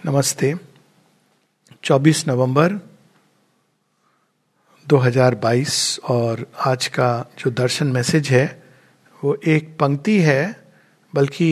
नमस्ते। 0.00 0.52
24 1.84 2.22
नवंबर 2.28 2.72
2022 4.86 5.98
और 6.04 6.44
आज 6.66 6.86
का 6.86 7.08
जो 7.38 7.50
दर्शन 7.50 7.86
मैसेज 7.86 8.28
है, 8.28 8.44
वो 9.22 9.34
एक 9.46 9.76
पंक्ति 9.80 10.16
है, 10.20 10.44
बल्कि 11.14 11.50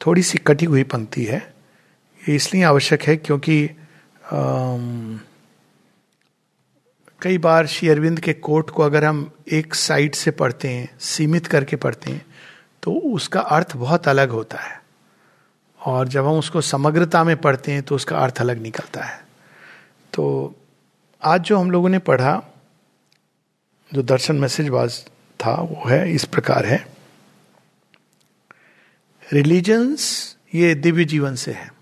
थोड़ी 0.00 0.22
सी 0.22 0.38
कटी 0.38 0.66
हुई 0.66 0.82
पंक्ति 0.84 1.24
है। 1.24 1.42
ये 2.22 2.36
इसलिए 2.36 2.62
आवश्यक 2.64 3.02
है 3.02 3.16
क्योंकि 3.16 3.58
कई 7.22 7.38
बार 7.40 7.66
श्री 7.66 7.88
अरविंद 7.88 8.20
के 8.20 8.32
कोट 8.32 8.70
को 8.70 8.82
अगर 8.82 9.04
हम 9.04 9.30
एक 9.52 9.74
साइड 9.76 10.14
से 10.14 10.30
पढ़ते 10.32 10.68
हैं, 10.68 10.88
सीमित 11.00 11.46
करके 11.46 11.76
पढ़ते 11.78 12.10
हैं 12.10 12.26
तो 12.82 12.98
उसका 13.14 13.40
अर्थ 13.40 13.76
बहुत 13.76 14.08
अलग 14.08 14.30
होता 14.30 14.58
है। 14.60 14.77
और 15.84 16.08
जब 16.08 16.26
हम 16.26 16.38
उसको 16.38 16.60
समग्रता 16.60 17.24
में 17.24 17.36
पढ़ते 17.36 17.72
हैं 17.72 17.82
तो 17.82 17.94
उसका 17.94 18.18
अर्थ 18.18 18.40
अलग 18.40 18.58
निकलता 18.58 19.04
है। 19.04 19.26
तो 20.12 20.54
आज 21.22 21.40
जो 21.40 21.58
हम 21.58 21.70
लोगों 21.70 21.88
ने 21.88 21.98
पढ़ा, 21.98 22.42
जो 23.94 24.02
दर्शन 24.02 24.36
मैसेज 24.36 24.68
वाज 24.68 25.04
था, 25.40 25.54
वो 25.54 25.88
है, 25.88 26.12
इस 26.12 26.24
प्रकार 26.24 26.66
है। 26.66 26.86
रिलीजन्स 29.32 30.36
ये 30.54 30.74
दिव्य 30.74 31.04
जीवन 31.04 31.34
से 31.34 31.52
है। 31.52 31.72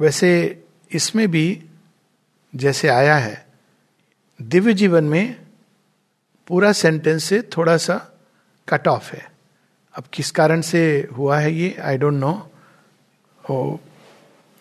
वैसे 0.00 0.62
इसमें 0.92 1.30
भी 1.30 1.62
जैसे 2.54 2.88
आया 2.88 3.16
है, 3.16 3.46
दिव्य 4.42 4.74
जीवन 4.74 5.04
में 5.04 5.36
पूरा 6.48 6.72
सेंटेंस 6.72 7.24
से 7.24 7.42
थोड़ा 7.42 7.76
सा 7.76 7.96
कट 8.68 8.88
ऑफ़ 8.88 9.12
है। 9.12 9.30
अब 9.94 10.04
किस 10.12 10.30
कारण 10.30 10.60
से 10.60 11.08
हुआ 11.16 11.38
है 11.38 11.52
ये 11.52 11.76
आई 11.82 11.98
डोंट 11.98 12.14
नो 12.14 12.49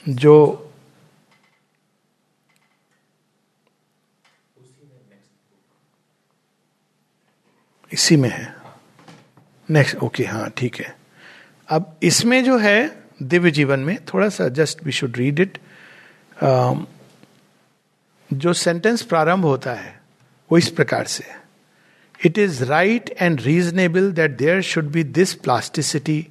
जो 0.05 0.35
इसी 7.91 8.15
में 8.17 8.29
है। 8.29 8.55
नेक्स्ट 9.69 9.97
ओके 9.97 10.23
हाँ 10.25 10.49
ठीक 10.57 10.75
है। 10.75 10.95
अब 11.69 11.97
इसमें 12.03 12.43
जो 12.43 12.57
है 12.57 12.79
दिव्य 13.23 13.51
जीवन 13.51 13.79
में 13.79 13.97
थोड़ा 14.05 14.29
सा 14.29 14.47
just 14.49 14.83
we 14.83 14.91
should 14.91 15.17
read 15.17 15.39
it 15.39 15.57
जो 18.29 18.53
सेंटेंस 18.53 19.01
प्रारंभ 19.01 19.45
होता 19.45 19.73
है, 19.73 19.99
वो 20.49 20.57
इस 20.57 20.69
प्रकार 20.69 21.05
से 21.07 21.23
it 22.25 22.37
is 22.37 22.63
right 22.63 23.09
and 23.21 23.41
reasonable 23.41 24.11
that 24.11 24.37
there 24.37 24.61
should 24.61 24.91
be 24.91 25.03
this 25.03 25.33
plasticity 25.33 26.25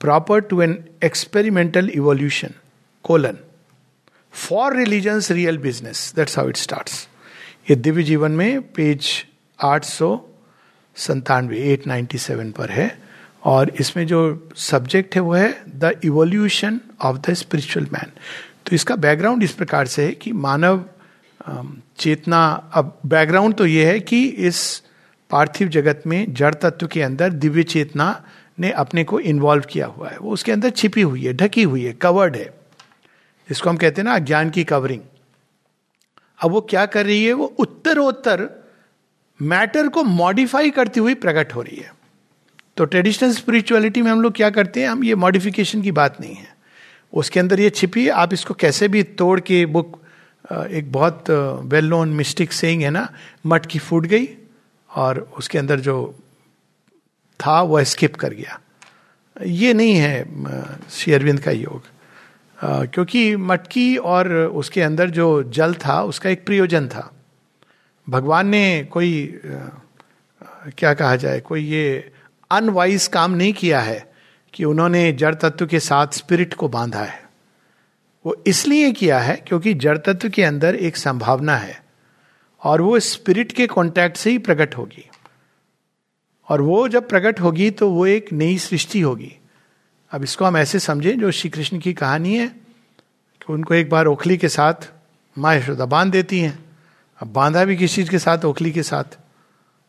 proper 0.00 0.40
to 0.50 0.60
an 0.62 0.76
experimental 1.04 1.88
evolution 1.94 2.54
colon 3.04 3.38
for 4.48 4.76
religion's 4.76 5.30
real 5.30 5.58
business 5.58 6.12
that's 6.16 6.38
how 6.38 6.48
it 6.48 6.56
start 6.56 6.90
ये 7.70 7.76
दिव्य 7.76 8.02
जीवन 8.02 8.32
में 8.32 8.60
पेज 8.72 9.10
आठ 9.58 9.84
सौ 9.84 10.16
संतानवे 10.96 11.58
एट 11.72 11.86
नाइन्टी 11.86 12.18
सेवन 12.18 12.50
पर 12.52 12.70
है। 12.70 12.90
और 13.46 13.70
इसमें 13.80 14.06
जो 14.06 14.20
सब्जेक्ट 14.56 15.14
है 15.14 15.20
वो 15.22 15.32
है 15.32 15.50
the 15.78 15.92
evolution 16.04 16.80
of 17.04 17.18
the 17.18 17.34
spiritual 17.34 17.86
man 17.92 18.12
तो 18.66 18.74
इसका 18.76 18.96
बैकग्राउंड 18.96 19.42
इस 19.42 19.52
प्रकार 19.52 19.86
से 19.86 20.04
है 20.04 20.12
कि 20.12 20.32
मानव 20.32 20.84
चेतना, 21.98 22.40
अब 22.72 22.98
बैकग्राउंड 23.06 23.54
तो 23.54 23.66
ये 23.66 23.86
है 23.86 24.00
कि 24.00 24.24
इस 24.48 24.82
पार्थिव 25.30 25.68
जगत 25.68 26.02
में 26.06 26.32
जड़ 26.34 26.54
तत्व 26.54 26.86
के 26.86 27.02
अंदर 27.02 27.32
दिव्य 27.44 27.62
चेतना 27.62 28.10
ने 28.60 28.70
अपने 28.72 29.04
को 29.04 29.20
इन्वॉल्व 29.20 29.64
किया 29.70 29.86
हुआ 29.86 30.08
है। 30.08 30.18
वो 30.18 30.30
उसके 30.30 30.52
अंदर 30.52 30.70
छिपी 30.70 31.02
हुई 31.02 31.24
है, 31.24 31.32
ढकी 31.32 31.62
हुई 31.62 31.84
है 31.84 31.92
कवर्ड 31.92 32.36
है। 32.36 32.44
जिसको 33.48 33.70
हम 33.70 33.76
कहते 33.76 34.00
हैं 34.00 34.08
ना 34.08 34.18
ज्ञान 34.20 34.50
की 34.50 34.64
कवरिंग 34.64 35.00
अब 36.40 36.50
वो 36.50 36.60
क्या 36.60 36.84
कर 36.86 37.06
रही 37.06 37.24
है? 37.24 37.32
वो 37.32 37.46
उत्तरोत्तर 37.58 38.48
मैटर 39.40 39.88
को 39.88 40.02
मॉडिफाई 40.04 40.70
करती 40.70 41.00
हुई 41.00 41.14
प्रकट 41.16 41.54
हो 41.54 41.62
रही 41.62 41.76
है। 41.76 41.92
तो 42.76 42.84
ट्रेडिशनल 42.84 43.32
स्पिरिचुअलिटी 43.32 44.02
में 44.02 44.10
हम 44.10 44.20
लोग 44.22 44.32
क्या 44.32 44.50
करते 44.50 44.80
हैं? 44.80 44.88
हम 44.88 45.04
ये 45.04 45.14
मॉडिफिकेशन 45.14 45.82
की 45.82 45.92
बात 45.92 46.20
नहीं 46.20 46.34
है। 46.34 46.56
उसके 47.12 47.40
अंदर 47.40 47.60
ये 47.60 47.70
छिपी 47.70 48.04
है, 48.04 48.10
आप 48.10 48.32
इसको 48.32 48.54
कैसे 48.54 48.88
भी 48.88 49.02
तोड़ 49.02 49.38
के 49.40 49.64
बुक 49.66 50.00
एक 50.52 50.92
बहुत 50.92 51.30
वेल 51.64 51.88
नोन 51.88 52.08
मिस्टिक 52.08 52.52
सेइंग 52.52 52.82
है 52.82 52.90
ना 52.90 53.08
मटकी 53.46 53.78
फूट 53.78 54.06
गई 54.06 54.28
और 54.90 55.18
उसके 55.38 55.58
अंदर 55.58 55.80
जो 55.80 55.96
था 57.40 57.60
वह 57.62 57.84
स्किप 57.84 58.16
कर 58.16 58.34
गया। 58.34 58.60
ये 59.46 59.74
नहीं 59.74 59.94
है 59.94 60.24
श्री 60.90 61.12
अरविंद 61.12 61.40
का 61.40 61.50
योग। 61.50 61.82
आ, 62.64 62.84
क्योंकि 62.84 63.36
मटकी 63.36 63.96
और 63.96 64.32
उसके 64.34 64.82
अंदर 64.82 65.10
जो 65.10 65.42
जल 65.42 65.74
था 65.74 66.02
उसका 66.02 66.30
एक 66.30 66.44
प्रयोजन 66.46 66.88
था। 66.88 67.12
भगवान 68.08 68.48
ने 68.48 68.84
कोई 68.84 69.40
आ, 69.44 69.58
क्या 70.78 70.94
कहा 70.94 71.16
जाए 71.16 71.40
कोई 71.40 71.62
ये 71.62 72.12
अनवाइज 72.50 73.06
काम 73.06 73.30
नहीं 73.30 73.52
किया 73.52 73.80
है 73.80 74.12
कि 74.54 74.64
उन्होंने 74.64 75.12
जड़ 75.12 75.34
तत्व 75.34 75.66
के 75.66 75.80
साथ 75.80 76.06
स्पिरिट 76.12 76.54
को 76.54 76.68
बांधा 76.68 77.02
है। 77.02 77.22
वो 78.26 78.42
इसलिए 78.46 78.92
किया 78.92 79.18
है 79.18 79.36
क्योंकि 79.36 79.74
जड़ 79.74 79.96
तत्व 79.98 80.28
के 80.28 80.44
अंदर 80.44 80.74
एक 80.74 80.96
संभावना 80.96 81.56
है 81.56 81.82
और 82.62 82.80
वो 82.80 82.98
स्पिरिट 83.00 83.52
के 83.52 83.66
कांटेक्ट 83.66 84.16
से 84.16 84.30
ही 84.30 84.38
प्रकट 84.38 84.76
होगी। 84.76 85.08
और 86.48 86.60
वो 86.60 86.86
जब 86.88 87.08
प्रकट 87.08 87.40
होगी 87.40 87.70
तो 87.70 87.90
वो 87.90 88.06
एक 88.06 88.32
नई 88.32 88.58
सृष्टि 88.58 89.00
होगी। 89.00 89.34
अब 90.12 90.22
इसको 90.24 90.44
हम 90.44 90.56
ऐसे 90.56 90.78
समझें 90.78 91.18
जो 91.20 91.30
श्री 91.30 91.50
कृष्ण 91.50 91.78
की 91.78 91.92
कहानी 91.92 92.36
है 92.36 92.46
कि 92.46 93.52
उनको 93.52 93.74
एक 93.74 93.90
बार 93.90 94.06
ओखली 94.06 94.36
के 94.38 94.48
साथ 94.48 94.88
माँ 95.36 95.54
यशोदा 95.54 95.86
बाँध 95.86 96.12
देती 96.12 96.40
हैं। 96.40 96.58
अब 97.20 97.32
बांधा 97.32 97.64
भी 97.64 97.76
किसी 97.76 97.94
चीज़ 97.94 98.10
के 98.10 98.18
साथ? 98.18 98.44
ओखली 98.44 98.70
के 98.72 98.82
साथ। 98.82 99.18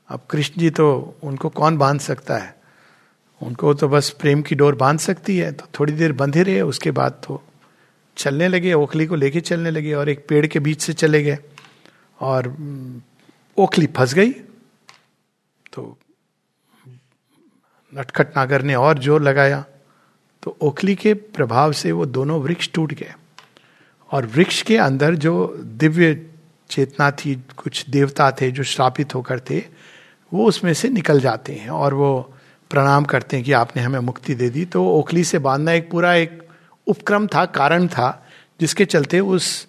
अब 0.09 0.21
कृष्ण 0.29 0.61
जी 0.61 0.69
तो 0.69 1.15
उनको 1.23 1.49
कौन 1.49 1.77
बाँध 1.77 1.99
सकता 1.99 2.37
है? 2.37 2.55
उनको 3.41 3.73
तो 3.73 3.87
बस 3.87 4.09
प्रेम 4.09 4.41
की 4.41 4.55
डोर 4.55 4.75
बाँध 4.75 4.99
सकती 4.99 5.37
है 5.37 5.51
तो 5.51 5.65
थोड़ी 5.79 5.93
देर 5.93 6.11
बंधे 6.11 6.43
रहे, 6.43 6.61
उसके 6.61 6.91
बाद 6.91 7.21
तो 7.27 7.41
चलने 8.17 8.47
लगे, 8.47 8.73
ओखली 8.73 9.05
को 9.05 9.15
लेके 9.15 9.41
चलने 9.41 9.71
लगे 9.71 9.93
और 9.93 10.09
एक 10.09 10.25
पेड़ 10.29 10.45
के 10.47 10.59
बीच 10.59 10.81
से 10.81 10.93
चले 10.93 11.23
गए 11.23 11.37
और 12.19 12.47
ओखली 13.57 13.87
फंस 13.87 14.13
गई। 14.13 14.31
तो 15.73 15.97
नटखट 17.93 18.37
नागर 18.37 18.61
ने 18.61 18.75
और 18.75 18.99
ज़ोर 18.99 19.21
लगाया 19.21 19.63
तो 20.43 20.55
ओखली 20.61 20.95
के 20.95 21.13
प्रभाव 21.13 21.71
से 21.71 21.91
वो 21.91 22.05
दोनों 22.05 22.39
वृक्ष 22.41 22.69
टूट 22.73 22.93
गए। 22.93 23.13
और 24.11 24.25
वृक्ष 24.25 24.61
के 24.61 24.77
अंदर 24.77 25.15
जो 25.15 25.33
दिव्य 25.57 26.13
चेतना 26.69 27.09
थी, 27.11 27.35
कुछ 27.57 27.89
देवता 27.89 28.29
थे 28.31 28.51
जो 28.51 28.63
श्रापित 28.63 29.15
होकर 29.15 29.39
थे, 29.39 29.59
वो 30.31 30.45
उसमें 30.45 30.73
से 30.73 30.89
निकल 30.89 31.19
जाते 31.19 31.53
हैं 31.53 31.69
और 31.69 31.93
वो 31.93 32.11
प्रणाम 32.71 33.05
करते 33.05 33.37
हैं 33.37 33.45
कि 33.45 33.51
आपने 33.51 33.81
हमें 33.81 33.99
मुक्ति 33.99 34.35
दे 34.35 34.49
दी। 34.49 34.65
तो 34.65 34.85
ओखली 34.89 35.23
से 35.23 35.39
बांधना 35.39 35.71
एक 35.71 35.89
पूरा 35.91 36.13
एक 36.15 36.41
उपक्रम 36.87 37.27
था, 37.27 37.45
कारण 37.45 37.87
था, 37.87 38.25
जिसके 38.59 38.85
चलते 38.85 39.19
उस 39.19 39.67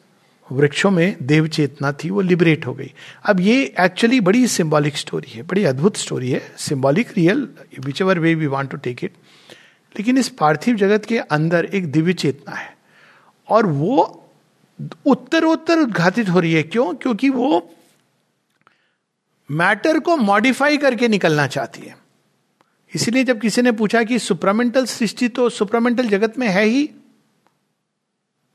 वृक्षों 0.51 0.91
में 0.91 1.17
देव 1.23 1.47
चेतना 1.49 1.93
थी, 1.95 2.11
वो 2.11 2.21
लिबरेट 2.21 2.67
हो 2.67 2.75
गई। 2.75 2.93
अब 3.25 3.41
ये 3.41 3.63
एक्चुअली 3.81 4.21
बड़ी 4.21 4.47
सिंबॉलिक 4.49 4.97
स्टोरी 4.97 5.31
है, 5.31 5.43
बड़ी 5.43 5.65
अद्भुत 5.65 5.97
स्टोरी 5.97 6.31
है 6.31 6.43
symbolic 6.59 7.13
real 7.17 7.49
whichever 8.03 8.19
way 8.19 8.35
we 8.35 8.47
want 8.47 8.71
to 8.71 8.77
take 8.79 9.05
it 9.05 9.13
लेकिन 9.95 10.19
इस 10.19 10.29
पार्थिव 10.31 10.77
जगत 10.77 11.05
के 11.05 11.19
अंदर 11.19 11.65
एक 11.65 11.91
दिव्य 11.93 12.13
चेतना 12.13 12.57
है, 12.57 12.77
और 13.49 13.67
वो 13.67 14.17
उत्तरोत्तर 15.07 15.79
उद्घाटित 15.79 16.29
हो 16.29 16.41
रही 16.41 16.53
है। 16.53 16.63
क्यों? 16.63 16.93
क्योंकि 16.95 17.29
वो 17.29 17.71
मैटर 19.49 19.99
को 19.99 20.17
मॉडिफाई 20.17 20.77
करके 20.77 21.09
निकलना 21.09 21.47
चाहती 21.47 21.81
है। 21.81 21.97
इसलिए 22.93 23.25
जब 23.25 23.41
किसी 23.41 23.63
ने 23.63 23.73
पूछा 23.73 24.03
कि 24.03 24.19
सुप्रामेंटल 24.19 24.87
सृष्टि 24.87 25.29
तो 25.29 25.49
सुप्रामेंटल 25.49 26.09
जगत 26.09 26.39
में 26.39 26.47
है 26.49 26.65
ही 26.65 26.89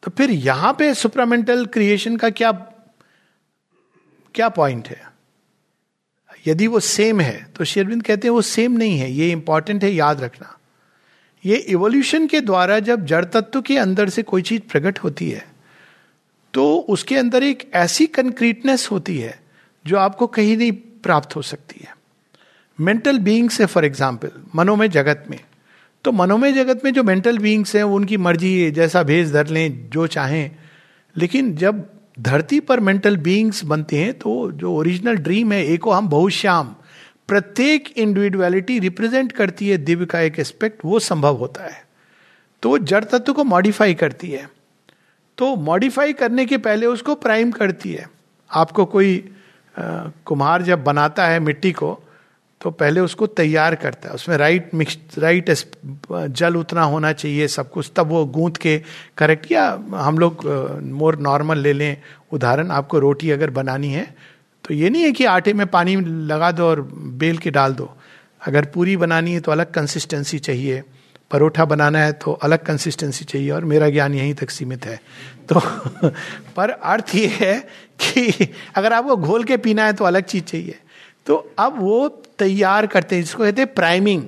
तो 0.05 0.11
फिर 0.11 0.31
यहाँ 0.31 0.73
पे 0.73 0.93
सुप्रामेंटल 0.93 1.65
क्रिएशन 1.67 2.15
का 2.17 2.29
क्या 2.31 2.51
क्या 4.35 4.49
पॉइंट 4.51 4.87
है? 4.87 5.01
यदि 6.47 6.67
वो 6.67 6.79
सेम 6.79 7.21
है 7.21 7.43
तो 7.55 7.65
शेरविंद 7.65 8.03
कहते 8.03 8.27
हैं 8.27 8.33
वो 8.33 8.41
सेम 8.43 8.71
नहीं 8.73 8.97
है, 8.99 9.11
ये 9.11 9.31
इंपॉर्टेंट 9.31 9.83
है, 9.83 9.91
याद 9.91 10.21
रखना। 10.21 10.57
ये 11.43 11.55
इवोल्यूशन 11.55 12.27
के 12.27 12.41
द्वारा 12.41 12.79
जब 12.81 13.05
जड़ 13.05 13.23
तत्व 13.25 13.61
के 13.61 13.77
अंदर 13.77 14.09
से 14.09 14.23
कोई 14.23 14.41
चीज़ 14.41 14.61
प्रकट 14.71 14.99
होती 14.99 15.29
है 15.29 15.45
तो 16.53 16.65
उसके 16.89 17.15
अंदर 17.17 17.43
एक 17.43 17.69
ऐसी 17.75 18.05
कंक्रीटनेस 18.09 18.87
होती 18.91 19.17
है, 19.17 19.39
जो 19.85 19.97
आपको 19.97 20.27
कहीं 20.29 20.55
नहीं 20.57 20.71
प्राप्त 21.03 21.35
हो 21.35 21.41
सकती 21.43 21.83
है। 21.83 21.93
मेंटल 22.79 23.19
बींग्स 23.19 23.59
है 23.61 23.65
फॉर 23.67 23.85
एग्ज़ाम्पल 23.85 24.31
मनो 24.55 24.75
में 24.75 24.89
जगत 24.91 25.25
में 25.29 25.39
तो 26.05 26.11
मनोमय 26.11 26.51
जगत 26.51 26.81
में 26.85 26.93
जो 26.93 27.03
मेंटल 27.03 27.37
बींग्स 27.37 27.75
हैं 27.75 27.83
उनकी 27.83 28.17
मर्ज़ी 28.17 28.61
है 28.61 28.71
जैसा 28.71 29.03
भेज 29.03 29.33
धर 29.33 29.47
लें 29.47 29.89
जो 29.89 30.07
चाहें। 30.07 30.51
लेकिन 31.17 31.55
जब 31.55 31.83
धरती 32.19 32.59
पर 32.59 32.79
मेंटल 32.79 33.17
बींग्स 33.17 33.63
बनते 33.63 33.97
हैं 33.97 34.13
तो 34.13 34.51
जो 34.51 34.73
ओरिजिनल 34.73 35.15
ड्रीम 35.15 35.51
है 35.51 35.65
एको 35.65 35.91
हम 35.91 36.09
बहुश्याम। 36.09 36.75
प्रत्येक 37.27 37.89
इंडिविजुअलिटी 37.97 38.79
रिप्रेजेंट 38.79 39.31
करती 39.31 39.69
है 39.69 39.77
दिव्य 39.77 40.05
का 40.05 40.19
एक 40.19 40.39
एस्पेक्ट 40.39 40.85
वो 40.85 40.99
संभव 40.99 41.35
होता 41.35 41.63
है। 41.63 41.83
तो 42.63 42.69
वो 42.69 42.77
जड़ 42.77 43.03
तत्व 43.03 43.33
को 43.33 43.43
मॉडिफाई 43.43 43.93
करती 43.93 44.31
है। 44.31 44.49
तो 45.37 45.55
मॉडिफाई 45.55 46.13
करने 46.13 46.45
के 46.45 46.57
पहले 46.57 46.85
उसको 46.85 47.15
प्राइम 47.15 47.51
करती 47.51 47.93
है। 47.93 48.09
आपको 48.51 48.85
कोई 48.85 49.17
आ, 49.75 49.83
कुम्हार 50.25 50.61
जब 50.61 50.83
बनाता 50.83 51.27
है 51.27 51.39
मिट्टी 51.39 51.71
को 51.71 51.99
तो 52.65 52.71
पहले 52.71 52.99
उसको 52.99 53.27
तैयार 53.27 53.75
करता 53.75 54.09
है। 54.09 54.15
उसमें 54.15 54.35
राइट 54.37 54.73
मिक्स 54.73 54.97
राइट 55.19 55.49
जल 56.11 56.55
उतना 56.55 56.83
होना 56.83 57.11
चाहिए, 57.13 57.47
सब 57.47 57.69
कुछ। 57.71 57.91
तब 57.95 58.07
वो 58.07 58.25
गूंथ 58.25 58.51
के 58.51 58.81
करेक्ट 59.17 59.51
या 59.51 59.65
हम 59.95 60.17
लोग 60.19 60.45
मोर 60.83 61.17
नॉर्मल 61.19 61.57
ले 61.57 61.73
लें। 61.73 61.97
उदाहरण, 62.31 62.71
आपको 62.71 62.99
रोटी 62.99 63.29
अगर 63.31 63.49
बनानी 63.49 63.91
है 63.91 64.15
तो 64.63 64.73
ये 64.73 64.89
नहीं 64.89 65.03
है 65.03 65.11
कि 65.11 65.25
आटे 65.25 65.53
में 65.53 65.67
पानी 65.67 65.95
लगा 66.25 66.51
दो 66.51 66.65
और 66.65 66.81
बेल 67.21 67.37
के 67.37 67.51
डाल 67.51 67.73
दो। 67.73 67.89
अगर 68.41 68.65
पूरी 68.65 68.97
बनानी 68.97 69.33
है 69.33 69.39
तो 69.39 69.51
अलग 69.51 69.71
कंसिस्टेंसी 69.71 70.39
चाहिए। 70.39 70.81
परोठा 71.31 71.65
बनाना 71.65 71.99
है 71.99 72.11
तो 72.13 72.33
अलग 72.33 72.63
कंसिस्टेंसी 72.65 73.25
चाहिए 73.25 73.51
और 73.51 73.65
मेरा 73.65 73.89
ज्ञान 73.89 74.13
यहीं 74.13 74.33
तक 74.33 74.49
सीमित 74.49 74.85
है। 74.85 74.99
तो 75.49 75.59
पर 76.55 76.69
अर्थ 76.69 77.15
ये 77.15 77.27
है 77.27 77.59
कि 78.01 78.53
अगर 78.75 78.93
आपको 78.93 79.17
घोल 79.17 79.43
के 79.43 79.57
पीना 79.57 79.85
है 79.85 79.93
तो 79.93 80.05
अलग 80.05 80.23
चीज़ 80.23 80.43
चाहिए। 80.43 80.79
तो 81.25 81.35
अब 81.59 81.81
वो 81.81 82.21
तैयार 82.39 82.87
करते 82.87 83.15
हैं, 83.15 83.23
जिसको 83.23 83.43
कहते 83.43 83.61
हैं 83.61 83.73
प्राइमिंग 83.73 84.23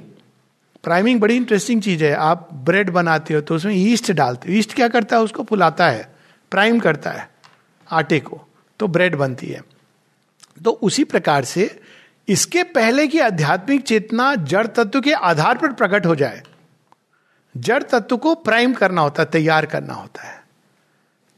प्राइमिंग 0.83 1.19
बड़ी 1.21 1.35
इंटरेस्टिंग 1.35 1.81
चीज़ 1.81 2.03
है। 2.03 2.13
आप 2.13 2.49
ब्रेड 2.53 2.89
बनाते 2.89 3.33
हो 3.33 3.41
तो 3.41 3.55
उसमें 3.55 3.75
ईस्ट 3.75 4.11
डालते 4.11 4.51
हो। 4.51 4.57
ईस्ट 4.57 4.73
क्या 4.73 4.87
करता 4.87 5.15
है? 5.15 5.21
उसको 5.21 5.43
फुलाता 5.43 5.89
है। 5.89 6.15
प्राइम 6.51 6.79
करता 6.79 7.09
है 7.09 7.29
आटे 7.91 8.19
को। 8.19 8.41
तो 8.79 8.87
ब्रेड 8.87 9.15
बनती 9.15 9.47
है। 9.47 9.61
तो 10.63 10.71
उसी 10.71 11.03
प्रकार 11.03 11.43
से 11.43 11.79
इसके 12.27 12.63
पहले 12.63 13.07
की 13.07 13.19
आध्यात्मिक 13.19 13.81
चेतना 13.81 14.35
जड़ 14.35 14.67
तत्व 14.67 15.01
के 15.01 15.13
आधार 15.13 15.57
पर 15.57 15.71
प्रकट 15.73 16.05
हो 16.05 16.15
जाए। 16.15 16.43
जड़ 17.57 17.83
तत्व 17.83 18.17
को 18.17 18.35
प्राइम 18.35 18.73
करना 18.73 19.01
होता 19.01 19.23
है, 19.23 19.29
तैयार 19.31 19.65
करना 19.65 19.93
होता 19.93 20.27
है। 20.27 20.36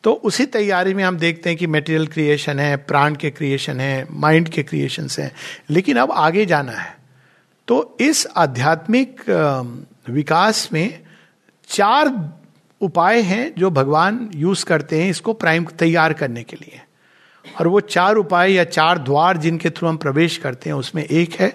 तो 0.04 0.12
उसी 0.14 0.46
तैयारी 0.46 0.94
में 0.94 1.04
हम 1.04 1.18
देखते 1.18 1.50
हैं 1.50 1.58
कि 1.60 1.68
मेटेरियल 1.68 2.08
क्रिएशन 2.08 2.60
है 2.60 2.76
प्राण 2.78 3.16
के 3.16 3.30
क्रिएशन 3.30 3.80
है 3.80 4.08
माइंड 4.12 4.50
के 4.50 4.64
क्रिएशन 4.64 5.08
है। 5.20 5.32
लेकिन 5.70 5.98
अब 5.98 6.12
आगे 6.12 6.46
जाना 6.46 6.72
है। 6.72 6.98
तो 7.68 7.98
इस 8.02 8.28
आध्यात्मिक 8.38 9.22
विकास 10.10 10.70
में 10.74 11.00
चार 11.70 12.14
उपाय 12.82 13.22
हैं 13.22 13.54
जो 13.58 13.70
भगवान 13.70 14.30
यूज़ 14.36 14.66
करते 14.66 15.02
हैं 15.02 15.10
इसको 15.10 15.34
प्राइम 15.34 15.66
तैयार 15.80 16.14
करने 16.14 16.44
के 16.44 16.56
लिए। 16.56 16.82
और 17.60 17.68
वो 17.68 17.80
चार 17.80 18.16
उपाय 18.16 18.54
या 18.54 18.64
चार 18.64 18.98
द्वार 18.98 19.38
जिनके 19.38 19.70
थ्रू 19.70 19.88
हम 19.88 19.98
प्रवेश 19.98 20.38
करते 20.38 20.70
हैं, 20.70 20.78
उसमें 20.78 21.04
एक 21.04 21.34
है 21.34 21.50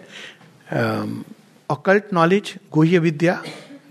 अकल्ट 1.70 2.12
नॉलेज 2.12 2.54
गुह्य 2.72 2.98
विद्या 2.98 3.42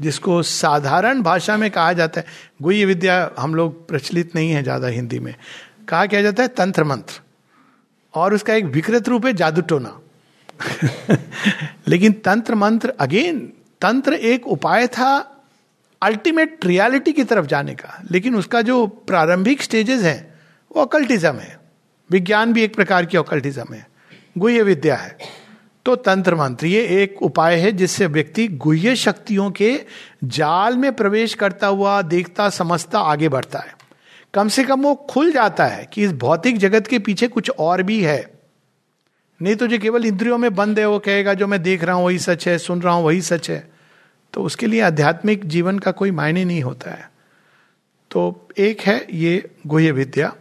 जिसको 0.02 0.44
साधारण 0.44 1.22
भाषा 1.22 1.58
में 1.58 1.72
कहा 1.72 1.94
जाता 1.94 2.20
है। 2.20 2.26
गुह्य 2.62 2.86
विद्या 2.86 3.32
हम 3.40 3.56
लोग 3.56 3.88
प्रचलित 3.88 4.36
नहीं 4.36 4.52
है 4.52 4.64
ज़्यादा 4.64 4.88
हिंदी 4.88 5.20
में। 5.20 5.36
कहा 5.90 6.06
क्या 6.06 6.22
जाता 6.22 6.44
है? 6.44 6.50
तंत्र 6.50 6.84
मंत्र। 6.84 7.22
और 8.14 8.34
उसका 8.34 8.54
एक 8.54 8.66
विकृत 8.66 9.10
रूप 9.10 9.26
है 9.26 9.34
जादू 9.34 9.62
टोना। 9.62 10.00
लेकिन 11.88 12.12
तंत्र 12.12 12.56
मंत्र, 12.56 12.90
अगेन, 13.00 13.54
तंत्र 13.82 14.14
एक 14.14 14.48
उपाय 14.48 14.88
था 14.88 15.42
अल्टीमेट 16.02 16.66
रियलिटी 16.66 17.14
की 17.14 17.24
तरफ़ 17.24 17.46
जाने 17.46 17.76
का। 17.76 18.04
लेकिन 18.12 18.36
उसका 18.36 18.62
जो 18.62 18.88
प्रारंभिक 18.88 19.62
स्टेजेस 19.62 20.02
है, 20.04 20.40
वो 20.76 20.86
अकल्टिज्म 20.86 21.36
है। 21.36 21.60
विज्ञान 22.12 22.54
भी 22.54 22.64
एक 22.64 22.76
प्रकार 22.76 23.06
की 23.06 23.18
अकल्टिज्म 23.18 23.74
है। 23.74 23.88
गुह्य 24.38 24.64
विद्या 24.64 24.96
है। 24.96 25.18
तो 25.86 25.96
तंत्र 25.96 26.36
मंत्र 26.36 26.66
ये 26.68 27.04
एक 27.04 27.24
उपाय 27.24 27.56
है 27.56 27.72
जिससे 27.72 28.06
व्यक्ति 28.06 28.48
गुह्य 28.48 28.96
शक्तियों 28.96 29.52
के 29.52 29.86
जाल 30.24 30.78
में 30.78 30.94
प्रवेश 30.94 31.34
करता 31.34 31.68
हुआ 31.68 32.02
देखता, 32.02 32.50
समझता, 32.50 33.00
आगे 33.00 33.30
बढ़ता 33.30 33.60
है। 33.60 33.76
कम 34.34 34.48
से 34.48 34.64
कम 34.64 34.82
वो 34.82 34.96
खुल 34.96 35.32
जाता 35.32 35.66
है 35.66 35.90
कि 35.94 36.04
इस 36.04 36.14
भौतिक 36.14 36.58
जगत 36.58 36.88
के 36.88 37.00
पीछे 37.00 37.28
कुछ 37.28 37.50
और 37.50 37.84
भी 37.84 38.04
है। 38.04 38.34
नहीं 39.42 39.56
तो 39.56 39.68
जो 39.68 39.80
केवल 39.80 40.06
इंद्रियों 40.06 40.38
में 40.38 40.56
बंद 40.56 40.80
है, 40.80 40.88
वो 40.88 41.00
कहेगा, 41.00 41.34
जो 41.34 41.48
मैं 41.48 41.64
देख 41.64 41.84
रहा 41.84 41.96
हूँ 41.96 42.06
वही 42.06 42.20
सच 42.20 42.48
है, 42.48 42.58
सुन 42.58 42.82
रहा 42.82 42.94
हूँ 42.94 43.06
वही 43.06 43.22
सच 43.22 43.50
है। 43.50 43.72
तो 44.34 44.44
उसके 44.44 44.68
लिए 44.68 44.82
आध्यात्मिक 44.82 45.46
जीवन 45.46 45.80
का 45.80 45.92
कोई 45.92 46.12
मायने 46.12 46.46
नहीं 46.46 46.62
होता 46.62 46.92
है। 46.92 47.12
तो 48.12 48.50
एक 48.58 48.82
है 48.82 49.08
ये 49.12 49.52
गुह्य 49.68 49.92
विद्या। 49.92 50.36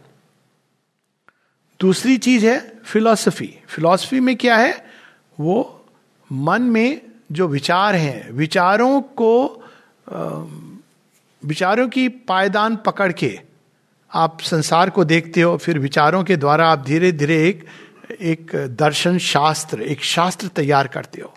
दूसरी 1.79 2.17
चीज़ 2.17 2.45
है 2.45 2.73
फिलॉसफी। 2.85 3.59
फिलॉसफी 3.67 4.19
में 4.19 4.35
क्या 4.35 4.55
है? 4.55 4.92
वो 5.39 5.85
मन 6.31 6.61
में 6.61 7.01
जो 7.31 7.47
विचार 7.47 7.95
हैं, 7.95 8.31
विचारों 8.31 9.01
को 9.01 9.63
विचारों 11.43 11.87
की 11.89 12.07
पायदान 12.09 12.75
पकड़ 12.75 13.11
के 13.11 13.39
आप 14.11 14.41
संसार 14.41 14.89
को 14.89 15.03
देखते 15.03 15.41
हो, 15.41 15.55
फिर 15.57 15.79
विचारों 15.79 16.23
के 16.23 16.35
द्वारा 16.37 16.67
आप 16.67 16.83
धीरे 16.85 17.11
धीरे 17.11 17.37
एक 17.47 17.65
एक 18.21 18.51
दर्शन 18.79 19.17
शास्त्र, 19.17 19.81
एक 19.81 20.03
शास्त्र 20.03 20.47
तैयार 20.47 20.87
करते 20.87 21.21
हो 21.21 21.33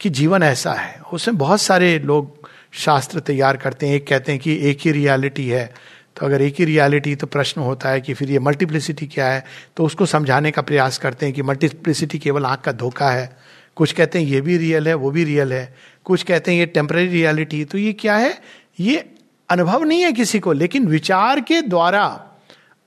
कि 0.00 0.10
जीवन 0.10 0.42
ऐसा 0.42 0.72
है। 0.72 1.00
उसमें 1.12 1.36
बहुत 1.38 1.60
सारे 1.60 1.98
लोग 1.98 2.48
शास्त्र 2.72 3.20
तैयार 3.20 3.56
करते 3.56 3.88
हैं, 3.88 3.94
एक 3.94 4.06
कहते 4.06 4.32
हैं 4.32 4.40
कि 4.40 4.56
एक 4.70 4.78
ही 4.80 4.92
रियलिटी 4.92 5.48
है। 5.48 5.72
तो 6.16 6.26
अगर 6.26 6.42
एक 6.42 6.54
ही 6.58 6.64
रियलिटी 6.64 7.16
तो 7.16 7.26
प्रश्न 7.26 7.60
होता 7.60 7.88
है 7.88 8.00
कि 8.00 8.14
फिर 8.14 8.30
ये 8.30 8.38
मल्टीप्लिसिटी 8.38 9.06
क्या 9.06 9.26
है? 9.26 9.44
तो 9.76 9.84
उसको 9.84 10.06
समझाने 10.06 10.50
का 10.50 10.62
प्रयास 10.62 10.98
करते 10.98 11.26
हैं 11.26 11.34
कि 11.34 11.42
मल्टीप्लिसिटी 11.42 12.18
केवल 12.18 12.44
आँख 12.44 12.60
का 12.60 12.72
धोखा 12.72 13.10
है। 13.10 13.36
कुछ 13.76 13.92
कहते 13.92 14.18
हैं 14.18 14.26
ये 14.26 14.40
भी 14.40 14.56
रियल 14.56 14.88
है, 14.88 14.94
वो 14.94 15.10
भी 15.10 15.24
रियल 15.24 15.52
है। 15.52 15.74
कुछ 16.04 16.22
कहते 16.22 16.52
हैं 16.52 16.58
ये 16.58 16.66
टेम्पररी 16.66 17.06
रियलिटी 17.06 17.64
तो 17.64 17.78
ये 17.78 17.92
क्या 17.92 18.16
है? 18.16 18.42
ये 18.80 19.14
अनुभव 19.48 19.84
नहीं 19.84 20.00
है 20.00 20.12
किसी 20.12 20.40
को, 20.40 20.52
लेकिन 20.52 20.86
विचार 20.86 21.40
के 21.40 21.62
द्वारा 21.62 22.30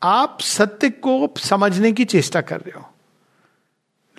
आप 0.04 0.38
सत्य 0.42 0.90
को 0.90 1.34
समझने 1.38 1.92
की 1.92 2.06
चेष्टा 2.06 2.42
कर 2.42 2.58
रहे 2.58 2.80
हो। 2.80 2.90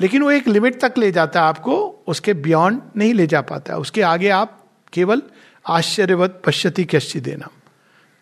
लेकिन 0.01 0.23
वो 0.23 0.31
एक 0.31 0.49
लिमिट 0.49 0.81
तक 0.81 0.95
ले 0.99 1.12
जाता 1.12 1.41
है 1.41 1.47
आपको, 1.47 2.05
उसके 2.07 2.35
बियॉन्ड 2.35 2.81
नहीं 2.97 3.15
ले 3.15 3.27
जा 3.27 3.41
पाता। 3.41 3.77
उसके 3.77 4.03
आगे 4.03 4.29
आप 4.29 4.65
केवल 4.93 5.23
आश्चर्यवत 5.69 6.43
पश्यति 6.47 6.85
कश्चि 6.85 7.21
देना 7.21 7.49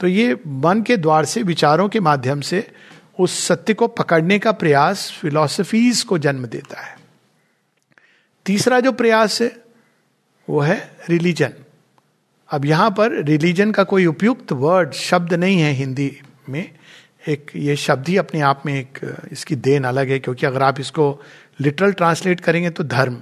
तो 0.00 0.06
ये 0.06 0.38
मन 0.46 0.82
के 0.82 0.96
द्वार 0.96 1.24
से, 1.24 1.42
विचारों 1.42 1.88
के 1.88 2.00
माध्यम 2.00 2.40
से 2.40 2.70
उस 3.18 3.46
सत्य 3.46 3.74
को 3.74 3.86
पकड़ने 3.86 4.38
का 4.38 4.52
प्रयास 4.52 5.12
फिलॉसफीज 5.12 6.02
को 6.02 6.18
जन्म 6.18 6.46
देता 6.46 6.80
है। 6.80 6.98
तीसरा 8.46 8.80
जो 8.80 8.92
प्रयास 8.92 9.42
है, 9.42 9.56
वो 10.50 10.60
है 10.60 10.96
रिलीजन। 11.08 11.52
अब 12.50 12.64
यहाँ 12.64 12.90
पर 12.90 13.22
रिलीजन 13.24 13.72
का 13.72 13.84
कोई 13.84 14.06
उपयुक्त 14.06 14.52
वर्ड, 14.52 14.92
शब्द 14.92 15.34
नहीं 15.34 15.60
है 15.60 15.72
हिंदी 15.72 16.20
में। 16.48 16.70
एक, 17.28 17.50
ये 17.56 17.76
शब्द 17.76 18.08
ही 18.08 18.16
अपने 18.16 18.40
आप 18.40 18.62
में 18.66 18.80
एक, 18.80 18.98
इसकी 19.32 19.56
देन 19.56 19.84
अलग 19.84 20.08
है, 20.08 20.18
क्योंकि 20.18 20.46
अगर 20.46 20.62
आप 20.62 20.80
इसको 20.80 21.22
लिटरल 21.60 21.92
ट्रांसलेट 21.92 22.40
करेंगे 22.40 22.70
तो 22.70 22.84
धर्म। 22.84 23.14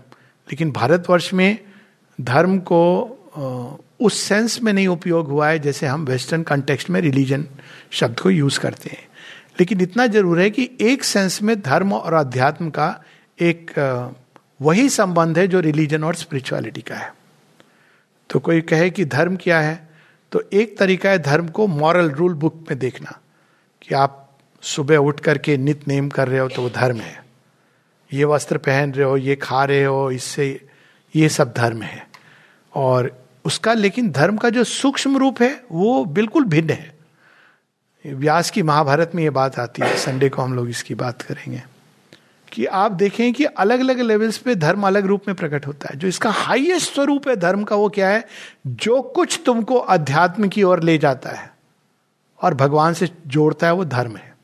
लेकिन 0.49 0.71
भारतवर्ष 0.71 1.35
में 1.35 1.59
धर्म 2.21 2.59
को 2.59 3.83
उस 4.01 4.19
सेंस 4.21 4.61
में 4.63 4.73
नहीं 4.73 4.87
उपयोग 4.89 5.29
हुआ 5.29 5.49
है 5.49 5.59
जैसे 5.59 5.87
हम 5.87 6.05
वेस्टर्न 6.05 6.43
कंटेक्स्ट 6.43 6.91
में 6.91 7.01
रिलीजन 7.01 7.47
शब्द 7.91 8.21
को 8.21 8.31
यूज़ 8.31 8.59
करते 8.61 8.91
हैं। 8.91 9.07
लेकिन 9.61 9.81
इतना 9.81 10.07
ज़रूर 10.07 10.41
है 10.41 10.51
कि 10.51 10.71
एक 10.81 11.05
सेंस 11.05 11.41
में 11.43 11.61
धर्म 11.63 11.93
और 11.93 12.15
अध्यात्म 12.15 12.71
का 12.71 12.89
एक 13.39 13.73
वही 14.61 14.89
संबंध 14.89 15.39
है 15.39 15.47
जो 15.49 15.61
रिलीजन 15.61 16.05
और 16.05 16.15
स्पिरिचुअलिटी 16.15 16.81
का 16.81 16.95
है। 16.95 17.13
तो 18.31 18.39
कोई 18.41 18.61
कहे 18.63 18.91
कि 18.91 19.05
धर्म 19.05 19.37
क्या 19.37 19.61
है 19.61 19.89
तो 20.33 20.43
एक 20.53 20.79
तरीका 20.79 21.11
है 21.11 21.19
धर्म 21.19 21.49
को 21.49 21.67
मॉरल 21.67 22.11
रूल 22.11 22.35
बुक 22.35 22.55
में 22.71 22.79
देखना 22.79 23.19
कि 23.83 23.95
आप 23.95 24.23
सुबह 24.63 24.97
उठ 24.99 25.21
करके 25.21 25.57
नित 25.57 25.87
नेम 25.89 26.09
कर 26.09 26.29
रहे 26.29 26.41
हो 26.41 26.49
तो 26.49 26.63
वो 26.63 26.71
धर्म 26.71 26.97
है। 26.97 27.25
ये 28.11 28.25
वस्त्र 28.25 28.59
पहन 28.59 28.93
रहे 28.93 29.07
हो, 29.07 29.17
ये 29.17 29.37
खा 29.37 29.65
रहे 29.65 29.85
हो, 29.85 30.11
इससे 30.11 30.67
ये 31.15 31.29
सब 31.29 31.53
धर्म 31.53 31.83
है। 31.83 32.07
और 32.73 33.11
उसका, 33.47 33.73
लेकिन 33.75 34.11
धर्म 34.11 34.37
का 34.37 34.51
जो 34.51 34.65
सूक्ष्म 34.65 35.17
रूप 35.17 35.41
है, 35.43 35.63
वो 35.73 36.05
बिल्कुल 36.05 36.45
भिन्न 36.45 36.71
है। 36.71 36.97
व्यास 38.07 38.51
की 38.51 38.63
महाभारत 38.63 39.13
में 39.15 39.23
ये 39.23 39.31
बात 39.31 39.59
आती 39.59 39.83
है, 39.83 39.97
संडे 39.97 40.29
को 40.29 40.43
हम 40.43 40.55
लोग 40.55 40.69
इसकी 40.69 40.95
बात 40.95 41.23
करेंगे, 41.23 41.63
कि 42.53 42.65
आप 42.65 42.93
देखें 42.93 43.33
कि 43.33 43.45
अलग 43.45 43.81
अलग 43.81 44.01
लेवल्स 44.01 44.39
पे 44.39 44.55
धर्म 44.55 44.87
अलग 44.87 45.07
रूप 45.07 45.23
में 45.29 45.37
प्रकट 45.37 45.67
होता 45.67 45.89
है। 45.91 45.99
जो 45.99 46.09
इसका 46.09 46.31
हाईएस्ट 46.31 46.95
स्वरूप 46.95 47.29
है 47.29 47.37
धर्म 47.37 47.65
का, 47.65 47.77
वो 47.77 47.89
क्या 47.89 48.09
है? 48.09 48.25
जो 48.67 49.03
कुछ 49.03 49.41
तुमको 49.47 49.75
अध्यात्म 49.75 50.49
की 50.49 50.63
ओर 50.63 50.83
ले 50.83 50.99
जाता 50.99 51.31
है 51.31 51.51
और 52.43 52.55
भगवान 52.55 52.95
से 52.95 53.11
जोड़ता 53.27 53.67
है, 53.67 53.73
वो 53.73 53.85
धर्म 53.85 54.17
है। 54.17 54.35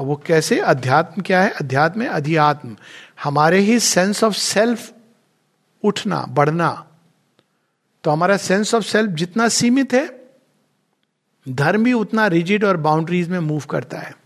अब 0.00 0.06
वो 0.06 0.22
कैसे? 0.26 0.58
अध्यात्म 0.60 1.22
क्या 1.22 1.42
है? 1.42 1.50
अध्यात्म 1.50 2.06
अधियात्म। 2.06 2.76
हमारे 3.24 3.58
ही 3.58 3.78
सेंस 3.80 4.24
ऑफ़ 4.24 4.34
सेल्फ 4.34 4.92
उठना, 5.84 6.24
बढ़ना 6.28 6.86
तो 8.04 8.10
हमारा 8.10 8.36
सेंस 8.36 8.74
ऑफ़ 8.74 8.84
सेल्फ 8.84 9.10
जितना 9.10 9.48
सीमित 9.48 9.92
है, 9.92 10.24
धर्म 11.48 11.84
भी 11.84 11.92
उतना 11.92 12.26
रिजिड 12.26 12.64
और 12.64 12.76
बाउंड्रीज 12.76 13.28
में 13.28 13.38
मूव 13.38 13.62
करता 13.70 13.98
है। 13.98 14.16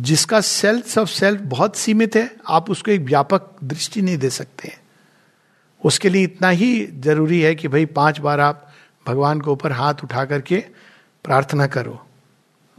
जिसका 0.00 0.40
सेल्फ 0.40 0.98
ऑफ़ 0.98 1.08
सेल्फ 1.08 1.40
बहुत 1.40 1.76
सीमित 1.76 2.16
है, 2.16 2.36
आप 2.48 2.70
उसको 2.70 2.90
एक 2.90 3.00
व्यापक 3.00 3.50
दृष्टि 3.64 4.02
नहीं 4.02 4.18
दे 4.18 4.30
सकते 4.30 4.84
उसके 5.84 6.08
लिए 6.08 6.22
इतना 6.24 6.48
ही 6.48 6.86
ज़रूरी 6.86 7.40
है 7.40 7.54
कि 7.54 7.68
भाई 7.68 7.86
पाँच 7.86 8.18
बार 8.18 8.40
आप 8.40 8.72
भगवान 9.06 9.40
के 9.40 9.50
ऊपर 9.50 9.72
हाथ 9.72 9.94
उठा 10.04 10.24
करके 10.24 10.64
प्रार्थना 11.24 11.66
करो। 11.66 12.06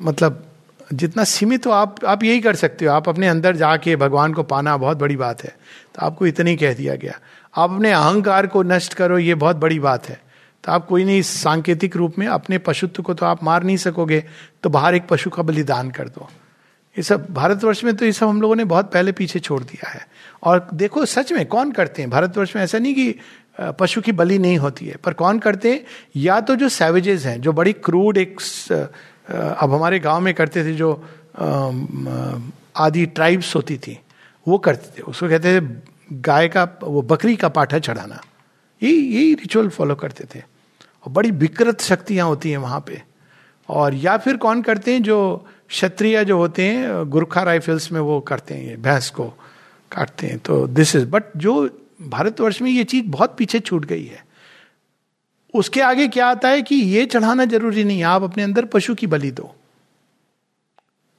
मतलब 0.02 0.48
जितना 0.94 1.24
सीमित 1.24 1.66
हो, 1.66 1.72
आप 1.72 2.06
आप 2.06 2.24
यही 2.24 2.42
कर 2.42 2.56
सकते 2.56 2.86
हो। 2.86 2.92
आप 2.92 3.10
अपने 3.10 3.28
अंदर 3.28 3.56
जाके 3.56 3.96
भगवान 3.96 4.34
को 4.34 4.44
पाना 4.44 4.78
बहुत 4.78 4.98
बड़ी 4.98 5.16
बात 5.16 5.44
है। 5.44 5.58
तो 5.96 6.06
आपको 6.06 6.28
इतना 6.28 6.50
ही 6.50 6.56
कह 6.56 6.74
दिया 6.74 6.96
गया। 6.96 7.20
आप 7.56 7.72
अपने 7.72 7.92
अहंकार 7.92 8.48
को 8.48 8.64
नष्ट 8.64 8.94
करो, 8.94 9.18
ये 9.18 9.36
बहुत 9.36 9.56
बड़ी 9.56 9.80
बात 9.80 10.10
है। 10.10 10.20
तो 10.64 10.72
आप 10.72 10.86
कोई 10.88 11.04
नहीं, 11.04 11.22
सांकेतिक 11.22 11.96
रूप 11.96 12.18
में 12.20 12.28
अपने 12.28 12.58
पशुत्व 12.58 13.04
को 13.04 13.14
तो 13.14 13.26
आप 13.26 13.44
मार 13.44 13.64
नहीं 13.64 13.78
सकोगे 13.78 14.24
तो 14.64 14.70
बाहर 14.70 14.96
एक 14.96 15.08
पशु 15.08 15.30
का 15.30 15.44
बलिदान 15.44 15.92
कर 15.92 16.10
दो। 16.10 16.28
ये 16.96 17.04
सब, 17.04 17.26
भारतवर्ष 17.34 17.84
में 17.84 17.96
तो 17.96 18.06
ये 18.06 18.12
सब 18.12 18.28
हम 18.28 18.42
लोगों 18.42 18.56
ने 18.56 18.64
बहुत 18.66 18.92
पहले 18.92 19.12
पीछे 19.12 19.40
छोड़ 19.40 19.62
दिया 19.64 19.90
है। 19.90 20.06
और 20.44 20.68
देखो, 20.74 21.06
सच 21.06 21.32
में 21.32 21.46
कौन 21.46 21.72
करते 21.72 22.02
हैं? 22.02 22.10
भारतवर्ष 22.12 22.56
में 22.56 22.62
ऐसा 22.64 22.80
नहीं 22.80 22.94
कि 22.96 23.16
पशु 23.80 24.02
की 24.02 24.12
बलि 24.12 24.38
नहीं 24.40 24.58
होती 24.58 24.86
है, 24.86 24.96
पर 24.96 25.14
कौन 25.14 25.40
करते 25.40 25.72
हैं? 25.72 25.84
या 26.16 26.40
तो 26.42 26.56
जो 26.56 26.70
सैवेजेस 26.70 27.26
हैं, 27.26 27.40
जो 27.42 27.54
बड़ी 27.54 27.74
क्रूड 27.74 28.18
एक 28.18 28.42
अब 29.32 29.74
हमारे 29.74 30.00
गाँव 30.00 30.22
में 30.22 30.34
करते 30.34 30.64
थे 30.64 30.74
जो 30.76 30.92
आदि 32.78 33.06
ट्राइब्स 33.06 33.56
होती 33.56 33.78
थी, 33.78 33.98
वो 34.46 34.58
करते 34.58 34.98
थे। 34.98 35.04
उसको 35.04 35.30
कहते 35.30 35.60
थे 35.60 35.66
गाय 36.14 36.48
का, 36.48 36.68
वो 36.84 37.02
बकरी 37.02 37.36
का 37.36 37.50
पाठा 37.50 37.80
चढ़ाना। 37.80 38.22
यही 38.84 39.16
यही 39.16 39.34
रिचुअल 39.34 39.70
फॉलो 39.70 39.96
करते 39.96 40.24
थे। 40.36 40.44
और 41.06 41.12
बड़ी 41.12 41.32
विकृत 41.32 41.82
शक्तियाँ 41.82 42.28
होती 42.28 42.52
हैं 42.52 42.58
वहाँ 42.58 42.84
पे। 42.88 43.04
और 43.70 43.94
या 43.94 44.18
फिर 44.18 44.38
कौन 44.38 44.62
करते 44.62 44.94
हैं 44.94 45.04
जो 45.04 45.48
क्षत्रिय 45.70 46.26
जो 46.26 46.38
होते 46.38 46.66
हैं, 46.66 47.10
गुरखा 47.10 47.44
राइफल्स 47.44 47.92
में 47.92 48.00
वो 48.00 48.20
करते 48.20 48.54
हैं, 48.54 48.66
ये 48.66 48.76
भैंस 48.76 49.10
को 49.10 49.24
काटते 49.92 50.28
हैं। 50.28 50.40
तो 50.40 50.68
दिस 50.68 50.96
इज़ 50.96 51.06
बट 51.06 51.24
जो 51.38 51.82
भारतवर्ष 52.02 52.62
में 52.62 52.72
ये 52.72 52.84
चीज़ 52.84 53.06
बहुत 53.06 53.36
पीछे 53.38 53.60
छूट 53.60 53.86
गई 53.86 54.06
है। 54.06 54.26
उसके 55.54 55.82
आगे 55.82 56.08
क्या 56.08 56.28
आता 56.28 56.50
है 56.50 56.62
कि 56.62 56.76
ये 56.76 57.06
चढ़ाना 57.06 57.46
ज़रूरी 57.46 57.84
नहीं 57.84 58.04
आप 58.04 58.24
अपने 58.24 58.44
अंदर 58.44 58.66
पशु 58.66 58.96
की 58.96 59.08
बलि 59.08 59.32
दो। 59.32 59.56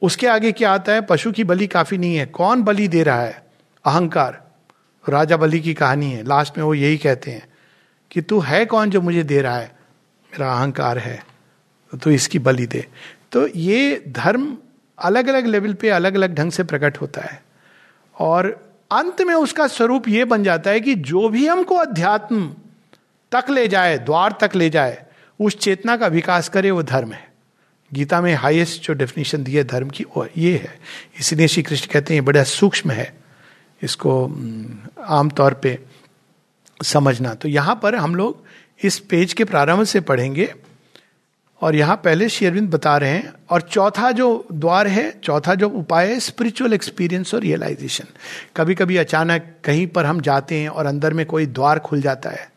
उसके 0.03 0.27
आगे 0.27 0.53
क्या 0.53 0.73
आता 0.73 0.93
है, 0.93 1.01
पशु 1.01 1.33
की 1.33 1.45
बलि 1.45 1.67
काफ़ी 1.67 1.99
नहीं 1.99 2.17
है। 2.17 2.27
कौन 2.27 2.63
बलि 2.63 2.89
दे 2.89 3.03
रहा 3.03 3.23
है? 3.23 3.47
अहंकार। 3.85 4.46
राजा 5.09 5.37
बलि 5.37 5.61
की 5.61 5.75
कहानी 5.75 6.11
है। 6.13 6.23
लास्ट 6.23 6.59
में 6.59 6.65
वो 6.65 6.75
यही 6.75 6.99
कहते 6.99 7.31
हैं 7.31 7.47
कि 8.11 8.21
तू 8.21 8.41
है 8.41 8.65
कौन 8.67 8.91
जो 8.91 9.01
मुझे 9.01 9.23
दे 9.23 9.41
रहा 9.41 9.57
है? 9.57 9.77
मेरा 10.31 10.53
अहंकार 10.53 10.99
है 10.99 11.25
तो 11.93 11.99
तू 11.99 12.11
इसकी 12.11 12.39
बलि 12.39 12.67
दे। 12.67 12.87
तो 13.33 13.47
ये 13.47 14.03
धर्म 14.09 14.57
अलग 14.99 15.29
अलग 15.29 15.47
लेवल 15.47 15.73
पे 15.75 15.89
अलग 15.91 16.15
अलग 16.15 16.35
ढंग 16.35 16.53
से 16.53 16.65
प्रकट 16.65 17.01
होता 17.01 17.21
है। 17.21 17.43
और 18.19 18.49
अंत 18.93 19.23
में 19.23 19.35
उसका 19.35 19.67
स्वरूप 19.67 20.09
ये 20.09 20.25
बन 20.25 20.45
जाता 20.45 20.71
है 20.71 20.81
कि 20.81 20.95
जो 20.95 21.29
भी 21.29 21.47
हमको 21.47 21.75
अध्यात्म 21.75 22.55
तक 23.33 23.51
ले 23.51 23.69
जाए, 23.69 23.99
द्वार 23.99 24.35
तक 24.41 24.57
ले 24.57 24.71
जाए, 24.71 25.05
उस 25.41 25.59
चेतना 25.59 25.97
का 25.97 26.07
विकास 26.07 26.49
करे, 26.49 26.71
वो 26.71 26.83
धर्म 26.83 27.13
है। 27.13 27.29
गीता 27.93 28.21
में 28.21 28.35
हाईएस्ट 28.35 28.83
जो 28.83 28.95
डेफिनेशन 28.95 29.45
दी 29.45 29.53
है, 29.53 29.65
धर्म 29.65 29.89
की, 29.91 30.05
वो 30.05 30.27
ये 30.37 30.57
है। 30.57 30.79
इसलिए 31.21 31.49
श्री 31.49 31.63
कृष्ण 31.63 31.93
कहते 31.93 32.15
हैं 32.15 32.25
बड़ा 32.25 32.43
सूक्ष्म 32.43 32.91
है। 32.91 33.26
इसको 33.83 34.25
आमतौर 35.09 35.55
पे 35.55 35.79
समझना। 36.81 37.35
तो 37.35 37.49
यहाँ 37.49 37.79
पर 37.83 37.95
हम 37.95 38.15
लोग 38.15 38.45
इस 38.81 38.99
पेज 39.01 39.33
के 39.33 39.45
प्रारंभ 39.45 39.85
से 39.85 40.01
पढ़ेंगे 40.01 40.53
और 41.61 41.75
यहाँ 41.75 41.97
पहले 41.97 42.29
शेरविंद 42.29 42.71
बता 42.71 42.97
रहे 42.97 43.11
हैं। 43.11 43.33
और 43.51 43.61
चौथा 43.63 44.11
जो 44.11 44.47
द्वार 44.53 44.87
है, 44.87 45.11
चौथा 45.25 45.55
जो 45.55 45.69
उपाय 45.69 46.09
है 46.09 46.19
स्पिरिचुअल 46.21 46.73
एक्सपीरियंस 46.73 47.35
और 47.35 47.41
रियलाइजेशन 47.41 48.05
कभी 48.57 48.75
कभी 48.75 48.97
अचानक 48.97 49.55
कहीं 49.65 49.87
पर 49.87 50.07
हम 50.07 50.21
जाते 50.21 50.55
हैं 50.55 50.69
और 50.69 50.87
अंदर 50.87 51.15
में 51.15 51.25
कोई 51.27 51.47
द्वार 51.47 51.79
खुल 51.79 52.01
जाता 52.01 52.31
है। 52.31 52.51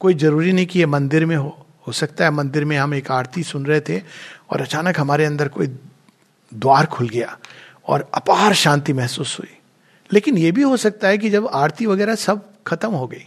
कोई 0.00 0.14
ज़रूरी 0.14 0.52
नहीं 0.52 0.66
कि 0.66 0.78
ये 0.78 0.86
मंदिर 0.86 1.26
में 1.26 1.36
हो। 1.36 1.66
हो 1.86 1.92
सकता 1.92 2.24
है 2.24 2.30
मंदिर 2.30 2.64
में 2.64 2.76
हम 2.78 2.94
एक 2.94 3.10
आरती 3.10 3.42
सुन 3.42 3.66
रहे 3.66 3.80
थे 3.80 3.98
और 4.50 4.60
अचानक 4.60 5.00
हमारे 5.00 5.24
अंदर 5.24 5.48
कोई 5.48 5.66
द्वार 6.52 6.86
खुल 6.86 7.08
गया 7.08 7.38
और 7.86 8.10
अपार 8.14 8.54
शांति 8.54 8.92
महसूस 8.92 9.38
हुई। 9.38 9.56
लेकिन 10.12 10.38
ये 10.38 10.52
भी 10.52 10.62
हो 10.62 10.76
सकता 10.76 11.08
है 11.08 11.18
कि 11.18 11.30
जब 11.30 11.46
आरती 11.46 11.86
वगैरह 11.86 12.14
सब 12.14 12.48
खत्म 12.66 12.90
हो 12.90 13.06
गई 13.06 13.26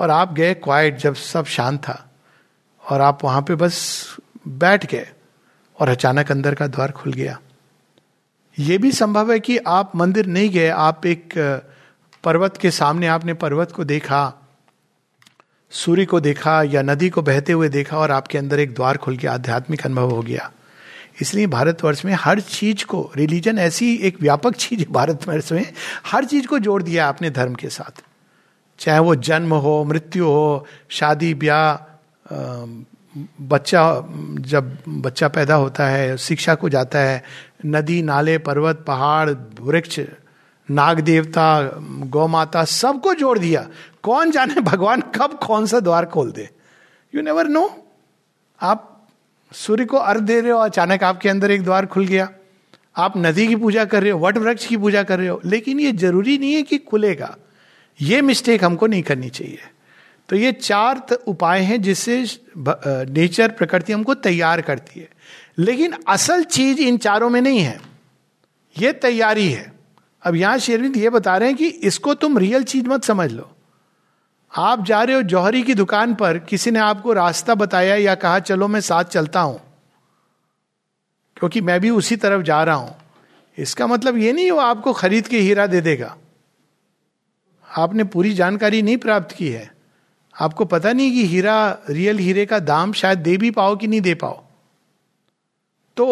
और 0.00 0.10
आप 0.10 0.32
गए 0.32 0.54
क्वाइट 0.54 0.96
जब 0.96 1.14
सब 1.14 1.44
शांत 1.44 1.80
था 1.80 2.10
और 2.90 3.00
आप 3.00 3.24
वहाँ 3.24 3.42
पे 3.42 3.54
बस 3.54 4.16
बैठ 4.48 4.86
गए 4.86 5.08
और 5.80 5.88
अचानक 5.88 6.30
अंदर 6.30 6.54
का 6.54 6.66
द्वार 6.66 6.92
खुल 6.92 7.12
गया। 7.12 7.38
यह 8.58 8.78
भी 8.78 8.92
संभव 8.92 9.32
है 9.32 9.40
कि 9.40 9.58
आप 9.58 9.96
मंदिर 9.96 10.26
नहीं 10.26 10.50
गए, 10.50 10.68
आप 10.68 11.06
एक 11.06 11.32
पर्वत 12.24 12.56
के 12.56 12.70
सामने 12.70 13.06
आपने 13.06 13.34
पर्वत 13.34 13.72
को 13.72 13.84
देखा, 13.84 14.32
सूर्य 15.70 16.04
को 16.04 16.20
देखा 16.20 16.62
या 16.62 16.82
नदी 16.82 17.10
को 17.10 17.22
बहते 17.22 17.52
हुए 17.52 17.68
देखा 17.68 17.98
और 17.98 18.10
आपके 18.10 18.38
अंदर 18.38 18.60
एक 18.60 18.74
द्वार 18.74 18.96
खुल 18.96 19.16
गया, 19.16 19.32
आध्यात्मिक 19.32 19.84
अनुभव 19.86 20.10
हो 20.10 20.22
गया। 20.22 20.50
इसलिए 21.20 21.46
भारतवर्ष 21.46 22.04
में 22.04 22.12
हर 22.14 22.40
चीज़ 22.40 22.84
को 22.84 23.12
रिलीजन 23.16 23.58
ऐसी 23.58 23.94
एक 23.94 24.20
व्यापक 24.20 24.54
चीज़ 24.54 24.80
है 24.80 24.86
भारतवर्ष 24.90 25.52
में, 25.52 25.72
हर 26.06 26.24
चीज़ 26.24 26.46
को 26.46 26.58
जोड़ 26.58 26.82
दिया 26.82 27.08
आपने 27.08 27.30
धर्म 27.30 27.54
के 27.54 27.68
साथ। 27.68 28.02
चाहे 28.78 28.98
वो 28.98 29.14
जन्म 29.14 29.54
हो, 29.54 29.84
मृत्यु 29.84 30.26
हो, 30.26 30.66
शादी, 30.88 31.34
ब्याह 31.34 31.94
बच्चा, 33.40 34.04
जब 34.40 34.78
बच्चा 34.88 35.28
पैदा 35.28 35.54
होता 35.54 35.86
है, 35.86 36.16
शिक्षा 36.16 36.54
को 36.54 36.68
जाता 36.68 36.98
है, 36.98 37.24
नदी, 37.66 38.02
नाले, 38.02 38.38
पर्वत, 38.38 38.84
पहाड़, 38.86 39.30
वृक्ष 39.60 40.00
नाग 40.70 41.00
देवता 41.00 41.70
गौ 41.84 42.26
माता 42.26 42.64
सबको 42.64 43.14
जोड़ 43.14 43.38
दिया। 43.38 43.68
कौन 44.02 44.30
जाने 44.30 44.60
भगवान 44.60 45.00
कब 45.00 45.38
कौन 45.46 45.66
सा 45.66 45.80
द्वार 45.80 46.04
खोल 46.04 46.32
दे? 46.32 46.50
यू 47.14 47.22
नेवर 47.22 47.46
नो 47.46 47.84
आप 48.62 48.93
सूर्य 49.54 49.84
को 49.84 49.96
अर्घ 49.96 50.20
दे 50.20 50.40
रहे 50.40 50.50
हो, 50.50 50.58
अचानक 50.58 51.02
आपके 51.04 51.28
अंदर 51.28 51.50
एक 51.50 51.62
द्वार 51.62 51.86
खुल 51.86 52.06
गया। 52.06 52.28
आप 52.96 53.12
नदी 53.16 53.46
की 53.48 53.56
पूजा 53.56 53.84
कर 53.84 54.02
रहे 54.02 54.10
हो 54.10 54.18
वट 54.18 54.38
वृक्ष 54.38 54.66
की 54.66 54.76
पूजा 54.76 55.02
कर 55.02 55.18
रहे 55.18 55.28
हो, 55.28 55.40
लेकिन 55.44 55.80
ये 55.80 55.92
ज़रूरी 55.92 56.38
नहीं 56.38 56.54
है 56.54 56.62
कि 56.62 56.78
खुलेगा। 56.78 57.36
ये 58.00 58.20
मिस्टेक 58.22 58.64
हमको 58.64 58.86
नहीं 58.86 59.02
करनी 59.02 59.28
चाहिए। 59.28 59.58
तो 60.28 60.36
ये 60.36 60.52
चार 60.52 61.06
उपाय 61.26 61.60
हैं 61.60 61.82
जिससे 61.82 62.26
नेचर 62.58 63.48
प्रकृति 63.48 63.92
हमको 63.92 64.14
तैयार 64.14 64.60
करती 64.60 65.00
है। 65.00 65.08
लेकिन 65.58 65.94
असल 66.08 66.44
चीज़ 66.44 66.80
इन 66.80 66.96
चारों 66.98 67.30
में 67.30 67.40
नहीं 67.40 67.60
है। 67.60 67.80
ये 68.78 68.92
तैयारी 68.92 69.48
है। 69.48 69.72
अब 70.22 70.34
यहाँ 70.34 70.58
शेरविंद 70.58 70.96
ये 70.96 71.10
बता 71.10 71.36
रहे 71.36 71.48
हैं 71.48 71.56
कि 71.58 71.66
इसको 71.66 72.14
तुम 72.14 72.38
रियल 72.38 72.62
चीज़ 72.62 72.86
मत 72.86 73.04
समझ 73.04 73.32
लो। 73.32 73.53
आप 74.54 74.84
जा 74.84 75.02
रहे 75.02 75.16
हो 75.16 75.22
जौहरी 75.22 75.62
की 75.62 75.74
दुकान 75.74 76.14
पर, 76.14 76.38
किसी 76.38 76.70
ने 76.70 76.78
आपको 76.78 77.12
रास्ता 77.12 77.54
बताया 77.54 77.94
या 77.94 78.14
कहा, 78.14 78.38
चलो 78.38 78.68
मैं 78.68 78.80
साथ 78.80 79.04
चलता 79.04 79.40
हूँ 79.40 79.60
क्योंकि 81.36 81.60
मैं 81.60 81.80
भी 81.80 81.90
उसी 81.90 82.16
तरफ़ 82.16 82.42
जा 82.42 82.62
रहा 82.64 82.74
हूँ। 82.74 82.96
इसका 83.58 83.86
मतलब 83.86 84.16
ये 84.16 84.32
नहीं 84.32 84.50
वो 84.50 84.58
आपको 84.58 84.92
खरीद 84.92 85.28
के 85.28 85.38
हीरा 85.38 85.66
दे 85.66 85.80
देगा। 85.80 86.16
आपने 87.76 88.04
पूरी 88.04 88.32
जानकारी 88.34 88.82
नहीं 88.82 88.96
प्राप्त 88.96 89.34
की 89.36 89.48
है। 89.48 89.72
आपको 90.40 90.64
पता 90.64 90.92
नहीं 90.92 91.12
कि 91.12 91.26
हीरा, 91.26 91.78
रियल 91.90 92.18
हीरे 92.18 92.46
का 92.46 92.58
दाम 92.58 92.92
शायद 92.92 93.18
दे 93.18 93.36
भी 93.36 93.50
पाओ 93.50 93.76
कि 93.76 93.86
नहीं 93.86 94.00
दे 94.00 94.14
पाओ। 94.14 94.42
तो 95.96 96.06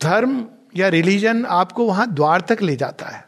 धर्म 0.00 0.46
या 0.76 0.88
रिलीजन 0.88 1.44
आपको 1.46 1.86
वहाँ 1.86 2.14
द्वार 2.14 2.40
तक 2.40 2.62
ले 2.62 2.76
जाता 2.76 3.06
है। 3.06 3.24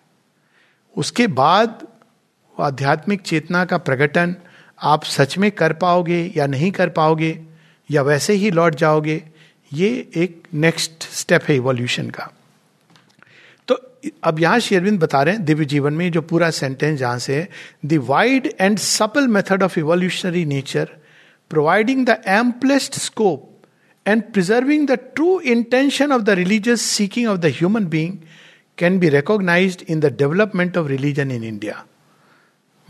उसके 0.97 1.27
बाद 1.27 1.87
वो 2.59 2.65
आध्यात्मिक 2.65 3.21
चेतना 3.21 3.65
का 3.65 3.77
प्रकटन 3.79 4.35
आप 4.83 5.05
सच 5.05 5.37
में 5.39 5.51
कर 5.51 5.73
पाओगे 5.73 6.21
या 6.37 6.47
नहीं 6.47 6.71
कर 6.73 6.89
पाओगे 6.89 7.39
या 7.91 8.03
वैसे 8.03 8.33
ही 8.33 8.51
लौट 8.51 8.75
जाओगे, 8.75 9.23
ये 9.73 9.89
एक 10.17 10.43
नेक्स्ट 10.55 11.09
स्टेप 11.13 11.43
है 11.49 11.57
इवोल्यूशन 11.57 12.11
का। 12.11 12.31
तो 13.69 13.75
अब 14.25 14.41
यहाँ 14.41 14.59
शेरविंद 14.61 14.99
बता 15.01 15.23
रहे 15.23 15.35
हैं, 15.35 15.45
दिव्य 15.45 15.65
जीवन 15.65 15.93
में 15.93 16.11
जो 16.13 16.23
पूरा 16.23 16.51
सेंटेंस 16.51 16.99
जहाँ 16.99 17.19
से 17.19 17.37
है 17.37 17.49
the 17.87 17.99
wide 18.09 18.49
and 18.61 18.79
supple 18.79 19.27
method 19.29 19.63
of 19.63 19.79
evolutionary 19.79 20.45
nature 20.45 20.97
providing 21.51 22.07
the 22.07 22.17
amplest 22.29 22.99
scope 22.99 24.09
and 24.09 24.23
preserving 24.33 24.87
the 24.89 24.99
true 25.15 25.39
intention 25.41 26.13
of 26.13 26.23
the 26.23 26.31
religious 26.39 26.81
seeking 26.81 27.29
of 27.29 27.39
the 27.39 27.53
human 27.59 27.87
being 27.87 28.17
can 28.79 28.99
be 28.99 29.09
recognise 29.09 29.85
in 29.89 30.01
the 30.01 30.17
development 30.19 30.77
of 30.77 30.89
religion 30.89 31.31
in 31.31 31.45
India 31.45 31.85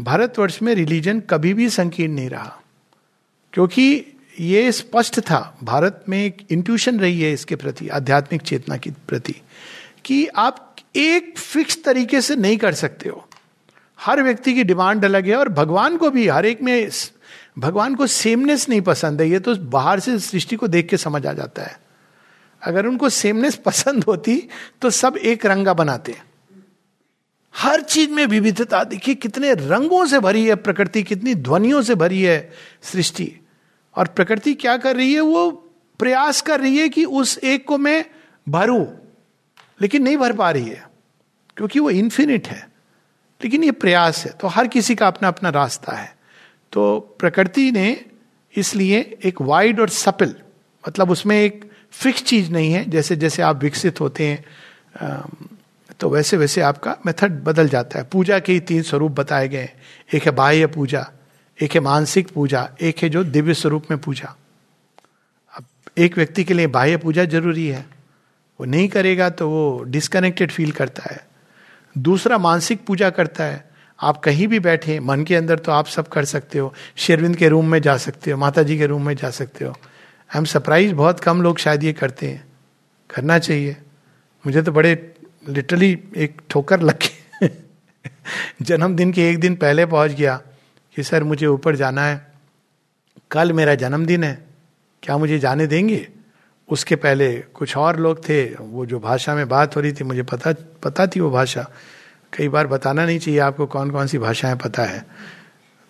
Bharatvarsh 0.00 0.62
में 0.62 0.74
religion 0.74 1.20
कभी 1.20 1.54
भी 1.54 1.68
संकीर्ण 1.68 2.12
नहीं 2.12 2.30
रहा। 2.30 2.60
क्योंकि 3.52 4.06
ये 4.40 4.72
स्पष्ट 4.72 5.20
था, 5.20 5.58
भारत 5.62 6.04
में 6.08 6.24
एक 6.24 6.36
इंट्यूशन 6.50 7.00
रही 7.00 7.20
है 7.20 7.32
इसके 7.32 7.56
प्रति, 7.56 7.88
आध्यात्मिक 7.88 8.42
चेतना 8.42 8.76
के 8.76 8.90
प्रति, 8.90 9.34
कि 10.04 10.26
आप 10.26 10.76
एक 10.96 11.38
फिक्स 11.38 11.84
तरीके 11.84 12.20
से 12.20 12.36
नहीं 12.36 12.56
कर 12.56 12.74
सकते 12.74 13.08
हो। 13.08 13.28
हर 14.00 14.22
व्यक्ति 14.22 14.54
की 14.54 14.64
डिमांड 14.64 15.04
अलग 15.04 15.26
है 15.26 15.36
और 15.36 15.48
भगवान 15.48 15.96
को 15.96 16.10
भी, 16.10 16.28
हर 16.28 16.46
एक 16.46 16.62
में 16.62 16.90
भगवान 17.58 17.94
को 17.94 18.06
सेमनेस 18.06 18.68
नहीं 18.68 18.80
पसंद 18.80 19.20
है। 19.20 19.30
ये 19.30 19.38
तो 19.38 19.56
बाहर 19.56 20.00
से 20.00 20.18
सृष्टि 20.18 20.56
को 20.56 20.68
देख 20.68 20.88
के 20.88 20.96
समझ 20.96 21.26
आ 21.26 21.32
जाता 21.32 21.62
है। 21.62 21.80
अगर 22.62 22.86
उनको 22.86 23.08
सेमनेस 23.08 23.56
पसंद 23.64 24.04
होती 24.04 24.48
तो 24.82 24.90
सब 24.90 25.16
एक 25.16 25.46
रंगा 25.46 25.74
बनाते 25.74 26.12
हैं। 26.12 26.27
हर 27.58 27.80
चीज़ 27.80 28.10
में 28.10 28.24
विविधता, 28.26 28.82
देखिए 28.84 29.14
कितने 29.14 29.52
रंगों 29.54 30.04
से 30.06 30.18
भरी 30.18 30.44
है 30.46 30.54
प्रकृति, 30.54 31.02
कितनी 31.02 31.34
ध्वनियों 31.34 31.82
से 31.82 31.94
भरी 31.94 32.22
है 32.22 32.52
सृष्टि। 32.82 33.32
और 33.96 34.06
प्रकृति 34.06 34.54
क्या 34.54 34.76
कर 34.76 34.96
रही 34.96 35.12
है? 35.14 35.20
वो 35.20 35.50
प्रयास 36.00 36.40
कर 36.40 36.60
रही 36.60 36.78
है 36.78 36.88
कि 36.88 37.04
उस 37.04 37.38
एक 37.38 37.66
को 37.66 37.78
मैं 37.78 38.04
भरूं, 38.46 38.84
लेकिन 39.80 40.02
नहीं 40.02 40.16
भर 40.16 40.32
पा 40.32 40.50
रही 40.50 40.68
है, 40.68 40.86
क्योंकि 41.56 41.80
वो 41.80 41.90
इन्फिनिट 41.90 42.46
है। 42.48 42.66
लेकिन 43.40 43.64
ये 43.64 43.70
प्रयास 43.72 44.24
है 44.24 44.30
तो 44.32 44.48
हर 44.48 44.68
किसी 44.68 44.94
का 44.94 45.06
अपना 45.06 45.28
अपना 45.28 45.50
रास्ता 45.50 45.92
है। 45.92 46.16
तो 46.72 46.98
प्रकृति 47.18 47.70
ने 47.72 48.04
इसलिए 48.54 48.98
एक 49.24 49.40
वाइड 49.40 49.80
और 49.80 49.88
सपल 49.88 50.34
मतलब 50.84 51.10
उसमें 51.10 51.40
एक 51.40 51.64
फिक्स 51.92 52.22
चीज़ 52.22 52.50
नहीं 52.52 52.72
है 52.72 52.84
जैसे 52.90 53.16
जैसे 53.16 53.42
आप 53.42 53.62
विकसित 53.62 54.00
होते 54.00 54.26
हैं 54.26 54.44
तो 56.00 56.10
वैसे 56.10 56.36
वैसे 56.36 56.60
आपका 56.60 56.96
मेथड 57.06 57.32
बदल 57.44 57.68
जाता 57.68 57.98
है। 57.98 58.04
पूजा 58.04 58.38
के 58.38 58.52
ही 58.52 58.60
तीन 58.60 58.82
स्वरूप 58.82 59.12
बताए 59.12 59.48
गए 59.48 59.60
हैं। 59.60 59.72
एक 60.14 60.22
है 60.22 60.30
बाह्य 60.30 60.66
पूजा, 60.66 61.10
एक 61.62 61.74
है 61.74 61.80
मानसिक 61.80 62.28
पूजा, 62.28 62.70
एक 62.80 62.98
है 62.98 63.08
जो 63.08 63.24
दिव्य 63.24 63.54
स्वरूप 63.54 63.84
में 63.90 64.00
पूजा। 64.00 64.36
अब 65.56 65.64
एक 65.98 66.16
व्यक्ति 66.16 66.44
के 66.44 66.54
लिए 66.54 66.66
बाह्य 66.66 66.96
पूजा 66.96 67.24
ज़रूरी 67.24 67.68
है। 67.68 67.86
वो 68.60 68.66
नहीं 68.66 68.88
करेगा 68.88 69.30
तो 69.30 69.48
वो 69.50 69.82
डिस्कनेक्टेड 69.82 70.50
फील 70.50 70.70
करता 70.70 71.14
है। 71.14 71.26
दूसरा 71.98 72.38
मानसिक 72.38 72.86
पूजा 72.86 73.10
करता 73.10 73.44
है। 73.44 73.70
आप 74.00 74.18
कहीं 74.18 74.48
भी 74.48 74.60
बैठे, 74.60 75.00
मन 75.00 75.24
के 75.24 75.36
अंदर 75.36 75.58
तो 75.58 75.72
आप 75.72 75.86
सब 75.86 76.08
कर 76.08 76.24
सकते 76.24 76.58
हो। 76.58 76.74
शेरविंद 76.96 77.36
के 77.36 77.48
रूम 77.48 77.68
में 77.68 77.82
जा 77.82 77.96
सकते 77.96 78.30
हो 78.30 78.38
माता 78.38 78.62
जी 78.62 78.78
के 78.78 78.86
रूम 78.86 79.06
में 79.06 79.14
जा 79.16 79.30
सकते 79.30 79.64
हो। 79.64 79.70
आई 79.70 80.38
एम 80.38 80.44
सरप्राइज़ 80.44 80.94
बहुत 80.94 81.20
कम 81.20 81.42
लोग 81.42 81.58
शायद 81.58 81.84
ये 81.84 81.92
करते 81.92 82.28
हैं। 82.28 82.44
करना 83.10 83.38
चाहिए। 83.38 83.76
मुझे 84.46 84.62
तो 84.62 84.72
बड़े 84.72 85.14
लिटरली 85.49 85.99
एक 86.16 86.40
ठोकर 86.50 86.80
लग 86.80 86.99
के 86.99 87.50
जन्मदिन 88.62 89.12
के 89.12 89.30
एक 89.30 89.40
दिन 89.40 89.54
पहले 89.54 89.87
पहुँच 89.87 90.11
गया 90.11 90.42
कि, 90.97 91.02
सर, 91.02 91.25
मुझे 91.25 91.47
ऊपर 91.47 91.76
जाना 91.76 92.02
है। 92.02 92.26
कल 93.30 93.52
मेरा 93.52 93.75
जन्मदिन 93.75 94.25
है। 94.25 94.45
क्या 95.02 95.18
मुझे 95.18 95.38
जाने 95.38 95.66
देंगे? 95.66 96.09
उसके 96.68 96.97
पहले 96.97 97.38
कुछ 97.38 97.76
और 97.76 97.99
लोग 97.99 98.28
थे। 98.28 98.54
वो 98.54 98.87
जो 98.87 99.00
भाषा 99.00 99.35
में 99.35 99.49
बात 99.49 99.76
हो 99.76 99.80
रही 99.80 99.92
थी, 99.92 100.04
मुझे 100.04 100.23
पता 100.23 100.54
पता 100.83 101.07
थी 101.07 101.21
वो 101.21 101.30
भाषा। 101.30 101.71
कई 102.38 102.49
बार 102.49 102.66
बताना 102.66 103.07
नहीं 103.07 103.18
चाहिए 103.18 103.40
आपको 103.40 103.66
कौन 103.66 103.90
कौन 103.90 104.07
सी 104.07 104.18
भाषाएँ 104.18 104.57
पता 104.57 104.85
है। 104.85 105.07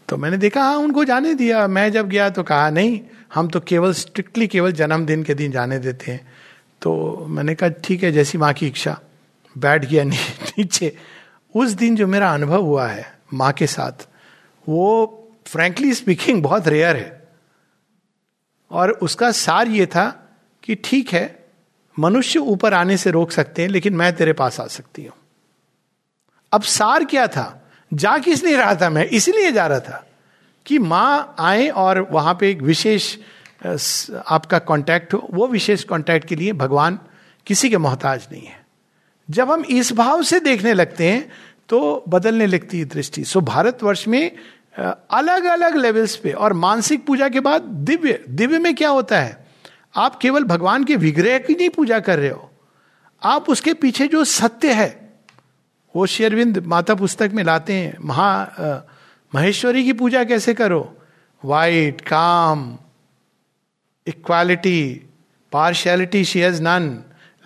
तो 0.09 0.17
मैंने 0.17 0.37
देखा 0.37 0.63
हाँ 0.63 0.77
उनको 0.77 1.05
जाने 1.05 1.35
दिया। 1.35 1.69
मैं 1.69 1.93
जब 1.93 2.09
गया 2.09 2.31
तो 2.31 2.43
कहा, 2.43 2.71
नहीं, 2.71 3.01
हम 3.35 3.49
तो 3.49 3.61
केवल 3.61 3.93
स्ट्रिक्टली 3.93 4.47
केवल 4.47 4.73
जन्मदिन 4.73 5.23
के 5.23 5.35
दिन 5.35 5.51
जाने 5.51 5.79
देते 5.79 6.13
हैं। 6.13 6.33
तो 6.83 7.25
मैंने 7.29 7.55
कहा, 7.55 7.69
ठीक 7.69 8.03
है, 8.03 8.13
जैसी 8.13 8.39
माँ 8.39 8.53
की 8.53 8.67
इच्छा। 8.67 9.01
बैठ 9.59 9.85
गया 9.85 10.05
नीचे। 10.59 10.97
उस 11.57 11.71
दिन 11.71 11.97
जो 11.97 12.07
मेरा 12.07 12.35
अनुभव 12.35 12.63
हुआ 12.63 12.89
है 12.89 13.19
माँ 13.35 13.53
के 13.53 13.67
साथ, 13.67 14.09
वो 14.69 15.15
फ्रेंकली 15.47 15.95
स्पीकिंग 15.95 16.43
बहुत 16.43 16.69
रेयर 16.69 16.97
है। 16.97 17.29
और 18.71 18.91
उसका 18.91 19.33
सार 19.33 19.69
ये 19.69 19.87
था 19.87 20.37
कि 20.63 20.75
ठीक 20.75 21.13
है, 21.13 21.45
मनुष्य 21.99 22.39
ऊपर 22.39 22.75
आने 22.75 22.97
से 22.97 23.11
रोक 23.11 23.31
सकते 23.31 23.63
हैं, 23.63 23.69
लेकिन 23.69 23.95
मैं 23.95 24.17
तेरे 24.17 24.33
पास 24.33 24.61
आ 24.61 24.67
सकती 24.67 25.05
हूँ। 25.05 25.13
अब 26.53 26.63
सार 26.63 27.05
क्या 27.05 27.27
था? 27.27 27.71
जा 27.95 28.19
किस 28.19 28.45
नहीं 28.45 28.55
रहा 28.55 28.75
था 28.75 28.91
मैं? 28.91 29.05
इसीलिए 29.05 29.53
जा 29.53 29.67
रहा 29.67 29.81
था 29.81 30.07
कि 30.67 30.79
माँ 30.79 31.35
आए 31.39 31.69
और 31.69 32.01
वहाँ 32.01 32.37
पे 32.41 32.51
एक 32.51 32.63
विशेष 32.63 33.17
आपका 34.29 34.59
कांटेक्ट 34.59 35.15
हो। 35.15 35.29
वो 35.33 35.47
विशेष 35.47 35.85
कांटेक्ट 35.85 36.29
के 36.29 36.37
लिए 36.37 36.53
भगवान 36.53 36.99
किसी 37.47 37.71
के 37.71 37.79
मोहताज 37.79 38.29
नहीं 38.33 38.47
है। 38.47 38.58
जब 39.29 39.51
हम 39.51 39.65
इस 39.65 39.93
भाव 39.93 40.23
से 40.23 40.41
देखने 40.41 40.73
लगते 40.75 41.11
हैं 41.11 41.31
तो 41.69 42.05
बदलने 42.09 42.47
लगती 42.47 42.79
है 42.79 42.85
दृष्टि। 42.85 43.25
सो 43.25 43.41
भारतवर्ष 43.41 44.07
में 44.09 44.31
अलग 44.77 45.45
अलग 45.45 45.77
लेवल्स 45.77 46.17
पे 46.17 46.33
और 46.33 46.53
मानसिक 46.53 47.05
पूजा 47.07 47.29
के 47.29 47.41
बाद 47.41 47.63
दिव्य 47.63 48.25
दिव्य 48.31 48.59
में 48.59 48.75
क्या 48.75 48.89
होता 48.89 49.21
है? 49.21 49.47
आप 49.97 50.19
केवल 50.19 50.45
भगवान 50.45 50.85
के 50.85 50.97
विग्रह 50.97 51.39
की 51.39 51.55
नहीं 51.55 51.69
पूजा 51.69 51.99
कर 52.01 52.19
रहे 52.19 52.31
हो। 52.31 52.51
आप 53.23 53.49
उसके 53.51 53.75
पीछे 53.75 54.07
जो 54.09 54.25
सत्य 54.25 54.73
है, 54.73 54.89
वो 55.95 56.07
शेरविंद 56.07 56.59
माता 56.67 56.95
पुस्तक 56.95 57.31
में 57.35 57.43
लाते 57.45 57.73
हैं, 57.73 57.97
महा 58.01 58.85
महेश्वरी 59.33 59.85
की 59.85 59.93
पूजा 59.93 60.25
कैसे 60.25 60.55
करो? 60.55 60.81
Wide 61.43 62.01
calm 62.01 62.79
equality 64.07 64.81
partiality 65.53 66.25
she 66.25 66.41
has 66.41 66.63
none 66.63 66.89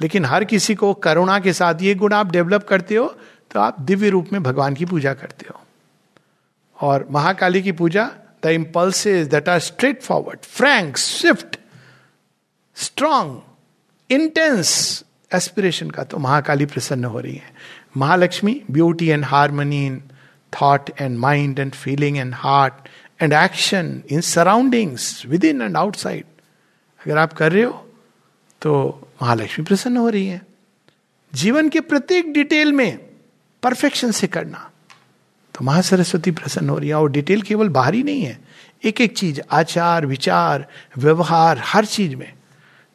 लेकिन 0.02 0.24
हर 0.24 0.44
किसी 0.44 0.74
को 0.74 0.92
करुणा 0.94 1.38
के 1.38 1.52
साथ 1.52 1.82
ये 1.82 1.94
गुण 1.94 2.12
आप 2.12 2.30
डेवलप 2.32 2.66
करते 2.68 2.94
हो 2.94 3.06
तो 3.50 3.60
आप 3.60 3.80
दिव्य 3.80 4.08
रूप 4.08 4.28
में 4.32 4.42
भगवान 4.42 4.74
की 4.74 4.84
पूजा 4.84 5.14
करते 5.14 5.46
हो। 5.50 5.60
और 6.80 7.06
महाकाली 7.10 7.62
की 7.62 7.72
पूजा 7.72 8.10
the 8.44 8.46
impulse 8.46 9.06
that 9.06 9.48
are 9.48 9.58
straightforward 10.02 10.40
frank 10.40 10.96
swift 10.96 11.58
strong 12.74 13.40
intense 14.10 15.04
aspiration 15.34 15.90
का 15.90 16.04
तो 16.04 16.18
महाकाली 16.18 16.66
प्रसन्न 16.66 17.04
हो 17.04 17.20
रही 17.20 17.34
है। 17.34 17.52
Mahalakshmi 17.96 18.62
beauty 18.70 19.08
and 19.08 19.24
harmony 19.24 19.86
in 19.86 20.02
thought 20.52 20.90
and 21.00 21.18
mind 21.18 21.58
and 21.58 21.72
feeling 21.72 22.16
and 22.16 22.34
heart 22.34 22.88
and 23.22 23.32
action 23.32 24.02
in 24.10 24.20
surroundings 24.20 25.26
within 25.44 25.62
and 25.62 25.76
outside 25.76 26.24
अगर 27.06 27.18
आप 27.18 27.32
कर 27.32 27.52
रहे 27.52 27.62
हो 27.62 27.88
तो 28.62 28.72
महालक्ष्मी 29.22 29.64
प्रसन्न 29.64 29.96
हो 29.96 30.08
रही 30.08 30.26
है। 30.26 30.42
जीवन 31.34 31.68
के 31.68 31.80
प्रत्येक 31.80 32.32
डिटेल 32.32 32.72
में 32.72 32.98
परफेक्शन 33.62 34.10
से 34.10 34.26
करना। 34.26 34.70
तो 35.54 35.64
महासरस्वती 35.64 36.30
प्रसन्न 36.30 36.70
हो 36.70 36.78
रही 36.78 36.88
है। 36.88 36.94
और 36.94 37.10
डिटेल 37.10 37.42
केवल 37.42 37.68
बाहरी 37.68 38.02
नहीं 38.02 38.22
है। 38.22 38.40
एक 38.84 39.00
एक 39.00 39.18
चीज़, 39.18 39.40
आचार, 39.50 40.06
विचार, 40.06 40.68
व्यवहार, 40.98 41.60
हर 41.64 41.84
चीज़ 41.84 42.16
में। 42.16 42.32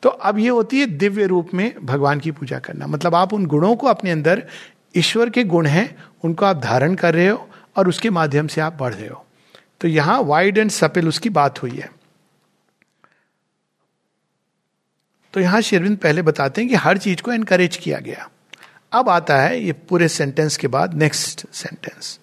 तो 0.03 0.09
अब 0.09 0.39
ये 0.39 0.49
होती 0.49 0.79
है 0.79 0.85
दिव्य 0.85 1.25
रूप 1.25 1.49
में 1.53 1.85
भगवान 1.85 2.19
की 2.19 2.31
पूजा 2.31 2.59
करना। 2.59 2.87
मतलब 2.87 3.15
आप 3.15 3.33
उन 3.33 3.45
गुणों 3.45 3.75
को 3.75 3.87
अपने 3.87 4.11
अंदर, 4.11 4.47
ईश्वर 4.97 5.29
के 5.29 5.43
गुण 5.43 5.65
हैं, 5.65 6.03
उनको 6.23 6.45
आप 6.45 6.57
धारण 6.57 6.95
कर 6.95 7.13
रहे 7.13 7.27
हो 7.27 7.49
और 7.77 7.89
उसके 7.89 8.09
माध्यम 8.09 8.47
से 8.47 8.61
आप 8.61 8.77
बढ़ 8.79 8.93
रहे 8.93 9.07
हो। 9.07 9.25
तो 9.81 9.87
यहाँ 9.87 10.21
वाइड 10.21 10.57
एंड 10.57 10.71
सपेल 10.71 11.07
उसकी 11.07 11.29
बात 11.29 11.63
हुई 11.63 11.71
है। 11.71 11.96
तो 15.37 15.41
यहाँ 15.41 15.59
शेरविंद 15.61 15.97
पहले 15.97 16.21
बताते 16.21 16.61
हैं 16.61 16.69
कि 16.69 16.75
हर 16.75 16.97
चीज़ 16.97 17.21
को 17.21 17.31
एनकरेज 17.31 17.75
किया 17.77 17.97
गया। 17.99 18.27
अब 18.91 19.09
आता 19.09 19.35
है 19.37 19.59
ये 19.59 19.71
पूरे 19.89 20.07
सेंटेंस 20.07 20.55
के 20.57 20.67
बाद 20.67 20.93
नेक्स्ट 20.93 21.45
सेंटेंस 21.53 22.19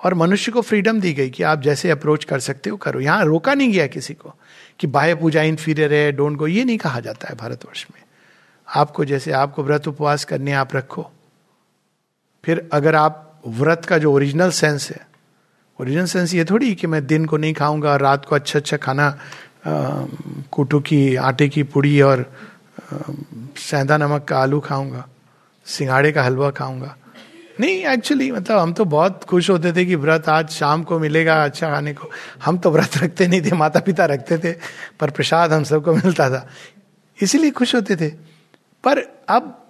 और 0.00 0.14
मनुष्य 0.14 0.52
को 0.52 0.60
फ्रीडम 0.60 1.00
दी 1.00 1.12
गई 1.12 1.30
कि 1.30 1.42
आप 1.42 1.62
जैसे 1.62 1.90
अप्रोच 1.90 2.24
कर 2.24 2.40
सकते 2.40 2.70
हो, 2.70 2.76
करो। 2.76 3.00
यहाँ 3.00 3.24
रोका 3.24 3.54
नहीं 3.54 3.72
गया 3.72 3.86
किसी 3.86 4.14
को 4.14 4.34
कि 4.80 4.86
बाह्य 4.86 5.14
पूजा 5.14 5.42
इंफीरियर 5.42 5.92
है 5.94 6.12
डोंट 6.12 6.36
गो 6.36 6.46
ये 6.46 6.64
नहीं 6.64 6.78
कहा 6.78 7.00
जाता 7.00 7.28
है 7.28 7.34
भारतवर्ष 7.34 7.86
में। 7.94 8.02
आपको 8.68 9.04
जैसे 9.04 9.32
आपको 9.32 9.64
व्रत 9.64 9.88
उपवास 9.88 10.24
करने 10.24 10.52
आप 10.52 10.76
रखो। 10.76 11.10
फिर 12.44 12.68
अगर 12.72 12.94
आप 12.94 13.40
व्रत 13.46 13.84
का 13.84 13.98
जो 13.98 14.12
ओरिजिनल 14.12 14.50
सेंस 14.50 14.90
है 14.90 15.06
ओरिजिनल 15.78 16.06
सेंस 16.06 16.34
ये 16.34 16.44
थोड़ी 16.44 16.74
कि 16.74 16.86
मैं 16.86 17.06
दिन 17.06 17.24
को 17.24 17.36
नहीं 17.36 17.54
खाऊँगा, 17.54 17.96
रात 17.96 18.24
को 18.24 18.34
अच्छा 18.34 18.58
अच्छा 18.58 18.76
खाना 18.76 19.18
कुटू 19.66 20.80
की, 20.80 21.16
आटे 21.16 21.48
की 21.48 21.62
पुड़ी 21.62 22.00
और 22.00 22.24
सेंधा 23.56 23.96
नमक 23.96 24.24
का 24.24 24.38
आलू 24.38 24.60
खाऊँगा, 24.60 25.06
सिंगाड़े 25.66 26.12
का 26.12 26.22
हलवा 26.22 26.50
खाऊँगा। 26.50 26.96
नहीं 27.60 27.84
एक्चुअली 27.86 28.30
मतलब 28.32 28.58
हम 28.58 28.72
तो 28.72 28.84
बहुत 28.84 29.24
खुश 29.24 29.50
होते 29.50 29.72
थे 29.72 29.84
कि 29.86 29.94
व्रत 29.94 30.28
आज 30.28 30.48
शाम 30.50 30.82
को 30.82 30.98
मिलेगा 30.98 31.44
अच्छा 31.44 31.70
खाने 31.70 31.92
को। 31.94 32.10
हम 32.44 32.58
तो 32.58 32.70
व्रत 32.70 32.96
रखते 32.98 33.26
नहीं 33.28 33.42
थे 33.42 33.54
माता 33.54 33.80
पिता 33.80 34.04
रखते 34.04 34.38
थे, 34.38 34.52
पर 35.00 35.10
प्रसाद 35.10 35.52
हम 35.52 35.64
सबको 35.64 35.94
मिलता 35.94 36.28
था। 36.30 36.48
इसीलिए 37.18 37.50
खुश 37.50 37.74
होते 37.74 37.96
थे। 37.96 38.08
पर 38.84 38.98
अब 39.28 39.62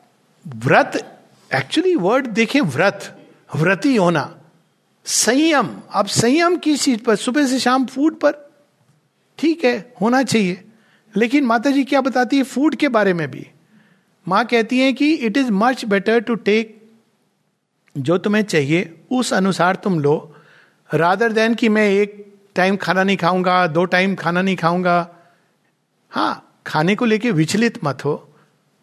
व्रत 0.47 1.21
एक्चुअली 1.51 1.95
वर्ड 1.95 2.27
देखें, 2.27 2.61
व्रत, 2.61 3.17
व्रती 3.57 3.95
होना, 3.97 4.35
संयम। 5.07 5.69
अब 5.95 6.07
संयम 6.07 6.57
किस 6.57 6.83
चीज़ 6.83 7.01
पर? 7.01 7.17
सुबह 7.17 7.47
से 7.47 7.59
शाम 7.59 7.87
फ़ूड 7.87 8.19
पर 8.21 8.44
ठीक 9.39 9.65
है, 9.65 9.93
होना 10.01 10.23
चाहिए। 10.23 10.65
लेकिन 11.15 11.45
माता 11.45 11.71
जी 11.71 11.85
क्या 11.85 12.01
बताती 12.01 12.37
है 12.37 12.43
फ़ूड 12.43 12.75
के 12.75 12.89
बारे 12.89 13.13
में 13.13 13.31
भी? 13.31 13.47
माँ 14.27 14.45
कहती 14.45 14.79
है 14.79 14.93
कि 14.93 15.13
it 15.13 15.37
is 15.37 15.51
much 15.53 15.85
better 15.85 16.21
to 16.21 16.35
take 16.35 16.83
जो 17.97 18.19
तुम्हें 18.19 18.43
चाहिए, 18.43 18.95
उस 19.11 19.33
अनुसार 19.33 19.77
तुम 19.77 19.99
लो 20.01 20.35
रादर 20.91 21.33
देन 21.33 21.55
कि 21.55 21.69
मैं 21.69 21.89
एक 21.91 22.35
टाइम 22.55 22.77
खाना 22.77 23.03
नहीं 23.03 23.17
खाऊँगा, 23.17 23.67
दो 23.67 23.85
टाइम 23.85 24.15
खाना 24.15 24.43
नहीं 24.43 24.57
खाऊँगा। 24.57 25.15
हाँ 26.11 26.61
खाने 26.67 26.95
को 26.95 27.05
लेके 27.05 27.31
विचलित 27.31 27.79
मत 27.85 28.05
हो, 28.05 28.29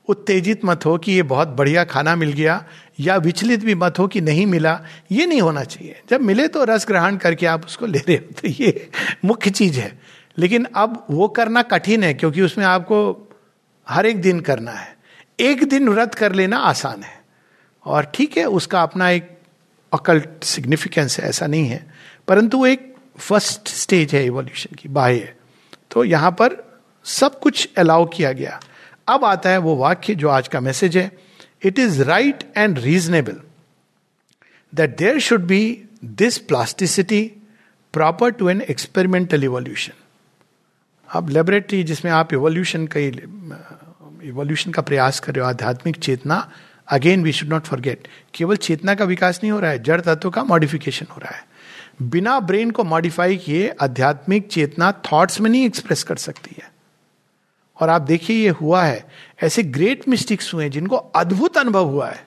उत्तेजित 0.07 0.65
मत 0.65 0.85
हो 0.85 0.97
कि 0.97 1.11
ये 1.11 1.23
बहुत 1.23 1.47
बढ़िया 1.47 1.83
खाना 1.83 2.15
मिल 2.15 2.31
गया, 2.33 2.63
या 2.99 3.15
विचलित 3.15 3.63
भी 3.65 3.75
मत 3.75 3.99
हो 3.99 4.07
कि 4.07 4.21
नहीं 4.21 4.45
मिला, 4.45 4.79
ये 5.11 5.25
नहीं 5.25 5.41
होना 5.41 5.63
चाहिए। 5.63 6.01
जब 6.09 6.21
मिले 6.21 6.47
तो 6.47 6.63
रस 6.63 6.85
ग्रहण 6.87 7.17
करके 7.17 7.45
आप 7.45 7.65
उसको 7.65 7.85
ले 7.85 7.99
रहे 7.99 8.15
हो। 8.15 8.33
तो 8.41 8.47
ये 8.63 8.89
मुख्य 9.25 9.49
चीज़ 9.49 9.79
है। 9.79 9.99
लेकिन 10.41 10.65
अब 10.75 11.05
वो 11.09 11.27
करना 11.27 11.61
कठिन 11.61 12.03
है, 12.03 12.13
क्योंकि 12.13 12.41
उसमें 12.41 12.65
आपको 12.65 12.99
हर 13.87 14.05
एक 14.05 14.21
दिन 14.21 14.39
करना 14.39 14.71
है। 14.71 14.95
एक 15.39 15.63
दिन 15.69 15.89
व्रत 15.89 16.15
कर 16.15 16.33
लेना 16.33 16.57
आसान 16.57 17.03
है। 17.03 17.19
और 17.85 18.05
ठीक 18.15 18.37
है, 18.37 18.45
उसका 18.45 18.81
अपना 18.83 19.09
एक 19.09 19.29
अकल्ट 19.91 20.43
सिग्निफिकेंस 20.43 21.19
है 21.19 21.29
ऐसा 21.29 21.47
नहीं 21.47 21.67
है, 21.67 21.85
परंतु 22.27 22.57
वो 22.57 22.65
एक 22.67 22.93
फ़र्स्ट 23.19 23.67
स्टेज 23.67 24.13
है 24.15 24.25
इवोल्यूशन 24.25 24.75
की, 24.75 24.89
बाह्य। 24.89 25.33
तो 25.91 26.03
यहाँ 26.03 26.31
पर 26.31 26.55
सब 27.05 27.39
कुछ 27.39 27.69
अलाउ 27.77 28.05
किया 28.07 28.31
गया। 28.31 28.59
अब 29.07 29.25
आता 29.25 29.49
है 29.49 29.57
वो 29.57 29.75
वाक्य 29.75 30.15
जो 30.15 30.29
आज 30.29 30.47
का 30.47 30.59
मैसेज 30.59 30.97
है। 30.97 31.11
It 31.65 31.79
is 31.79 32.01
right 32.03 32.43
and 32.57 32.79
reasonable 32.79 33.41
that 34.73 34.97
there 34.97 35.19
should 35.19 35.45
be 35.47 35.61
this 36.03 36.37
plasticity 36.37 37.21
proper 37.93 38.31
to 38.31 38.49
an 38.49 38.61
experimental 38.61 39.43
evolution 39.43 39.93
अब 41.13 41.29
लेबोरेटरी 41.29 41.83
जिसमें 41.83 42.11
आप 42.11 42.33
इवोल्यूशन 42.33 42.87
का 42.87 42.99
इवोल्यूशन 44.27 44.71
का 44.71 44.81
प्रयास 44.81 45.19
कर 45.19 45.33
रहे 45.33 45.43
हो, 45.43 45.49
आध्यात्मिक 45.49 45.95
चेतना 45.95 46.51
again 46.87 47.23
we 47.23 47.31
should 47.31 47.49
not 47.49 47.63
forget 47.63 48.07
केवल 48.33 48.55
चेतना 48.55 48.95
का 48.95 49.05
विकास 49.05 49.39
नहीं 49.43 49.51
हो 49.51 49.59
रहा 49.59 49.71
है, 49.71 49.79
जड़ 49.83 50.01
तत्व 50.01 50.29
का 50.29 50.43
मॉडिफिकेशन 50.43 51.05
हो 51.11 51.21
रहा 51.21 51.35
है। 51.35 51.45
बिना 52.01 52.39
ब्रेन 52.39 52.71
को 52.71 52.83
मॉडिफाई 52.83 53.35
किए 53.37 53.67
आध्यात्मिक 53.81 54.47
चेतना 54.47 54.91
थॉट्स 54.91 55.41
में 55.41 55.49
नहीं 55.49 55.65
एक्सप्रेस 55.65 56.03
कर 56.03 56.15
सकती 56.15 56.55
है। 56.61 56.71
और 57.79 57.89
आप 57.89 58.01
देखिए 58.01 58.43
ये 58.43 58.49
हुआ 58.49 58.83
है, 58.83 59.05
ऐसे 59.43 59.63
ग्रेट 59.63 60.07
मिस्टेक्स 60.09 60.53
हुए 60.53 60.63
हैं 60.63 60.71
जिनको 60.71 60.95
अद्भुत 60.95 61.57
अनुभव 61.57 61.89
हुआ 61.89 62.09
है। 62.09 62.25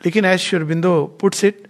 लेकिन 0.00 0.24
as 0.24 0.38
Sri Aurobindo 0.40 1.04
puts 1.20 1.44
it 1.44 1.66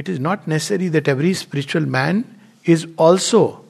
it 0.00 0.08
is 0.08 0.20
not 0.20 0.48
necessary 0.48 0.88
that 0.90 1.08
every 1.08 1.34
spiritual 1.34 1.86
man 1.86 2.24
is 2.66 2.86
also 2.98 3.62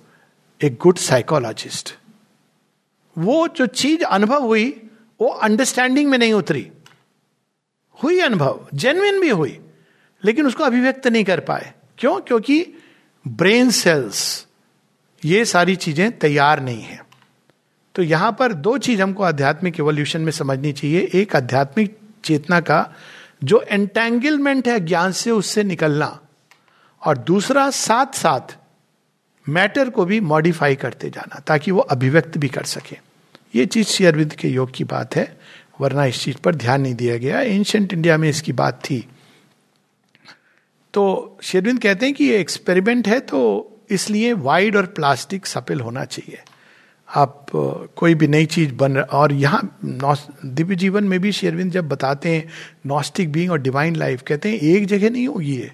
a 0.60 0.70
good 0.70 0.98
psychologist 0.98 1.94
वो 3.16 3.46
जो 3.48 3.66
चीज़ 3.66 4.02
अनुभव 4.04 4.42
हुई, 4.42 4.68
वो 5.20 5.28
अंडरस्टैंडिंग 5.28 6.10
में 6.10 6.18
नहीं 6.18 6.32
उतरी। 6.32 6.70
हुई 7.98 8.20
अनुभव 8.20 8.66
जेन्युइन 8.74 9.20
भी 9.20 9.28
हुई, 9.30 9.58
लेकिन 10.24 10.46
उसको 10.46 10.64
अभिव्यक्त 10.64 11.06
नहीं 11.06 11.24
कर 11.24 11.40
पाए। 11.40 11.72
क्यों? 11.98 12.20
क्योंकि 12.20 12.66
ब्रेन 13.24 13.70
सेल्स 13.70 14.46
ये 15.24 15.44
सारी 15.44 15.76
चीज़ें 15.76 16.18
तैयार 16.18 16.60
नहीं 16.60 16.82
है। 16.82 17.04
तो 17.94 18.02
यहाँ 18.02 18.32
पर 18.32 18.52
दो 18.52 18.76
चीज़ 18.78 19.02
हमको 19.02 19.22
आध्यात्मिक 19.22 19.80
एवोल्यूशन 19.80 20.20
में 20.20 20.32
समझनी 20.32 20.72
चाहिए। 20.72 21.08
एक 21.14 21.36
आध्यात्मिक 21.36 21.98
चेतना 22.24 22.60
का 22.60 22.94
जो 23.44 23.60
एंटेंगलमेंट 23.60 24.68
है 24.68 24.78
ज्ञान 24.80 25.12
से 25.12 25.30
उससे 25.30 25.64
निकलना, 25.64 26.20
और 27.02 27.18
दूसरा 27.18 27.70
साथ 27.70 28.14
साथ 28.14 28.56
मैटर 29.48 29.90
को 29.90 30.04
भी 30.04 30.20
मॉडिफाई 30.20 30.74
करते 30.74 31.11
जाना, 31.11 31.38
ताकि 31.38 31.70
वो 31.70 31.80
अभिव्यक्त 31.80 32.38
भी 32.38 32.48
कर 32.48 32.64
सके। 32.64 32.96
ये 33.54 33.66
चीज़ 33.66 33.87
शेयरविद 33.87 34.32
के 34.32 34.48
योग 34.48 34.70
की 34.74 34.85
बात 34.85 35.16
है, 35.16 35.37
वरना 35.80 36.04
इस 36.04 36.20
चीज़ 36.20 36.37
पर 36.37 36.54
ध्यान 36.54 36.80
नहीं 36.80 36.94
दिया 36.94 37.16
गया। 37.16 37.40
एंशंट 37.40 37.92
इंडिया 37.92 38.16
में 38.18 38.28
इसकी 38.28 38.52
बात 38.52 38.80
थी। 38.85 39.06
तो 40.94 41.38
शेरविंद 41.42 41.80
कहते 41.80 42.06
हैं 42.06 42.14
कि 42.14 42.24
ये 42.24 42.38
एक्सपेरिमेंट 42.38 43.09
है 43.09 43.20
तो 43.20 43.40
इसलिए 43.90 44.32
वाइड 44.32 44.76
और 44.76 44.87
प्लास्टिक 44.87 45.46
सपिल 45.46 45.80
होना 45.80 46.04
चाहिए। 46.04 46.38
आप, 47.09 47.46
कोई 47.96 48.14
भी 48.14 48.28
नई 48.28 48.46
चीज़ 48.46 48.72
बन 48.72 48.92
रहा, 48.92 49.04
और 49.04 49.32
यहाँ 49.32 49.78
दिव्य 50.44 50.74
जीवन 50.74 51.04
में 51.04 51.18
भी 51.20 51.32
शेरविंद 51.32 51.72
जब 51.72 51.88
बताते 51.88 52.28
हैं 52.28 52.48
नॉस्टिक 52.87 53.32
बीइंग 53.32 53.50
और 53.50 53.59
डिवाइन 53.59 53.96
लाइफ 53.96 54.22
कहते 54.22 54.48
हैं, 54.48 54.59
एक 54.59 54.87
जगह 54.87 55.11
नहीं 55.11 55.28
होगी 55.28 55.56
ये। 55.56 55.72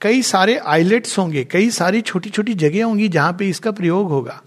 कई 0.00 0.22
सारे 0.22 0.56
आइलेट्स 0.56 1.18
होंगे, 1.18 1.44
कई 1.44 1.70
सारी 1.70 2.00
छोटी 2.00 2.30
छोटी 2.30 2.54
जगह 2.54 2.84
होंगी 2.84 3.08
जहाँ 3.08 3.32
पे 3.32 3.48
इसका 3.48 3.70
प्रयोग 3.70 4.08
होगा। 4.08 4.40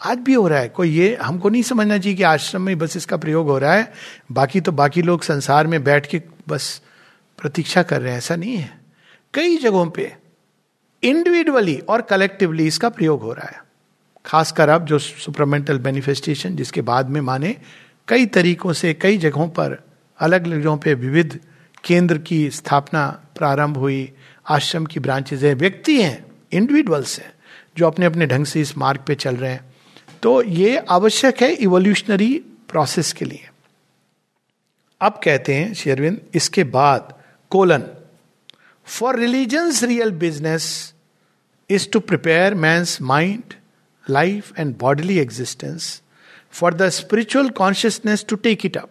आज 0.00 0.18
भी 0.18 0.34
हो 0.34 0.46
रहा 0.48 0.58
है, 0.58 0.68
कोई 0.68 0.90
ये 0.90 1.16
हमको 1.22 1.48
नहीं 1.48 1.62
समझना 1.62 1.98
चाहिए 1.98 2.16
कि 2.16 2.22
आश्रम 2.22 2.62
में 2.62 2.78
बस 2.78 2.96
इसका 2.96 3.16
प्रयोग 3.16 3.48
हो 3.48 3.58
रहा 3.58 3.74
है, 3.74 3.92
बाकी 4.32 4.60
तो 4.60 4.72
बाकी 4.72 5.02
लोग 5.02 5.22
संसार 5.22 5.66
में 5.66 5.82
बैठ 5.84 6.06
के 6.06 6.22
बस 6.48 6.80
प्रतीक्षा 7.38 7.82
कर 7.82 8.00
रहे 8.00 8.10
हैं, 8.10 8.18
ऐसा 8.18 8.36
नहीं 8.36 8.56
है। 8.56 8.78
कई 9.34 9.56
जगहों 9.56 9.86
पे 9.86 10.12
इंडिविजुअली 11.02 11.76
और 11.78 12.02
कलेक्टिवली 12.02 12.66
इसका 12.66 12.88
प्रयोग 12.88 13.22
हो 13.22 13.32
रहा 13.32 13.48
है। 13.48 13.62
खासकर 14.24 14.68
अब 14.68 14.84
जो 14.84 14.98
सुपरमेंटल 14.98 15.78
बेनिफेस्टेशन 15.78 16.56
जिसके 16.56 16.80
बाद 16.82 17.08
में 17.08 17.20
माने 17.20 17.56
कई 18.08 18.26
तरीकों 18.26 18.72
से 18.72 18.92
कई 18.94 19.18
जगहों 19.18 19.48
पर 19.48 19.78
अलग 20.20 20.44
अलग 20.44 20.60
जगहों 20.60 20.76
पर 20.76 20.94
विविध 20.94 21.38
केंद्र 21.84 22.18
की 22.18 22.50
स्थापना 22.50 23.06
प्रारंभ 23.38 23.76
हुई 23.76 24.12
आश्रम 24.50 24.86
की 24.86 25.00
ब्रांचेज 25.00 25.44
है, 25.44 25.54
व्यक्ति 25.54 26.00
हैं 26.02 26.24
इंडिविजुअल्स 26.52 27.18
हैं, 27.20 27.32
जो 27.76 27.86
अपने 27.86 28.06
अपने 28.06 28.26
ढंग 28.26 28.46
से 28.46 28.60
इस 28.60 28.76
मार्ग 28.78 29.00
पे 29.06 29.14
चल 29.14 29.36
रहे 29.36 29.50
हैं। 29.50 29.74
तो 30.22 30.42
ये 30.42 30.76
आवश्यक 30.90 31.42
है 31.42 31.52
इवोल्यूशनरी 31.52 32.32
प्रोसेस 32.68 33.12
के 33.12 33.24
लिए। 33.24 33.48
अब 35.00 35.20
कहते 35.24 35.54
हैं 35.54 35.72
शेरविंद 35.74 36.20
इसके 36.34 36.64
बाद 36.64 37.14
colon 37.50 37.84
for 38.86 39.18
religion's 39.18 39.82
real 39.84 40.10
business 40.10 40.94
is 41.70 41.88
to 41.92 42.00
prepare 42.00 42.54
man's 42.54 43.00
mind 43.02 43.54
life 44.10 44.58
and 44.58 44.76
bodily 44.78 45.18
existence 45.18 46.02
for 46.50 46.74
the 46.74 46.88
spiritual 46.88 47.48
consciousness 47.48 48.24
to 48.28 48.36
take 48.36 48.66
it 48.66 48.76
up 48.76 48.90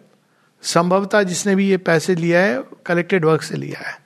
संभवतः 0.62 1.22
जिसने 1.22 1.54
भी 1.54 1.68
ये 1.70 1.76
पैसे 1.76 2.14
लिया 2.14 2.40
है 2.40 2.62
कलेक्टेड 2.86 3.24
वर्क 3.24 3.42
से 3.42 3.56
लिया 3.56 3.88
है। 3.88 3.98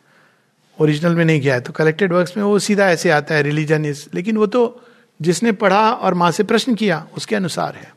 ओरिजिनल 0.78 1.14
में 1.14 1.24
नहीं 1.24 1.40
किया 1.40 1.54
है। 1.54 1.60
तो 1.60 1.72
कलेक्टेड 1.72 2.12
वर्क्स 2.12 2.37
में 2.37 2.44
वो 2.44 2.58
सीधा 2.58 2.88
ऐसे 2.90 3.10
आता 3.10 3.34
है 3.34 3.42
रिलीजन 3.42 3.84
इज़ 3.84 4.04
लेकिन 4.14 4.37
वो 4.37 4.46
तो 4.46 4.80
जिसने 5.20 5.52
पढ़ा 5.52 5.90
और 5.90 6.14
माँ 6.14 6.30
से 6.30 6.42
प्रश्न 6.42 6.74
किया, 6.74 7.06
उसके 7.16 7.37
अनुसार 7.37 7.76
है। 7.76 7.92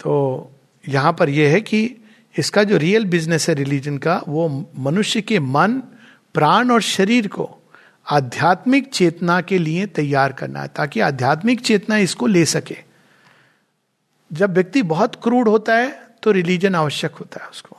तो 0.00 0.50
यहाँ 0.84 1.12
पर 1.12 1.28
यह 1.28 1.50
है 1.50 1.60
कि 1.60 1.96
इसका 2.34 2.62
जो 2.64 2.76
रियल 2.76 3.04
बिज़नेस 3.04 3.48
है 3.48 3.54
रिलीजन 3.54 3.98
का, 3.98 4.20
वो 4.28 4.66
मनुष्य 4.78 5.20
के 5.20 5.40
मन, 5.40 5.82
प्राण 6.34 6.70
और 6.70 6.82
शरीर 6.82 7.26
को 7.28 7.48
आध्यात्मिक 8.06 8.88
चेतना 8.90 9.40
के 9.40 9.58
लिए 9.58 9.86
तैयार 9.86 10.32
करना 10.32 10.62
है, 10.62 10.68
ताकि 10.68 11.00
आध्यात्मिक 11.00 11.60
चेतना 11.60 11.96
इसको 11.96 12.26
ले 12.26 12.44
सके। 12.44 12.76
जब 14.30 14.54
व्यक्ति 14.54 14.82
बहुत 14.84 15.14
क्रूड 15.22 15.48
होता 15.48 15.74
है 15.74 15.90
तो 16.22 16.30
रिलीजन 16.30 16.74
आवश्यक 16.74 17.14
होता 17.14 17.42
है 17.42 17.48
उसको। 17.48 17.76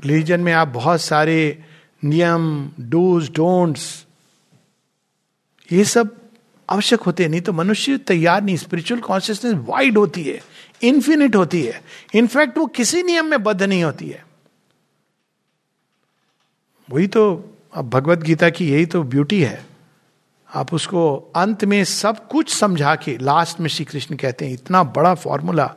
रिलीजन 0.00 0.40
में 0.40 0.52
आप 0.52 0.68
बहुत 0.68 1.00
सारे 1.00 1.64
नियम, 2.04 2.70
डूज, 2.80 3.30
डोंट्स, 3.30 4.06
ये 5.68 5.84
सब 5.84 6.16
आवश्यक 6.68 7.00
होते 7.00 7.28
नहीं 7.28 7.40
तो 7.40 7.52
मनुष्य 7.52 7.96
तैयार 7.98 8.42
नहीं 8.42 8.56
स्पिरिचुअल 8.56 9.00
कॉन्शियसनेस 9.00 9.54
वाइड 9.68 9.98
होती 9.98 10.22
है 10.22 10.40
इन्फिनिट 10.82 11.36
होती 11.36 11.62
है। 11.62 11.82
इनफैक्ट 12.14 12.58
वो 12.58 12.66
किसी 12.66 13.02
नियम 13.02 13.26
में 13.26 13.42
बद्ध 13.42 13.62
नहीं 13.62 13.82
होती 13.84 14.08
है। 14.08 14.24
वही 16.88 17.06
तो 17.06 17.24
अब 17.74 17.88
भगवत 17.90 18.18
गीता 18.18 18.50
की 18.50 18.70
यही 18.70 18.86
तो 18.86 19.02
ब्यूटी 19.02 19.40
है। 19.42 19.64
आप 20.50 20.72
उसको 20.74 21.14
अंत 21.36 21.64
में 21.64 21.82
सब 21.84 22.26
कुछ 22.28 22.54
समझा 22.54 22.94
के 22.94 23.16
लास्ट 23.18 23.60
में 23.60 23.68
श्री 23.68 23.84
कृष्ण 23.84 24.16
कहते 24.16 24.46
हैं, 24.46 24.52
इतना 24.52 24.82
बड़ा 24.82 25.14
फॉर्मूला 25.14 25.74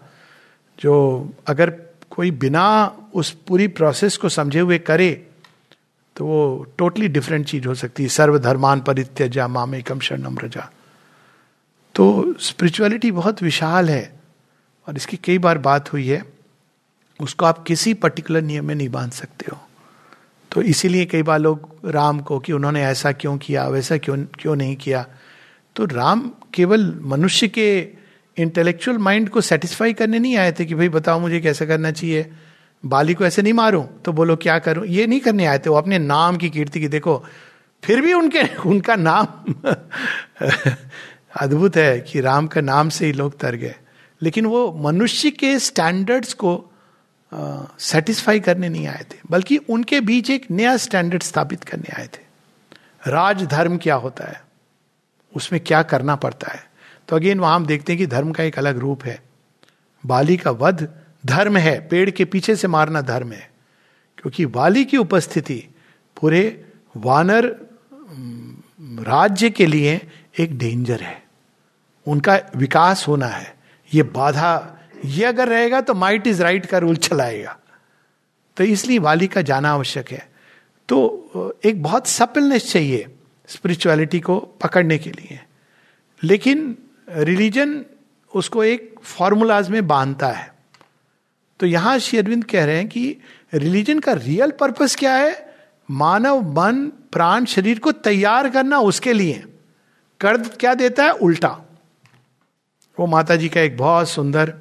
जो 0.80 1.34
अगर 1.48 1.70
कोई 2.10 2.32
बिना 2.32 2.66
उस 3.14 3.32
पूरी 3.48 3.68
प्रोसेस 3.68 4.18
को 4.18 4.30
समझे 4.30 4.60
हुए 4.60 4.80
करे 4.80 5.28
तो 6.16 6.26
वो 6.26 6.68
टोटली 6.78 7.08
डिफरेंट 7.08 7.46
चीज़ 7.46 7.68
हो 7.68 7.76
सकती 7.76 8.04
है। 8.04 8.10
सर्वधर्मान 8.10 8.82
परित्यजा 8.82 9.48
मामेकम 9.48 10.00
शरणम 10.00 10.40
रजा। 10.40 10.72
तो 11.96 12.36
स्पिरिचुअलिटी 12.40 13.12
बहुत 13.12 13.44
विशाल 13.44 13.90
है, 13.90 14.20
और 14.88 14.98
इसकी 14.98 15.18
कई 15.18 15.38
बार 15.38 15.58
बात 15.58 15.94
हुई 15.94 16.08
है। 16.08 16.26
उसको 17.22 17.46
आप 17.46 17.64
किसी 17.64 17.94
पर्टिकुलर 17.94 18.42
नियम 18.42 18.66
में 18.66 18.76
नहीं 18.76 18.90
बाँध 18.90 19.12
सकते 19.12 19.46
हो। 19.52 19.58
तो 20.52 20.62
इसीलिए 20.62 21.06
कई 21.06 21.24
बार 21.24 21.40
लोग 21.40 21.78
राम 21.86 22.20
को 22.20 22.40
कि 22.40 22.54
उन्होंने 22.54 22.84
ऐसा 22.84 23.12
क्यों 23.12 23.38
किया, 23.38 23.68
वैसा 23.68 23.98
क्यों 23.98 24.18
क्यों 24.18 24.56
नहीं 24.56 24.76
किया। 24.76 25.06
तो 25.76 25.86
राम 25.86 26.32
केवल 26.54 27.00
मनुष्य 27.02 27.48
के 27.48 27.88
इंटेलेक्चुअल 28.38 28.98
माइंड 28.98 29.30
को 29.30 29.42
सेटिस्फाई 29.42 29.94
करने 29.94 30.20
नहीं 30.20 30.38
आए 30.38 30.52
थे 30.52 30.66
कि 30.66 30.76
भाई 30.76 30.90
बताओ 30.90 31.20
मुझे 31.20 31.40
कैसा 31.40 31.66
करना 31.66 31.92
चाहिए। 31.92 32.32
बाली 32.86 33.14
को 33.14 33.26
ऐसे 33.26 33.42
नहीं 33.42 33.54
मारूं? 33.54 33.84
तो 33.84 34.14
बोलो, 34.14 34.36
क्या 34.36 34.60
करूँ? 34.60 34.86
ये 34.86 35.08
नहीं 35.08 35.20
करने 35.20 35.46
आए 35.46 35.60
थे, 35.60 35.70
वो 35.70 35.76
अपने 35.76 36.00
नाम 36.00 36.38
की 36.38 36.50
कीर्ति 36.50 36.80
की, 36.80 36.88
देखो, 36.88 37.26
फिर 37.84 38.02
भी 38.02 38.14
उनके, 38.14 38.56
उनका 38.56 38.96
नाम 38.96 39.28
अद्भुत 41.42 41.76
है 41.76 42.00
कि 42.02 42.22
राम 42.22 42.48
का 42.48 42.62
नाम 42.62 42.90
से 42.90 43.06
ही 43.06 43.12
लोग 43.12 43.40
तर 43.40 43.56
गए। 43.56 43.76
लेकिन 44.22 44.46
वो 44.46 44.74
मनुष्य 44.74 45.32
के 45.32 45.60
स्टैंडर्ड्स 45.60 46.34
को 46.34 46.72
सेटिस्फाई 47.80 48.40
करने 48.40 48.70
नहीं 48.70 48.88
आए 48.88 49.06
थे, 49.12 49.18
बल्कि 49.32 49.58
उनके 49.58 50.00
बीच 50.00 50.30
एक 50.30 50.52
नया 50.52 50.78
स्टैंडर्ड 50.78 51.24
स्थापित 51.24 51.64
करने 51.64 52.02
आए 52.02 52.08
थे। 52.08 52.26
राजधर्म 53.12 53.78
क्या 53.78 53.96
होता 53.96 54.26
है? 54.26 54.44
उसमें 55.36 55.62
क्या 55.66 55.84
करना 55.84 56.16
पड़ता 56.16 56.52
है? 56.52 56.66
तो 57.08 57.16
अगेन 57.16 57.40
वहाँ 57.40 57.56
हम 57.56 57.66
देखते 57.66 57.94
हैं 57.94 57.98
कि 57.98 58.08
धर्म 58.08 58.32
का 58.32 58.44
एक 58.44 58.58
अलग 58.58 58.78
रूप 58.78 59.04
है। 59.04 59.22
बाली 60.06 60.38
का 60.38 60.52
वध 60.52 60.90
धर्म 61.26 61.58
है, 61.58 61.88
पेड़ 61.88 62.10
के 62.10 62.26
पीछे 62.26 62.56
से 62.56 62.68
मारना 62.68 63.02
धर्म 63.02 63.32
है। 63.32 63.52
क्योंकि 64.18 64.46
वाली 64.46 64.86
की 64.86 64.98
उपस्थिति 64.98 65.68
पूरे 66.22 66.66
वानर 66.98 67.56
राज्य 68.82 69.50
के 69.50 69.66
लिए 69.66 70.02
एक 70.40 70.58
डेंजर 70.58 71.02
है। 71.02 71.24
उनका 72.08 72.40
विकास 72.56 73.08
होना 73.08 73.28
है। 73.28 73.58
ये 73.94 74.04
बाधा, 74.04 74.80
ये 75.06 75.26
अगर 75.26 75.48
रहेगा 75.48 75.82
तो 75.82 75.94
माइट 75.94 76.28
इज़ 76.28 76.44
राइट 76.44 76.66
का 76.66 76.78
रूल 76.78 76.96
चलाएगा। 76.96 77.60
तो 78.58 78.64
इसलिए 78.64 79.00
वाली 79.00 79.28
का 79.28 79.42
जाना 79.42 79.72
आवश्यक 79.72 80.12
है। 80.12 80.32
तो 80.90 81.60
एक 81.66 81.84
बहुत 81.84 82.08
सपलनेस 82.08 82.72
चाहिए 82.72 83.16
स्पिरिचुअलिटी 83.48 84.20
को 84.20 84.40
पकड़ने 84.40 84.98
के 84.98 85.12
लिए। 85.12 85.40
लेकिन 86.24 86.78
रिलीजन 87.10 87.86
उसको 88.36 88.64
एक 88.64 88.96
फॉर्मूलाज 89.04 89.70
में 89.70 89.88
बांधता 89.88 90.28
है। 90.28 90.55
तो 91.60 91.66
यहाँ 91.66 92.00
श्री 92.00 92.20
अरविंद 92.20 92.44
कह 92.44 92.66
रहे 92.66 92.78
हैं 92.78 92.88
कि 92.88 93.18
रिलीजन 93.54 94.00
का 94.00 94.14
रियल 94.14 94.52
पर्पस 94.52 94.96
क्या 94.96 95.14
है? 95.14 95.56
मानव 95.92 96.42
मन 96.42 96.92
प्राण 97.12 97.46
शरीर 97.46 97.80
को 97.80 97.92
तैयार 97.92 98.50
करना 98.50 98.80
उसके 98.80 99.14
लिए। 99.14 99.44
कर 100.20 100.38
क्या 100.38 100.74
देता 100.74 101.04
है? 101.04 101.12
उल्टा। 101.12 101.62
वो 103.00 103.06
माता 103.06 103.36
जी 103.36 103.50
का 103.50 103.62
एक 103.62 103.78
बहुत 103.78 104.10
सुंदर 104.10 104.54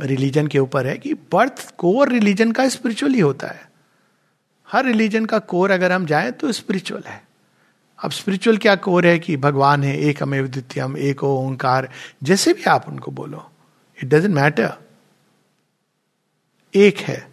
रिलीजन 0.00 0.46
के 0.46 0.58
ऊपर 0.58 0.86
है 0.86 0.98
कि 0.98 1.14
बर्थ 1.14 1.74
कोर 1.76 2.08
रिलीजन 2.08 2.52
का 2.52 2.68
स्पिरिचुअली 2.68 3.20
होता 3.20 3.46
है। 3.46 3.70
हर 4.72 4.84
रिलीजन 4.84 5.24
का 5.24 5.38
कोर 5.38 5.70
अगर 5.70 5.92
हम 5.92 6.06
जाए 6.06 6.30
तो 6.30 6.52
स्पिरिचुअल 6.52 7.02
है। 7.06 7.22
अब 8.04 8.10
स्पिरिचुअल 8.10 8.56
क्या 8.56 8.74
कोर 8.74 9.06
है 9.06 9.18
कि 9.18 9.36
भगवान 9.36 9.84
है, 9.84 9.98
एक 9.98 10.22
अमेव 10.22 10.46
द्वितीयम, 10.46 10.96
एक 10.96 11.24
ओंकार, 11.24 11.90
जैसे 12.22 12.52
भी 12.52 12.62
आप 12.62 12.88
उनको 12.88 13.10
बोलो। 13.10 13.50
इट 14.02 14.04
डजेंट 14.04 14.34
मैटर 14.34 14.85
एक 16.76 16.98
है। 16.98 17.28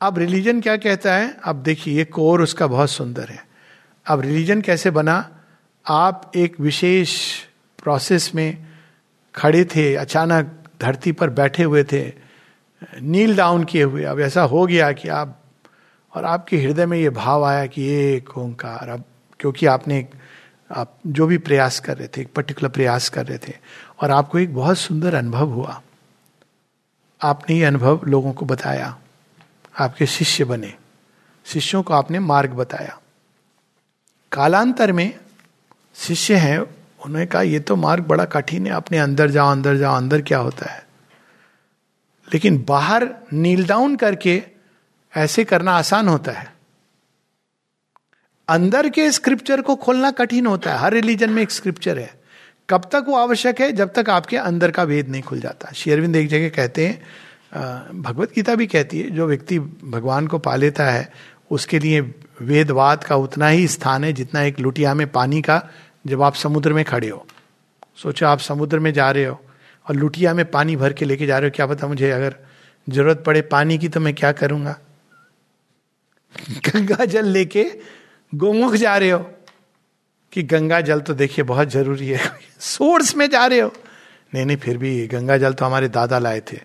अब 0.00 0.18
रिलीजन 0.18 0.60
क्या 0.60 0.76
कहता 0.76 1.14
है? 1.14 1.36
अब 1.44 1.56
देखिए, 1.56 1.94
ये 1.94 2.04
कोर 2.04 2.42
उसका 2.42 2.66
बहुत 2.66 2.90
सुंदर 2.90 3.28
है। 3.28 3.46
अब 4.06 4.20
रिलीजन 4.20 4.60
कैसे 4.60 4.90
बना? 4.90 5.38
आप 5.86 6.32
एक 6.36 6.60
विशेष 6.60 7.38
प्रोसेस 7.82 8.32
में 8.34 8.66
खड़े 9.34 9.64
थे, 9.64 9.94
अचानक 9.94 10.64
धरती 10.80 11.12
पर 11.12 11.30
बैठे 11.30 11.62
हुए 11.62 11.84
थे 11.84 12.12
नील 13.02 13.36
डाउन 13.36 13.64
किए 13.64 13.82
हुए। 13.82 14.04
अब 14.04 14.20
ऐसा 14.20 14.42
हो 14.42 14.66
गया 14.66 14.92
कि 14.92 15.08
आप, 15.08 15.42
और 16.16 16.24
आपके 16.24 16.58
हृदय 16.58 16.86
में 16.86 16.98
ये 16.98 17.10
भाव 17.10 17.44
आया 17.44 17.66
कि 17.66 17.88
एक 17.88 18.38
ओंकार। 18.38 18.88
अब 18.88 19.04
क्योंकि 19.40 19.66
आपने 19.66 20.08
आप 20.72 20.98
जो 21.06 21.26
भी 21.26 21.38
प्रयास 21.38 21.80
कर 21.80 21.96
रहे 21.96 22.08
थे, 22.08 22.20
एक 22.20 22.32
पर्टिकुलर 22.32 22.70
प्रयास 22.70 23.08
कर 23.08 23.26
रहे 23.26 23.38
थे, 23.38 23.52
और 24.00 24.10
आपको 24.10 24.38
एक 24.38 24.54
बहुत 24.54 24.78
सुंदर 24.78 25.14
अनुभव 25.14 25.48
हुआ। 25.48 25.82
आपने 27.22 27.56
ये 27.56 27.64
अनुभव 27.64 28.00
लोगों 28.04 28.32
को 28.32 28.46
बताया। 28.46 28.98
आपके 29.78 30.06
शिष्य 30.06 30.44
बने। 30.44 30.74
शिष्यों 31.44 31.82
को 31.82 31.94
आपने 31.94 32.18
मार्ग 32.18 32.50
बताया। 32.50 33.00
कालांतर 34.32 34.92
में 34.92 35.20
शिष्य 35.94 36.36
हैं, 36.36 36.58
उन्होंने 36.58 37.26
कहा, 37.26 37.42
ये 37.42 37.60
तो 37.60 37.76
मार्ग 37.76 38.04
बड़ा 38.04 38.24
कठिन 38.24 38.66
है, 38.66 38.72
अपने 38.72 38.98
अंदर 38.98 39.30
जाओ 39.30 39.50
अंदर 39.50 39.76
जाओ, 39.76 39.96
अंदर 39.96 40.22
क्या 40.22 40.38
होता 40.38 40.70
है? 40.72 40.86
लेकिन 42.34 42.64
बाहर 42.68 43.08
नील 43.32 43.66
डाउन 43.66 43.96
करके 43.96 44.42
ऐसे 45.16 45.44
करना 45.44 45.72
आसान 45.72 46.08
होता 46.08 46.32
है। 46.32 46.52
अंदर 48.48 48.88
के 48.88 49.10
स्क्रिप्चर 49.10 49.62
को 49.62 49.76
खोलना 49.76 50.10
कठिन 50.10 50.46
होता 50.46 50.72
है। 50.72 50.78
हर 50.78 50.92
रिलीजन 50.92 51.30
में 51.30 51.42
एक 51.42 51.50
स्क्रिप्चर 51.50 51.98
है। 51.98 52.21
कब 52.68 52.88
तक 52.92 53.04
वो 53.08 53.16
आवश्यक 53.16 53.60
है? 53.60 53.72
जब 53.72 53.92
तक 53.92 54.10
आपके 54.10 54.36
अंदर 54.36 54.70
का 54.70 54.82
वेद 54.82 55.08
नहीं 55.08 55.22
खुल 55.22 55.40
जाता। 55.40 55.72
शेरविंद 55.72 56.16
एक 56.16 56.28
जगह 56.28 56.48
कहते 56.48 56.86
हैं 56.86 57.02
भगवत 58.02 58.32
गीता 58.34 58.54
भी 58.54 58.66
कहती 58.66 59.00
है, 59.00 59.10
जो 59.10 59.26
व्यक्ति 59.26 59.58
भगवान 59.58 60.26
को 60.26 60.38
पा 60.38 60.56
लेता 60.56 60.84
है, 60.84 61.12
उसके 61.50 61.78
लिए 61.78 62.00
वेदवाद 62.42 63.04
का 63.04 63.16
उतना 63.16 63.48
ही 63.48 63.66
स्थान 63.68 64.04
है 64.04 64.12
जितना 64.12 64.42
एक 64.42 64.60
लुटिया 64.60 64.94
में 64.94 65.06
पानी 65.12 65.42
का, 65.42 65.62
जब 66.06 66.22
आप 66.22 66.34
समुद्र 66.34 66.72
में 66.72 66.84
खड़े 66.84 67.08
हो। 67.08 67.26
सोचो 67.96 68.26
आप 68.26 68.38
समुद्र 68.38 68.78
में 68.78 68.92
जा 68.92 69.10
रहे 69.10 69.24
हो 69.24 69.40
और 69.88 69.96
लुटिया 69.96 70.34
में 70.34 70.50
पानी 70.50 70.76
भर 70.76 70.92
के 70.92 71.04
लेके 71.04 71.26
जा 71.26 71.38
रहे 71.38 71.48
हो, 71.48 71.52
क्या 71.56 71.66
पता 71.66 71.86
मुझे 71.86 72.10
अगर 72.10 72.36
ज़रूरत 72.88 73.22
पड़े 73.26 73.42
पानी 73.42 73.78
की 73.78 73.88
तो 73.88 74.00
मैं 74.00 74.14
क्या 74.14 74.32
करूँगा? 74.32 74.78
गंगा 76.68 77.04
जल 77.04 77.26
लेके 77.26 77.66
गोमुख 78.34 78.74
जा 78.74 78.96
रहे 78.96 79.10
हो। 79.10 79.30
कि 80.32 80.42
गंगा 80.42 80.80
जल 80.80 81.00
तो 81.00 81.14
देखिए 81.14 81.44
बहुत 81.44 81.68
ज़रूरी 81.68 82.08
है। 82.08 82.20
सोर्स 82.60 83.16
में 83.16 83.30
जा 83.30 83.46
रहे 83.46 83.60
हो। 83.60 83.72
नहीं 84.34 84.46
नहीं, 84.46 84.56
फिर 84.56 84.78
भी 84.78 85.06
गंगा 85.06 85.36
जल 85.36 85.52
तो 85.52 85.64
हमारे 85.64 85.88
दादा 85.88 86.18
लाए 86.18 86.40
थे। 86.40 86.58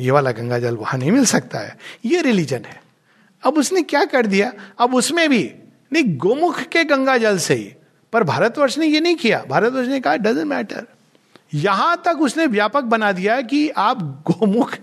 ये 0.00 0.10
वाला 0.10 0.30
गंगा 0.30 0.58
जल 0.58 0.76
वहाँ 0.76 0.98
नहीं 0.98 1.10
मिल 1.10 1.24
सकता 1.24 1.58
है। 1.58 1.76
ये 2.04 2.22
रिलीजन 2.22 2.60
है। 2.66 2.82
अब 3.42 3.54
उसने 3.54 3.82
क्या 3.82 4.04
कर 4.04 4.26
दिया? 4.26 4.52
अब 4.78 4.94
उसमें 4.94 5.30
भी, 5.30 5.54
नहीं, 5.92 6.16
गोमुख 6.16 6.62
के 6.62 6.84
गंगा 6.84 7.16
जल 7.18 7.38
से 7.38 7.54
ही। 7.54 7.74
पर 8.12 8.24
भारतवर्ष 8.24 8.78
ने 8.78 8.86
ये 8.86 9.00
नहीं 9.00 9.16
किया। 9.16 9.44
भारतवर्ष 9.48 9.88
ने 9.88 10.00
कहा 10.00 10.16
डजेंट 10.16 10.46
मैटर 10.46 10.86
यहाँ 11.54 12.02
तक 12.04 12.18
उसने 12.20 12.46
व्यापक 12.46 12.82
बना 12.82 13.12
दिया 13.12 13.40
कि 13.40 13.68
आप 13.68 14.24
गोमुख, 14.26 14.76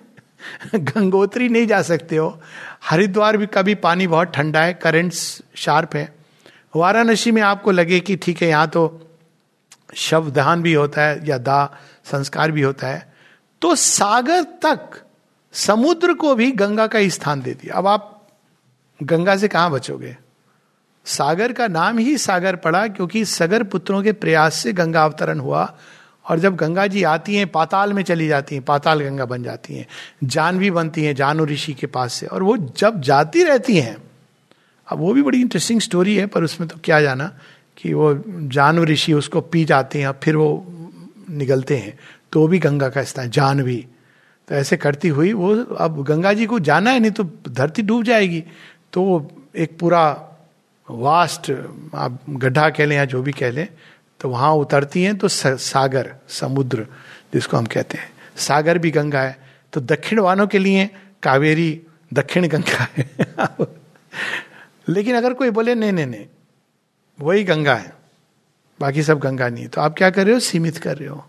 गंगोत्री 0.76 1.50
नहीं 1.50 1.68
जा 1.68 1.82
सकते 1.82 2.16
हो। 2.16 2.42
हरिद्वार 2.84 3.38
भी 3.38 3.46
कभी 3.46 3.76
पानी 3.76 4.08
बहुत 4.08 4.28
ठंडा 4.28 4.62
है। 4.62 4.74
करेंट्स 4.74 5.42
शार्प 5.56 5.96
है। 5.96 6.23
वाराणसी 6.76 7.32
में 7.32 7.42
आपको 7.42 7.72
लगे 7.72 8.00
कि 8.00 8.16
ठीक 8.16 8.42
है, 8.42 8.48
यहाँ 8.50 8.68
तो 8.68 9.00
शव 9.96 10.30
दहन 10.30 10.62
भी 10.62 10.74
होता 10.74 11.02
है 11.02 11.28
या 11.28 11.38
दाह 11.38 11.66
संस्कार 12.12 12.52
भी 12.52 12.62
होता 12.62 12.88
है 12.88 13.12
तो 13.62 13.76
सागर 13.76 14.44
तक 14.66 15.02
समुद्र 15.54 16.14
को 16.14 16.34
भी 16.36 16.52
गंगा 16.52 16.88
का 16.88 17.08
स्थान 17.10 17.42
दे 17.42 17.54
दिया। 17.54 17.76
अब 17.76 17.88
आप 17.88 18.10
गंगा 19.00 19.36
से 19.38 19.48
कहाँ 19.48 19.72
बचोगे? 19.72 20.16
सागर 21.06 21.52
का 21.54 21.68
नाम 21.68 21.98
ही 21.98 22.18
सागर 22.18 22.56
पड़ा 22.56 22.88
क्योंकि 22.88 23.24
सगर 23.26 23.64
पुत्रों 23.64 24.02
के 24.04 24.12
प्रयास 24.14 24.56
से 24.56 24.74
गंगा 24.74 25.04
अवतरण 25.04 25.40
हुआ 25.40 25.74
और 26.26 26.40
जब 26.40 26.56
गंगा 26.56 26.88
जी 26.88 27.04
आती 27.04 27.36
हैं, 27.36 27.48
पाताल 27.48 27.94
में 27.94 28.04
चली 28.04 28.28
जाती 28.28 28.56
हैं, 28.56 28.64
पाताल 28.66 29.02
गंगा 29.02 29.26
बन 29.26 29.44
जाती 29.44 29.76
हैं 29.76 29.88
जानवी 30.24 30.72
बनती 30.72 31.04
हैं 31.04 31.16
जानू 31.16 31.46
ऋषि 31.46 31.74
के 31.74 31.88
पास 31.88 32.14
से 32.14 32.26
और 32.26 32.44
वो 32.44 32.58
जब 32.78 33.02
जाती 33.02 33.44
रहती 33.44 33.78
हैं 33.78 33.98
अब 34.94 35.00
वो 35.00 35.14
भी 35.14 35.22
बड़ी 35.22 35.42
इंटरेस्टिंग 35.42 35.80
स्टोरी 35.82 36.16
है, 36.16 36.26
पर 36.28 36.44
उसमें 36.44 36.68
तो 36.70 36.78
क्या 36.84 37.02
जाना 37.02 37.32
कि 37.78 37.94
वो 37.94 38.14
जानव 38.54 38.84
ऋषि 38.86 39.14
उसको 39.14 39.42
पी 39.44 39.64
जाते 39.66 40.02
हैं 40.02 40.12
फिर 40.24 40.36
वो 40.36 40.50
निकलते 41.32 41.78
हैं। 41.78 41.98
तो 42.32 42.48
भी 42.48 42.60
गंगा 42.60 42.90
का 42.90 43.04
स्थान 43.04 43.30
जानवी 43.30 43.86
तो 44.48 44.56
ऐसे 44.56 44.78
करती 44.78 45.08
हुई 45.08 45.32
वो 45.34 45.56
अब 45.80 46.04
गंगा 46.04 46.34
जी 46.34 46.46
को 46.46 46.60
जाना 46.62 46.92
है, 46.92 47.00
नहीं 47.00 47.12
तो 47.12 47.24
धरती 47.50 47.82
डूब 47.82 48.04
जाएगी। 48.04 48.44
तो 48.94 49.02
एक 49.56 49.78
पूरा 49.80 50.04
वास्ट 50.88 51.52
आप 51.96 52.20
गड्ढा 52.30 52.70
कह 52.70 52.86
लें 52.86 52.96
या 52.96 53.06
जो 53.06 53.22
भी 53.22 53.32
कह 53.32 53.52
लें 53.52 53.68
तो 54.20 54.30
वहाँ 54.30 54.52
उतरती 54.56 55.04
हैं 55.04 55.16
तो 55.18 55.28
सागर, 55.28 56.14
समुद्र, 56.30 56.86
जिसको 57.34 57.58
हम 57.58 57.66
कहते 57.66 57.98
हैं। 57.98 58.12
सागर 58.38 58.78
भी 58.78 58.92
गंगा 58.92 59.22
है। 59.22 59.38
तो 59.74 59.82
दक्षिण 59.82 60.20
वालों 60.20 60.48
के 60.48 60.60
लिए 60.60 60.90
कावेरी 61.24 61.82
दक्षिण 62.14 62.48
गंगा 62.48 62.88
है। 62.98 63.10
लेकिन 64.90 65.16
अगर 65.16 65.34
कोई 65.34 65.50
बोले, 65.50 65.76
नहीं 65.76 65.92
नहीं 65.92 66.06
नहीं, 66.06 66.26
वही 67.20 67.44
गंगा 67.44 67.76
है, 67.76 67.94
बाकी 68.80 69.04
सब 69.04 69.20
गंगा 69.20 69.50
नहीं 69.50 69.68
तो 69.68 69.82
आप 69.82 69.96
क्या 69.98 70.10
कर 70.10 70.26
रहे 70.26 70.34
हो? 70.34 70.40
सीमित 70.40 70.78
कर 70.78 70.98
रहे 70.98 71.10
हो। 71.10 71.26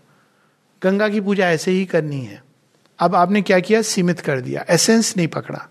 गंगा 0.83 1.09
की 1.09 1.21
पूजा 1.21 1.49
ऐसे 1.49 1.71
ही 1.71 1.85
करनी 1.85 2.21
है। 2.21 2.43
अब 2.99 3.15
आपने 3.15 3.41
क्या 3.41 3.59
किया? 3.59 3.81
सीमित 3.81 4.19
कर 4.19 4.41
दिया। 4.41 4.65
एसेंस 4.69 5.17
नहीं 5.17 5.27
पकड़ा। 5.27 5.67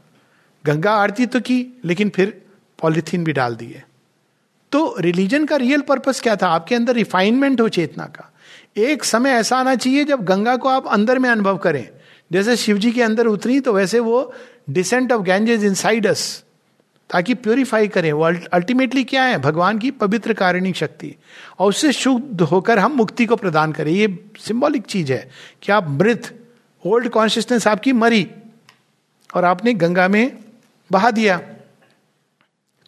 गंगा 0.67 0.93
आरती 0.93 1.27
तो 1.27 1.41
की, 1.41 1.81
लेकिन 1.85 2.09
फिर 2.09 2.43
पॉलिथीन 2.83 3.25
भी 3.25 3.33
डाल 3.33 3.57
दिए। 3.57 3.83
तो 4.73 4.97
रिलीजन 4.99 5.47
का 5.47 5.57
रियल 5.57 5.81
पर्पस 5.81 6.21
क्या 6.21 6.37
था? 6.37 6.49
आपके 6.49 6.75
अंदर 6.75 6.95
रिफाइनमेंट 6.95 7.61
हो 7.61 7.69
चेतना 7.69 8.05
का। 8.05 8.33
एक 8.77 9.05
समय 9.05 9.31
ऐसा 9.31 9.59
आना 9.59 9.75
चाहिए 9.75 10.05
जब 10.05 10.25
गंगा 10.25 10.57
को 10.57 10.69
आप 10.69 10.87
अंदर 10.87 11.19
में 11.19 11.31
अनुभव 11.31 11.59
करें। 11.59 11.89
जैसे 12.33 12.57
शिव 12.57 12.79
जी 12.79 12.93
के 12.93 13.03
अंदर 13.03 13.27
उतरी 13.27 13.61
तो 13.61 13.73
वैसे 13.73 13.99
वो 13.99 14.35
descent 14.71 15.13
of 15.13 15.23
Ganges 15.23 15.65
in 15.65 15.75
sides 15.75 16.44
ताकि 17.15 17.35
प्योरीफाई 17.35 17.89
करें। 17.89 18.13
वो 18.13 18.25
अल्टीमेटली 18.53 19.05
क्या 19.05 19.23
है? 19.23 19.39
भगवान 19.39 19.79
की 19.79 19.91
पवित्र 19.91 20.33
कारिणी 20.33 20.73
शक्ति। 20.73 21.17
और 21.59 21.69
उससे 21.69 21.93
शुद्ध 21.93 22.41
होकर 22.41 22.79
हम 22.79 22.93
मुक्ति 22.93 23.27
को 23.27 23.37
प्रदान 23.37 23.73
करें। 23.73 23.93
ये 23.93 24.25
सिंबॉलिक 24.39 24.83
चीज़ 24.83 25.13
है 25.13 25.31
कि 25.63 25.73
आप 25.73 25.89
मृत 25.89 26.47
ओल्ड 26.87 27.09
कॉन्शियसनेस 27.09 27.67
आपकी 27.67 27.93
मरी 27.93 28.31
और 29.35 29.45
आपने 29.45 29.75
गंगा 29.75 30.09
में 30.09 30.39
बहा 30.93 31.11
दिया। 31.11 31.41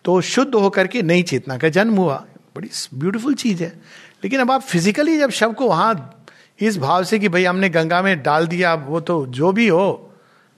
तो 0.05 0.21
शुद्ध 0.21 0.55
होकर 0.55 0.87
के 0.87 1.03
नई 1.03 1.23
चेतना 1.23 1.59
का 1.59 1.69
जन्म 1.69 1.95
हुआ। 1.95 2.27
बड़ी 2.57 2.71
ब्यूटीफुल 2.95 3.35
चीज़ 3.35 3.63
है। 3.63 3.69
लेकिन 4.25 4.41
अब 4.41 4.51
आप 4.51 4.61
फिजिकली 4.61 5.19
जब 5.19 5.31
शव 5.31 5.53
को 5.53 5.69
वहाँ 5.69 6.25
इस 6.61 6.79
भाव 6.79 7.05
से 7.05 7.19
कि 7.19 7.29
भाई 7.29 7.45
हमने 7.45 7.69
गंगा 7.69 8.03
में 8.03 8.23
डाल 8.23 8.47
दिया 8.47 8.75
वो 8.75 9.01
तो 9.01 9.27
जो 9.27 9.53
भी 9.53 9.69
हो, 9.69 10.13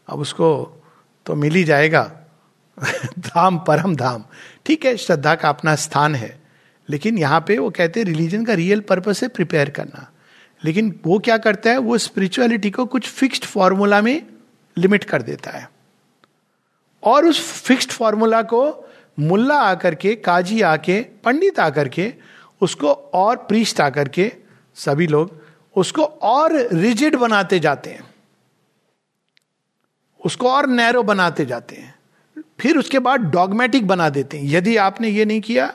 अब 0.09 0.19
उसको 0.19 0.83
तो 1.27 1.35
मिल 1.35 1.55
ही 1.55 1.65
जाएगा। 1.65 2.18
धाम, 3.19 3.59
परम 3.59 3.97
धाम। 3.97 4.25
ठीक 4.67 4.85
है, 4.85 4.97
श्रद्धा 4.97 5.35
का 5.35 5.49
अपना 5.49 5.75
स्थान 5.75 6.15
है। 6.15 6.43
लेकिन 6.91 7.19
यहाँ 7.19 7.45
पे 7.49 7.59
वो 7.59 7.71
कहते 7.71 8.01
हैं 8.01 8.07
रिलीजन 8.07 8.45
का 8.45 8.55
रियल 8.55 8.81
पर्पस 8.81 9.23
है 9.23 9.29
प्रिपेयर 9.29 9.71
करना। 9.71 10.13
लेकिन 10.65 11.01
वो 11.07 11.19
क्या 11.19 11.39
करता 11.39 11.71
है, 11.71 11.79
वो 11.79 11.99
स्पिरिचुअलिटी 11.99 12.71
को 12.71 12.87
कुछ 12.87 13.09
फिक्स्ड 13.09 13.45
फॉर्मूला 13.45 14.03
में 14.03 14.27
लिमिट 14.79 15.05
कर 15.05 15.23
देता 15.23 15.51
है। 15.51 15.71
और 17.03 17.27
उस 17.27 17.53
फिक्स्ड 17.53 17.91
फॉर्मूला 17.91 18.43
को 18.43 18.91
मुल्ला 19.19 19.61
आकर 19.61 19.95
के, 19.95 20.15
काजी 20.15 20.63
आके, 20.63 21.01
पंडित 21.01 21.61
आकर 21.61 21.89
के, 21.89 22.15
उसको 22.61 22.93
और 22.93 23.37
प्रीस्ट 23.37 23.81
आकर 23.81 24.09
के, 24.09 24.33
सभी 24.75 25.07
लोग, 25.07 25.43
उसको 25.77 26.03
और 26.05 26.69
रिजिड 26.73 27.17
बनाते 27.17 27.59
जाते 27.59 27.91
हैं। 27.91 28.15
उसको 30.25 30.51
और 30.51 30.67
नैरो 30.67 31.03
बनाते 31.03 31.47
जाते 31.47 31.77
हैं। 31.77 31.98
फिर 32.59 32.79
उसके 32.79 32.99
बाद 32.99 33.21
डॉगमेटिक 33.21 33.87
बना 33.87 34.09
देते 34.09 34.39
हैं। 34.39 34.45
यदि 34.47 34.77
आपने 34.77 35.09
ये 35.09 35.25
नहीं 35.25 35.41
किया 35.41 35.67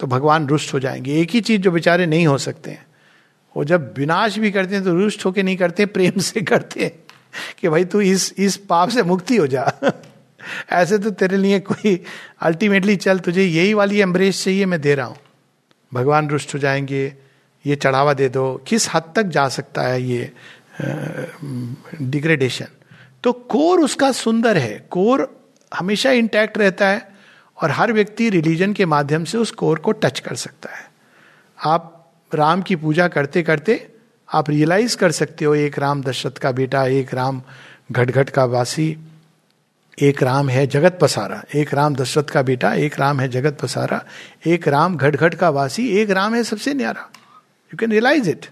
तो 0.00 0.06
भगवान 0.06 0.46
रुष्ट 0.48 0.74
हो 0.74 0.80
जाएँगे। 0.80 1.20
एक 1.20 1.30
ही 1.30 1.40
चीज़ 1.40 1.60
जो 1.62 1.70
बेचारे 1.70 2.06
नहीं 2.06 2.26
हो 2.26 2.38
सकते 2.38 2.70
हैं। 2.70 2.86
वो 3.56 3.64
जब 3.64 3.94
विनाश 3.98 4.38
भी 4.38 4.50
करते 4.50 4.74
हैं 4.74 4.84
तो 4.84 4.94
रुष्ट 4.94 5.24
होके 5.24 5.42
नहीं 5.42 5.56
करते, 5.56 5.86
प्रेम 5.86 6.18
से 6.20 6.40
करते 6.40 6.84
हैं 6.84 6.92
कि 7.58 7.68
भाई 7.68 7.84
तू 7.84 8.00
इस 8.00 8.34
इस 8.38 8.56
पाप 8.56 8.88
से 8.88 9.02
मुक्ति 9.02 9.36
हो 9.36 9.46
जा। 9.46 9.72
ऐसे 10.72 10.98
तो 10.98 11.10
तेरे 11.10 11.36
लिए 11.36 11.60
कोई 11.60 12.02
अल्टीमेटली 12.40 12.96
चल, 12.96 13.18
तुझे 13.18 13.44
यही 13.44 13.74
वाली 13.74 14.00
एम्ब्रेस 14.00 14.44
चाहिए, 14.44 14.66
मैं 14.66 14.80
दे 14.80 14.94
रहा 14.94 15.06
हूँ। 15.06 15.16
भगवान 15.94 16.28
रुष्ट 16.28 16.54
हो 16.54 16.58
जाएँगे, 16.58 17.14
ये 17.64 17.76
चढ़ावा 17.76 18.12
दे 18.14 18.28
दो। 18.28 18.64
किस 18.66 18.88
हद 18.94 19.12
तक 19.16 19.22
जा 19.22 19.48
सकता 19.48 19.82
है 19.82 20.02
ये 20.02 20.32
डिग्रेडेशन 22.02 22.66
तो 23.24 23.32
कोर 23.32 23.80
उसका 23.80 24.12
सुंदर 24.12 24.56
है। 24.56 24.86
कोर 24.90 25.37
हमेशा 25.74 26.10
इंटैक्ट 26.10 26.58
रहता 26.58 26.88
है 26.88 27.08
और 27.62 27.70
हर 27.70 27.92
व्यक्ति 27.92 28.30
रिलीजन 28.30 28.72
के 28.72 28.86
माध्यम 28.86 29.24
से 29.24 29.38
उस 29.38 29.50
कोर 29.50 29.78
को 29.78 29.92
टच 29.92 30.20
कर 30.20 30.34
सकता 30.34 30.76
है। 30.76 30.90
आप 31.64 32.12
राम 32.34 32.62
की 32.62 32.76
पूजा 32.76 33.08
करते 33.08 33.42
करते 33.42 33.92
आप 34.32 34.50
रियलाइज़ 34.50 34.96
कर 34.96 35.10
सकते 35.10 35.44
हो, 35.44 35.54
एक 35.54 35.78
राम 35.78 36.02
दशरथ 36.02 36.30
का 36.30 36.52
बेटा, 36.52 36.84
एक 36.84 37.14
राम 37.14 37.42
घटघट 37.92 38.30
का 38.30 38.44
वासी, 38.44 38.98
एक 40.02 40.22
राम 40.22 40.48
है 40.48 40.66
जगत 40.66 40.98
पसारा, 41.02 41.44
एक 41.54 41.74
राम 41.74 41.94
दशरथ 41.94 42.24
का 42.24 42.42
बेटा, 42.42 42.74
एक 42.74 43.00
राम 43.00 43.20
है 43.20 43.28
जगत 43.28 43.58
पसारा, 43.62 44.04
एक 44.46 44.68
राम 44.68 44.96
घटघट 44.96 45.34
का 45.34 45.50
वासी, 45.50 45.88
एक 45.88 46.10
राम 46.10 46.34
है 46.34 46.44
सबसे 46.44 46.74
न्यारा। 46.74 47.10
You 47.66 47.76
can 47.76 47.90
realise 47.90 48.30
it 48.30 48.46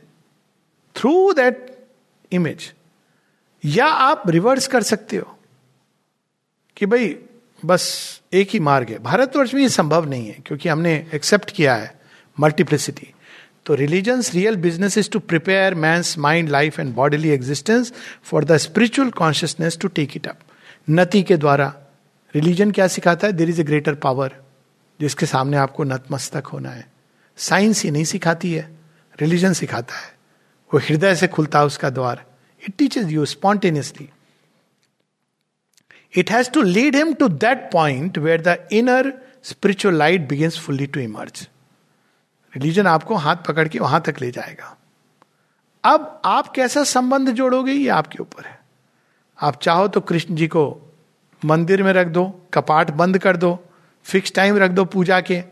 through 0.97 1.33
that 1.33 1.79
image 2.33 2.73
या 3.65 3.87
आप 3.87 4.23
रिवर्स 4.29 4.67
कर 4.67 4.83
सकते 4.83 5.17
हो। 5.17 5.36
कि 6.77 6.87
भाई, 6.87 7.17
बस 7.65 8.21
एक 8.33 8.49
ही 8.51 8.61
मार्ग 8.61 8.91
है। 8.91 8.99
भारतवर्ष 8.99 9.55
में 9.55 9.63
ये 9.63 9.69
संभव 9.69 10.09
नहीं 10.09 10.27
है, 10.27 10.37
क्योंकि 10.47 10.69
हमने 10.69 10.95
एक्सेप्ट 11.15 11.51
किया 11.51 11.75
है 11.75 11.95
मल्टीप्लिसिटी 12.41 13.13
तो 13.67 13.75
religion's 13.75 14.33
real 14.35 14.57
business 14.57 14.99
is 14.99 15.11
to 15.11 15.19
prepare 15.19 15.75
man's 15.75 16.19
mind 16.19 16.49
life 16.49 16.79
and 16.81 16.95
bodily 16.95 17.31
existence 17.31 17.93
for 18.25 18.45
the 18.45 18.57
spiritual 18.57 19.11
consciousness 19.11 19.79
to 19.79 19.89
take 19.89 20.17
it 20.17 20.27
up 20.27 20.39
नति 20.91 21.23
के 21.23 21.37
द्वारा 21.37 21.73
रिलीजन 22.35 22.71
क्या 22.71 22.87
सिखाता 22.87 23.27
है? 23.27 23.33
There 23.33 23.49
is 23.49 23.61
a 23.61 23.65
greater 23.65 23.95
power 23.95 24.37
जिसके 25.01 25.27
सामने 25.27 25.57
आपको 25.57 25.85
नतमस्तक 25.85 26.47
होना 26.47 26.71
है। 26.71 26.87
साइंस 27.37 27.83
ही 27.85 27.91
नहीं 27.91 28.05
सिखाती 28.05 28.53
है 28.53 28.69
रिलीजन 29.21 29.53
सिखाता 29.53 29.95
है। 29.95 30.15
वो 30.75 30.81
हृदय 30.81 31.15
से 31.15 31.29
खुलता 31.29 31.59
है 31.59 31.67
उसका 31.67 31.91
द्वार। 31.91 32.25
It 32.63 32.75
teaches 32.79 33.13
you 33.13 33.25
spontaneously 33.25 34.09
it 36.17 36.31
has 36.31 36.51
to 36.51 36.63
lead 36.63 36.97
him 36.97 37.13
to 37.15 37.29
that 37.29 37.71
point 37.73 38.19
where 38.19 38.43
the 38.43 38.69
inner 38.73 39.13
spiritual 39.43 39.95
light 39.95 40.29
begins 40.29 40.59
fully 40.59 40.87
to 40.87 41.01
emerge 41.01 41.49
religion 42.57 42.87
आपको 42.87 43.15
हाथ 43.15 43.37
पकड़ 43.37 43.69
के 43.69 43.79
वहाँ 43.79 44.01
तक 44.01 44.21
ले 44.21 44.31
जाएगा। 44.31 44.77
अब 45.85 46.23
आप 46.25 46.49
कैसा 46.49 46.85
संबंध 46.85 47.31
जोड़ोगे? 47.31 47.73
ये 47.73 47.89
आपके 47.89 48.19
ऊपर 48.19 48.45
है। 48.45 48.59
आप 49.43 49.61
चाहो 49.63 49.89
तो 49.89 50.01
कृष्ण 50.01 50.35
जी 50.35 50.47
को 50.47 50.95
मंदिर 51.45 51.83
में 51.83 51.93
रख 51.93 52.07
दो, 52.07 52.43
कपाट 52.55 52.91
बंद 52.91 53.19
कर 53.19 53.37
दो 53.37 53.59
फिक्स 54.05 54.33
टाइम 54.35 54.57
रख 54.57 54.71
दो 54.71 54.85
पूजा 54.85 55.21
के, 55.21 55.43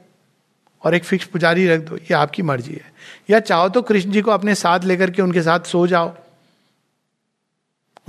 और 0.85 0.94
एक 0.94 1.05
फिक्स 1.05 1.27
पुजारी 1.27 1.66
रख 1.66 1.81
दो, 1.81 1.96
ये 1.96 2.14
आपकी 2.14 2.42
मर्ज़ी 2.42 2.74
है। 2.74 2.92
या 3.31 3.40
चाहो 3.40 3.68
तो 3.68 3.83
कृष्ण 3.83 4.11
जी 4.11 4.22
को 4.22 4.31
अपने 4.31 4.55
साथ 4.55 4.81
लेकर 4.81 5.11
के 5.11 5.22
उनके 5.22 5.42
साथ 5.42 5.61
सो 5.61 5.87
जाओ। 5.87 6.14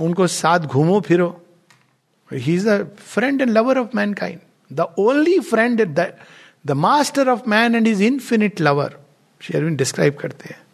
उनको 0.00 0.26
साथ 0.26 0.58
घूमो, 0.58 1.00
फिरो। 1.00 1.45
He 2.30 2.54
is 2.54 2.68
a 2.68 2.82
friend 2.98 3.42
and 3.42 3.50
lover 3.50 3.78
of 3.78 3.96
mankind 4.14 4.40
the 4.70 4.86
only 4.98 5.38
friend 5.40 5.82
the 6.66 6.72
master 6.76 7.28
of 7.28 7.48
man 7.48 7.74
and 7.74 7.88
is 7.88 8.02
infinite 8.02 8.60
lover 8.60 8.96
Sri Arvind 9.40 9.76
describe 9.76 10.14
करते 10.14 10.48
हैं 10.48 10.64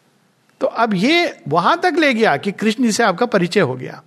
तो 0.60 0.66
अब 0.66 0.94
ये 0.94 1.42
वहाँ 1.48 1.76
तक 1.82 1.94
ले 1.98 2.12
गया 2.14 2.36
कि 2.36 2.52
कृष्ण 2.52 2.84
जी 2.84 2.92
से 2.92 3.02
आपका 3.02 3.26
परिचय 3.26 3.60
हो 3.60 3.74
गया। 3.74 4.02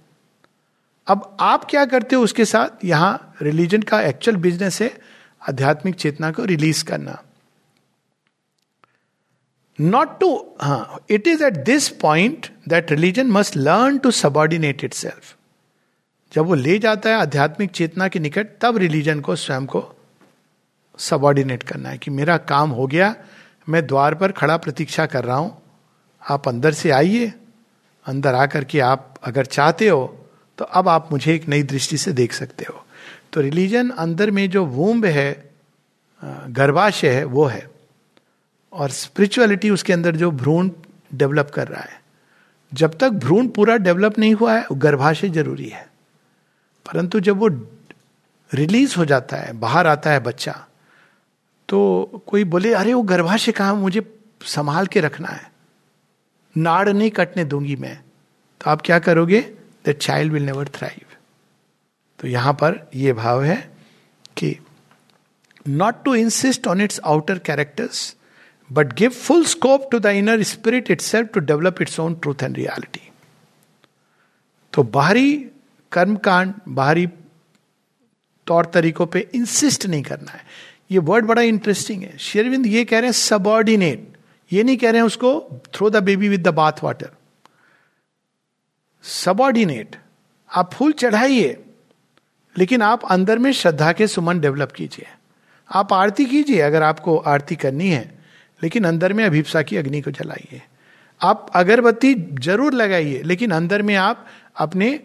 अब 1.08 1.36
आप 1.39 1.65
क्या 1.69 1.84
करते 1.86 2.15
हो 2.15 2.23
उसके 2.23 2.45
साथ? 2.45 2.86
यहाँ 2.86 3.36
रिलीजन 3.41 3.81
का 3.81 4.01
एक्चुअल 4.01 4.38
बिज़नेस 4.38 4.81
है, 4.81 4.91
आध्यात्मिक 5.41 5.95
चेतना 5.95 6.31
को 6.31 6.45
रिलीज़ 6.45 6.84
करना। 6.86 7.21
नॉट 9.79 10.19
टू 10.19 10.29
हाँ 10.62 10.99
it 11.10 11.27
is 11.27 11.43
at 11.43 11.53
this 11.65 11.89
point 12.01 12.47
that 12.67 12.91
religion 12.91 13.31
must 13.31 13.58
learn 13.58 13.97
to 13.97 14.12
subordinate 14.13 14.84
itself 14.93 15.36
जब 16.31 16.45
वो 16.45 16.53
ले 16.55 16.77
जाता 16.79 17.09
है 17.09 17.15
आध्यात्मिक 17.15 17.71
चेतना 17.71 18.07
के 18.07 18.19
निकट, 18.19 18.47
तब 18.61 18.77
रिलीजन 18.77 19.19
को, 19.19 19.35
स्वयं 19.35 19.65
को 19.65 19.91
सबॉर्डिनेट 20.99 21.63
करना 21.63 21.89
है 21.89 21.97
कि 21.97 22.11
मेरा 22.11 22.38
काम 22.49 22.69
हो 22.69 22.88
गया, 22.88 23.15
मैं 23.67 23.85
द्वार 23.88 24.15
पर 24.15 24.31
खड़ा 24.31 24.57
प्रतीक्षा 24.57 25.05
कर 25.05 25.23
रहा 25.23 25.38
हूँ। 25.38 25.57
आप 26.21 26.47
अंदर 26.47 26.73
से 26.73 26.89
आइए, 26.91 27.33
अंदर 28.05 28.35
आकर 28.35 28.63
के 28.63 28.79
आप 28.81 29.13
अगर 29.23 29.45
चाहते 29.47 29.88
हो 29.88 30.21
तो 30.57 30.65
अब 30.65 30.88
आप 30.89 31.11
मुझे 31.11 31.33
एक 31.35 31.47
नई 31.47 31.63
दृष्टि 31.63 31.97
से 31.97 32.11
देख 32.13 32.33
सकते 32.33 32.65
हो। 32.65 32.83
तो 33.33 33.41
रिलीजन 33.41 33.89
अंदर 33.89 34.31
में 34.31 34.49
जो 34.49 34.65
वूम्ब 34.65 35.05
है 35.05 35.49
गर्भाशय 36.21 37.09
है, 37.09 37.23
वो 37.25 37.45
है। 37.45 37.67
और 38.73 38.89
स्पिरिचुअलिटी 38.91 39.69
उसके 39.69 39.93
अंदर 39.93 40.15
जो 40.15 40.29
भ्रूण 40.33 40.69
डेवलप 41.13 41.51
कर 41.53 41.67
रहा 41.67 41.81
है। 41.81 41.99
जब 42.71 42.97
तक 42.97 43.09
भ्रूण 43.09 43.47
पूरा 43.47 43.75
डेवलप 43.77 44.19
नहीं 44.19 44.33
हुआ 44.33 44.53
है, 44.53 44.65
गर्भाशय 44.73 45.29
ज़रूरी 45.29 45.67
है। 45.69 45.85
परंतु 46.88 47.19
जब 47.19 47.38
वो 47.38 47.48
रिलीज़ 48.54 48.95
हो 48.95 49.06
जाता 49.06 49.38
है, 49.38 49.54
बाहर 49.54 49.88
आता 49.88 50.12
है 50.12 50.19
बच्चा 50.19 50.67
तो 51.69 52.24
कोई 52.28 52.43
बोले, 52.43 52.74
अरे, 52.74 52.93
वो 52.93 53.02
गर्भाशय 53.02 53.52
कहा 53.52 53.74
मुझे 53.74 54.21
संभाल 54.45 54.88
के 54.88 55.00
रखना 55.00 55.28
है। 55.28 55.52
नाड़ 56.58 56.89
नहीं 56.89 57.12
कटने 57.12 57.43
दूँगी 57.45 57.76
मैं। 57.76 58.04
तो 58.62 58.71
आप 58.71 58.82
क्या 58.82 59.00
करोगे? 59.00 59.54
The 59.86 59.91
child 59.91 60.34
will 60.34 60.43
never 60.43 60.67
thrive 60.67 61.02
तो 62.19 62.28
यहाँ 62.28 62.54
पर 62.54 62.89
यह 62.95 63.13
भाव 63.13 63.43
है 63.43 63.78
कि 64.38 64.60
not 65.67 66.04
to 66.04 66.15
insist 66.15 66.67
on 66.67 66.82
its 66.82 67.00
outer 67.06 67.39
characters 67.39 68.15
but 68.71 68.93
give 68.93 69.10
full 69.10 69.45
scope 69.45 69.89
to 69.91 70.00
the 70.00 70.06
inner 70.06 70.43
spirit 70.43 70.91
it 70.91 71.15
to 71.15 71.39
develop 71.39 71.82
its 71.82 72.00
own 72.00 72.15
truth 72.15 72.43
and 72.43 72.56
reality 72.56 73.12
तो 74.74 74.84
बाहरी 74.84 75.50
कर्मकांड 75.95 76.53
बाहरी 76.69 77.08
तौर 78.47 78.65
तरीकों 78.73 79.05
पे 79.08 79.27
इंसिस्ट 79.34 79.86
नहीं 79.86 80.03
करना 80.03 80.31
है। 80.31 80.43
ये 80.91 80.99
वर्ड 81.01 81.25
बड़ा 81.25 81.41
इंटरेस्टिंग 81.43 82.01
है। 82.03 82.17
शेरविंद 82.19 82.65
ये 82.67 82.84
कह 82.86 82.99
रहे 82.99 83.08
हैं 83.08 83.13
सबॉर्डिनेट 83.13 84.13
ये 84.51 84.63
नहीं 84.63 84.77
कह 84.77 84.89
रहे 84.89 84.99
हैं 84.99 85.05
उसको 85.05 85.31
throw 85.73 85.89
the 85.89 86.03
baby 86.03 86.29
with 86.29 86.43
the 86.43 86.53
bath 86.55 86.84
water 86.84 87.10
subordinate 89.03 89.95
आप 90.51 90.73
फूल 90.73 90.91
चढ़ाइए, 90.93 91.58
लेकिन 92.55 92.81
आप 92.81 93.05
अंदर 93.05 93.39
में 93.39 93.51
श्रद्धा 93.53 93.91
के 93.93 94.08
सुमन 94.08 94.39
डेवलप 94.39 94.71
कीजिए। 94.71 95.08
आप 95.69 95.93
आरती 95.93 96.25
कीजिए 96.25 96.60
अगर 96.62 96.84
आपको 96.84 97.17
आरती 97.17 97.55
करनी 97.55 97.89
है, 97.89 98.03
लेकिन 98.62 98.84
अंदर 98.84 99.13
में 99.13 99.23
अभिप्सा 99.25 99.62
की 99.62 99.77
अग्नि 99.77 100.01
को 100.01 100.12
जलाइए। 100.12 100.62
आप 101.21 101.51
अगरबत्ती 101.55 102.13
ज़रूर 102.41 102.73
लगाइए, 102.73 103.21
लेकिन 103.23 103.51
अंदर 103.51 103.81
में 103.81 103.95
आप 103.97 104.25
अपने 104.58 104.99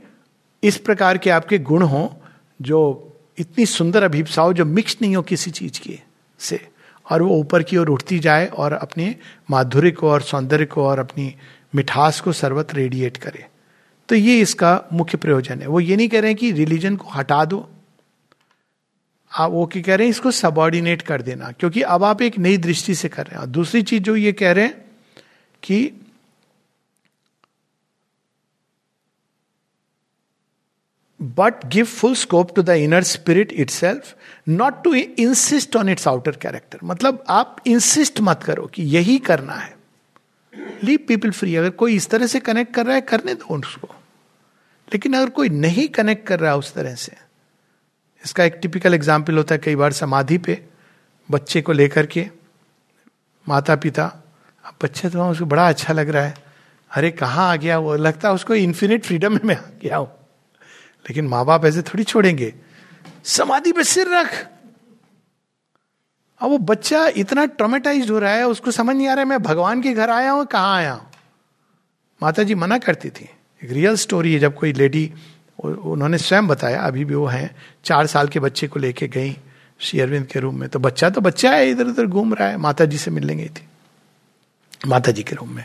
इस 0.63 0.77
प्रकार 0.77 1.19
के 1.19 1.31
आपके 1.31 1.59
गुण 1.59 1.83
हो 1.83 2.23
जो 2.63 3.07
इतनी 3.39 3.67
सुंदर 3.67 4.03
अभिप्साओं, 4.03 4.53
जो 4.53 4.65
मिक्स 4.65 4.97
नहीं 5.03 5.17
हो 5.17 5.23
किसी 5.23 5.51
चीज़ 5.51 5.81
की 5.81 6.01
से, 6.39 6.69
और 7.11 7.23
वो 7.23 7.37
ऊपर 7.37 7.63
की 7.63 7.77
ओर 7.77 7.89
उठती 7.89 8.19
जाए 8.19 8.47
और 8.47 8.73
अपने 8.73 9.17
माधुर्य 9.51 9.91
को 9.91 10.11
और 10.11 10.23
सौंदर्य 10.23 10.67
को 10.67 10.85
और 10.85 10.99
अपनी 10.99 11.35
मिठास 11.75 12.21
को 12.21 12.33
सर्वत्र 12.33 12.77
रेडिएट 12.77 13.17
करे। 13.17 13.47
तो 14.09 14.15
ये 14.15 14.41
इसका 14.41 14.85
मुख्य 14.93 15.19
प्रयोजन 15.19 15.61
है। 15.61 15.67
वो 15.67 15.81
ये 15.81 15.97
नहीं 15.97 16.09
कह 16.09 16.21
रहे 16.21 16.31
हैं 16.31 16.39
कि 16.39 16.53
रिलीजन 16.53 16.97
को 16.97 17.09
हटा 17.09 17.45
दो। 17.45 17.69
आप 19.33 19.51
वो 19.51 19.67
क्या 19.67 19.83
कह 19.83 19.95
रहे 19.95 20.07
हैं, 20.07 20.11
इसको 20.11 20.31
सबॉर्डिनेट 20.31 21.03
कर 21.03 21.23
देना, 21.23 21.53
क्योंकि 21.53 21.83
अब 21.83 22.05
आप 22.05 22.23
एक 22.23 22.39
नई 22.39 22.57
दृष्टि 22.57 22.95
से 22.95 23.09
कर 23.09 23.23
रहे 23.23 23.35
हैं। 23.35 23.41
और 23.41 23.47
दूसरी 23.47 23.83
चीज़ 23.83 24.03
जो 24.03 24.17
ये 24.17 24.33
कह 24.33 24.53
रहे 24.53 24.65
हैं 24.65 24.85
कि 25.63 25.93
but 31.21 31.65
give 31.67 31.85
full 31.87 32.15
scope 32.15 32.55
to 32.57 32.63
the 32.63 32.71
inner 32.79 33.03
spirit 33.05 33.53
itself 33.71 34.15
not 34.49 34.83
to 34.85 34.95
insist 34.95 35.77
on 35.77 35.89
its 35.89 36.09
outer 36.09 36.37
character 36.43 36.79
मतलब 36.85 37.25
आप 37.31 37.57
इंसिस्ट 37.67 38.21
मत 38.21 38.43
करो 38.43 38.67
कि 38.67 38.83
यही 38.97 39.19
करना 39.21 39.55
है। 39.55 39.75
लीव 40.85 40.99
पीपल 41.09 41.31
फ्री 41.31 41.55
अगर 41.57 41.71
कोई 41.73 41.97
इस 41.97 42.09
तरह 42.11 42.27
से 42.27 42.41
कनेक्ट 42.41 42.75
कर 42.75 42.87
रहा 42.87 42.95
है, 42.95 43.01
करने 43.03 43.35
दो 43.35 43.57
उसको। 43.57 43.89
लेकिन 44.89 45.15
अगर 45.15 45.31
कोई 45.31 45.49
नहीं 45.49 45.89
कनेक्ट 45.91 46.27
कर 46.27 46.41
रहा 46.41 46.51
है 46.53 46.59
उस 46.59 46.73
तरह 46.75 46.95
से, 46.95 47.13
इसका 48.25 48.45
एक 48.45 48.59
टिपिकल 48.63 48.95
एग्ज़ाम्पल 48.95 49.37
होता 49.37 49.55
है 49.55 49.61
कई 49.65 49.77
बार 49.77 49.93
समाधि 49.93 50.39
पे, 50.39 50.59
बच्चे 51.29 51.61
को 51.63 51.73
लेकर 51.73 52.07
के 52.07 52.27
माता 53.47 53.77
पिता 53.77 54.05
अब 54.65 54.75
बच्चे 54.83 55.09
तो 55.11 55.29
उसको 55.29 55.45
बड़ा 55.47 55.69
अच्छा 55.69 55.93
लग 55.93 56.09
रहा 56.09 56.23
है। 56.23 56.35
अरे 56.91 57.11
कहाँ 57.13 57.51
आ 57.51 57.57
गया 57.57 57.79
वो? 57.79 57.95
लगता 57.97 58.29
है 58.29 58.35
उसको 58.35 58.55
इन्फिनिट 58.55 59.05
फ्रीडम 59.05 59.39
में 59.45 59.55
आ 59.57 59.61
गया 59.83 59.97
हूँ। 59.97 60.09
लेकिन 61.07 61.29
माँ 61.29 61.45
बाप 61.45 61.65
ऐसे 61.65 61.83
थोड़ी 61.83 62.05
छोड़ेंगे। 62.05 62.55
समाधि 63.25 63.73
पे 63.73 63.85
सिर 63.85 64.09
रख। 64.09 64.35
अब 66.41 66.51
वो 66.51 66.59
बच्चा 66.59 67.07
इतना 67.17 67.45
ट्रोमेटाइज 67.47 68.11
हो 68.11 68.19
रहा 68.19 68.33
है, 68.33 68.47
उसको 68.49 68.71
समझ 68.71 68.97
नहीं 68.97 69.09
आ 69.09 69.13
रहा 69.13 69.23
है, 69.23 69.29
मैं 69.29 69.43
भगवान 69.43 69.83
के 69.83 69.93
घर 69.93 70.11
आया 70.11 70.31
हूँ, 70.31 70.45
कहाँ 70.47 70.77
आया 70.77 70.93
हूँ? 70.93 71.07
माता 72.23 72.43
जी 72.43 72.55
मना 72.55 72.79
करती 72.79 73.11
थी। 73.11 73.29
एक 73.63 73.71
रियल 73.73 73.97
स्टोरी 73.97 74.33
है, 74.33 74.39
जब 74.39 74.55
कोई 74.55 74.73
लेडी 74.73 75.13
उन्होंने 75.59 76.19
स्वयं 76.19 76.47
बताया, 76.47 76.81
अभी 76.81 77.05
भी 77.05 77.15
वो 77.15 77.27
हैं, 77.27 77.57
चार 77.85 78.07
साल 78.07 78.29
के 78.29 78.41
बच्चे 78.41 78.69
को 78.69 78.81
लेके 78.81 79.09
गई 79.09 79.37
श्री 79.81 80.01
अरविंद 80.01 80.27
के 80.27 80.41
रूम 80.41 80.61
में। 80.61 80.69
तो 80.69 80.79
बच्चा 80.79 81.11
तो 81.11 81.21
बच्चा 81.21 81.51
है 81.51 81.71
इधर 81.71 81.87
उधर 81.87 82.07
घूम 82.07 82.35
रहा 82.35 82.49
है 82.49 82.57
माता 82.57 82.85
जी 82.85 82.99
से 82.99 83.11
मिलने 83.11 83.35
गई 83.35 83.49
थी 83.49 83.67
माता 84.87 85.13
जी 85.13 85.23
के 85.23 85.37
रूम 85.37 85.51
में। 85.51 85.65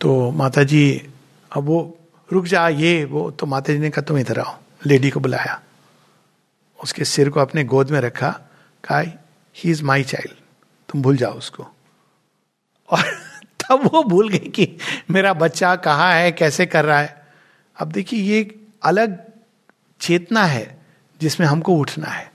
तो 0.00 0.30
माता 0.30 0.62
जी 0.62 1.10
अब 1.52 1.64
वो 1.64 1.98
रुक 2.32 2.44
जा, 2.44 2.68
ये, 2.68 3.04
वो 3.04 3.30
तो 3.30 3.46
माता 3.46 3.72
जी 3.72 3.78
ने 3.78 3.90
कहा, 3.90 4.02
तुम 4.02 4.18
इधर 4.18 4.40
आओ. 4.40 4.58
लेडी 4.86 5.10
को 5.10 5.20
बुलाया। 5.20 5.62
उसके 6.82 7.04
सिर 7.04 7.30
को 7.30 7.40
अपने 7.40 7.64
गोद 7.64 7.90
में 7.90 8.00
रखा, 8.00 8.30
कहा 8.84 9.00
ही 9.00 9.70
इज़ 9.70 9.84
माई 9.84 10.02
चाइल्ड 10.02 10.36
तुम 10.88 11.02
भूल 11.02 11.16
जाओ 11.16 11.32
उसको। 11.32 11.66
और 12.90 13.02
तब 13.44 13.90
वो 13.94 14.02
भूल 14.02 14.28
गई 14.28 14.38
कि 14.38 14.76
मेरा 15.10 15.32
बच्चा 15.32 15.76
कहाँ 15.76 16.12
है, 16.12 16.32
कैसे 16.32 16.66
कर 16.66 16.84
रहा 16.84 17.00
है। 17.00 17.26
अब 17.80 17.92
देखिए, 17.92 18.20
ये 18.20 18.60
अलग 18.82 19.32
चेतना 20.00 20.44
है, 20.44 20.82
जिसमें 21.20 21.46
हमको 21.46 21.74
उठना 21.76 22.06
है। 22.06 22.32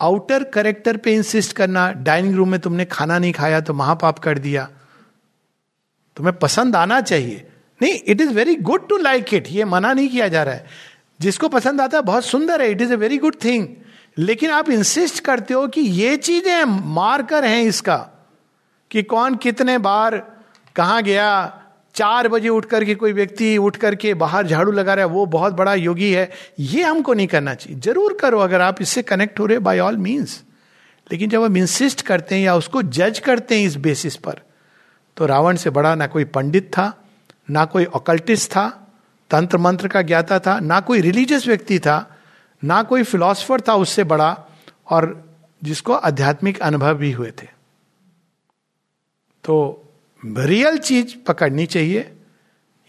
आउटर 0.00 0.44
करेक्टर 0.44 0.96
पे 0.96 1.14
इंसिस्ट 1.14 1.56
करना 1.56 1.92
डाइनिंग 1.92 2.34
रूम 2.34 2.48
में 2.50 2.60
तुमने 2.60 2.84
खाना 2.84 3.18
नहीं 3.18 3.32
खाया 3.32 3.60
तो 3.60 3.74
महापाप 3.74 4.18
कर 4.18 4.38
दिया। 4.38 4.70
तुम्हें 6.16 6.36
पसंद 6.36 6.76
आना 6.76 7.00
चाहिए। 7.00 7.50
नहीं 7.80 8.00
it 8.06 8.20
is 8.20 8.32
very 8.32 8.54
good 8.56 8.88
to 8.88 8.96
like 8.96 9.34
it 9.34 9.48
ये 9.50 9.64
मना 9.64 9.92
नहीं 9.92 10.08
किया 10.08 10.28
जा 10.28 10.42
रहा 10.42 10.54
है। 10.54 10.66
जिसको 11.20 11.48
पसंद 11.48 11.80
आता 11.80 11.98
है, 11.98 12.02
बहुत 12.04 12.24
सुंदर 12.24 12.62
है। 12.62 12.70
It 12.70 12.80
is 12.80 12.92
a 12.92 12.96
very 12.96 13.18
good 13.18 13.36
thing 13.44 13.66
लेकिन 14.18 14.50
आप 14.50 14.70
इंसिस्ट 14.70 15.20
करते 15.24 15.54
हो 15.54 15.66
कि 15.68 15.80
ये 15.80 16.16
चीज़ें 16.16 16.64
मार्कर 16.94 17.44
हैं 17.44 17.62
इसका, 17.62 17.96
कि 18.90 19.02
कौन 19.02 19.34
कितने 19.36 19.76
बार 19.80 20.16
कहाँ 20.76 21.02
गया। 21.02 21.60
चार 21.94 22.28
बजे 22.28 22.48
उठ 22.48 22.64
करके 22.64 22.94
कोई 22.94 23.12
व्यक्ति 23.12 23.56
उठ 23.58 23.76
करके 23.76 24.14
बाहर 24.14 24.46
झाड़ू 24.46 24.72
लगा 24.72 24.94
रहा 24.94 25.04
है, 25.04 25.10
वो 25.10 25.26
बहुत 25.26 25.52
बड़ा 25.52 25.74
योगी 25.74 26.10
है। 26.12 26.30
ये 26.60 26.82
हमको 26.82 27.14
नहीं 27.14 27.26
करना 27.26 27.54
चाहिए। 27.54 27.78
ज़रूर 27.80 28.16
करो, 28.20 28.38
अगर 28.38 28.60
आप 28.60 28.82
इससे 28.82 29.02
कनेक्ट 29.02 29.40
हो 29.40 29.46
रहे 29.46 29.58
बाय 29.58 29.78
ऑल 29.78 29.96
मीन्स 29.98 30.42
लेकिन 31.06 31.30
जब 31.30 31.42
हम 31.42 31.56
इंसिस्ट 31.56 32.00
करते 32.02 32.34
हैं 32.34 32.42
या 32.42 32.54
उसको 32.56 32.82
जज 32.82 33.18
करते 33.18 33.58
हैं 33.58 33.66
इस 33.66 33.76
बेसिस 33.76 34.16
पर 34.16 34.40
तो 35.16 35.26
रावण 35.26 35.56
से 35.56 35.70
बड़ा 35.70 35.94
ना 35.94 36.06
कोई 36.06 36.24
पंडित 36.24 36.68
था 36.68 36.86
ना 37.48 37.64
कोई 37.64 37.84
ऑकल्टिस्ट 37.84 38.50
था 38.50 38.68
तंत्र 39.30 39.58
मंत्र 39.58 39.88
का 39.88 40.02
ज्ञाता 40.02 40.38
था, 40.38 40.58
ना 40.60 40.80
कोई 40.80 41.00
रिलीजियस 41.00 41.46
व्यक्ति 41.46 41.78
था, 41.78 42.16
ना 42.62 42.82
कोई 42.82 43.02
फिलोसफर 43.02 43.60
था 43.60 43.74
उससे 43.74 44.04
बड़ा 44.04 44.36
और 44.90 45.22
जिसको 45.62 45.92
आध्यात्मिक 45.92 46.60
अनुभव 46.62 46.94
भी 46.94 47.12
हुए 47.12 47.30
थे। 47.42 47.46
तो 49.44 49.80
रियल 50.22 50.78
चीज़ 50.78 51.14
पकड़नी 51.26 51.66
चाहिए, 51.66 52.10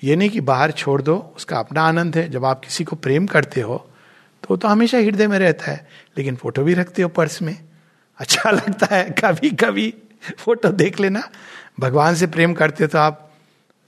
ये 0.03 0.15
नहीं 0.15 0.29
कि 0.29 0.41
बाहर 0.41 0.71
छोड़ 0.71 1.01
दो, 1.01 1.15
उसका 1.35 1.57
अपना 1.59 1.81
आनंद 1.81 2.15
है, 2.17 2.29
जब 2.29 2.45
आप 2.45 2.59
किसी 2.59 2.83
को 2.83 2.95
प्रेम 2.95 3.27
करते 3.27 3.61
हो 3.61 3.77
तो 4.43 4.55
तो 4.57 4.67
हमेशा 4.67 4.97
हृदय 4.97 5.27
में 5.27 5.37
रहता 5.39 5.71
है, 5.71 5.87
लेकिन 6.17 6.35
फ़ोटो 6.35 6.63
भी 6.63 6.73
रखते 6.73 7.01
हो 7.01 7.09
पर्स 7.09 7.41
में। 7.41 7.57
अच्छा 8.19 8.51
लगता 8.51 8.95
है 8.95 9.03
कभी 9.19 9.49
कभी 9.49 9.93
फ़ोटो 10.37 10.69
देख 10.69 10.99
लेना, 10.99 11.21
भगवान 11.79 12.15
से 12.15 12.27
प्रेम 12.27 12.53
करते 12.53 12.83
हो 12.83 12.87
तो 12.87 12.97
आप 12.97 13.24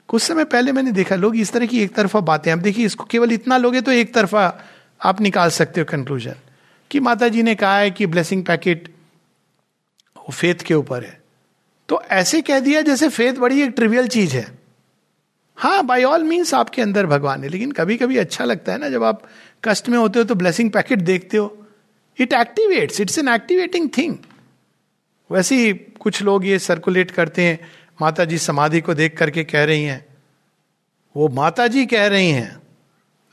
कुछ 0.09 0.21
समय 0.21 0.45
पहले 0.45 0.71
मैंने 0.71 0.91
देखा, 0.91 1.15
लोग 1.15 1.35
इस 1.37 1.51
तरह 1.51 1.65
की 1.65 1.81
एक 1.83 1.93
तरफा 1.95 2.19
बातें 2.21 2.51
अब 2.51 2.59
देखिए, 2.59 2.85
इसको 2.85 3.03
केवल 3.03 3.31
इतना 3.31 3.57
लोगे 3.57 3.81
तो 3.81 3.91
एक 3.91 4.13
तरफा 4.13 4.43
आप 5.01 5.21
निकाल 5.21 5.49
सकते 5.49 5.81
हो 5.81 5.85
कंक्लूजन 5.85 6.35
कि 6.91 6.99
माता 6.99 7.27
जी 7.27 7.43
ने 7.43 7.55
कहा 7.55 7.77
है 7.77 7.91
कि 7.91 8.05
ब्लेसिंग 8.05 8.43
पैकेट 8.45 8.87
वो 10.17 10.33
फेथ 10.33 10.63
के 10.65 10.73
ऊपर 10.73 11.03
है। 11.03 11.19
तो 11.89 12.01
ऐसे 12.11 12.41
कह 12.41 12.59
दिया 12.59 12.81
जैसे 12.81 13.09
फेथ 13.09 13.33
बड़ी 13.33 13.61
एक 13.61 13.73
ट्रिवियल 13.75 14.07
चीज़ 14.07 14.35
है। 14.35 14.45
हाँ 15.57 15.85
बाय 15.85 16.03
ऑल 16.03 16.23
मीन्स 16.23 16.53
आपके 16.53 16.81
अंदर 16.81 17.05
भगवान 17.05 17.43
है, 17.43 17.49
लेकिन 17.49 17.71
कभी 17.71 17.97
कभी 17.97 18.17
अच्छा 18.17 18.45
लगता 18.45 18.71
है 18.71 18.77
ना 18.77 18.89
जब 18.89 19.03
आप 19.03 19.21
कष्ट 19.63 19.89
में 19.89 19.97
होते 19.97 20.19
हो 20.19 20.25
तो 20.25 20.35
ब्लेसिंग 20.35 20.71
पैकेट 20.71 20.99
देखते 21.01 21.37
हो। 21.37 21.65
It 22.17 22.33
activates 22.33 23.01
it's 23.01 23.17
an 23.19 23.27
activating 23.27 23.89
thing 23.97 24.17
वैसे 25.29 25.55
ही 25.55 25.73
कुछ 25.99 26.21
लोग 26.21 26.45
ये 26.45 26.59
सर्कुलेट 26.59 27.11
करते 27.11 27.41
हैं 27.41 27.59
माता 27.99 28.25
जी 28.25 28.37
समाधि 28.37 28.81
को 28.81 28.93
देख 28.93 29.17
करके 29.17 29.43
कह 29.43 29.63
रही 29.63 29.83
हैं। 29.83 30.05
वो 31.15 31.27
माता 31.29 31.67
जी 31.67 31.85
कह 31.85 32.07
रही 32.07 32.29
हैं, 32.29 32.61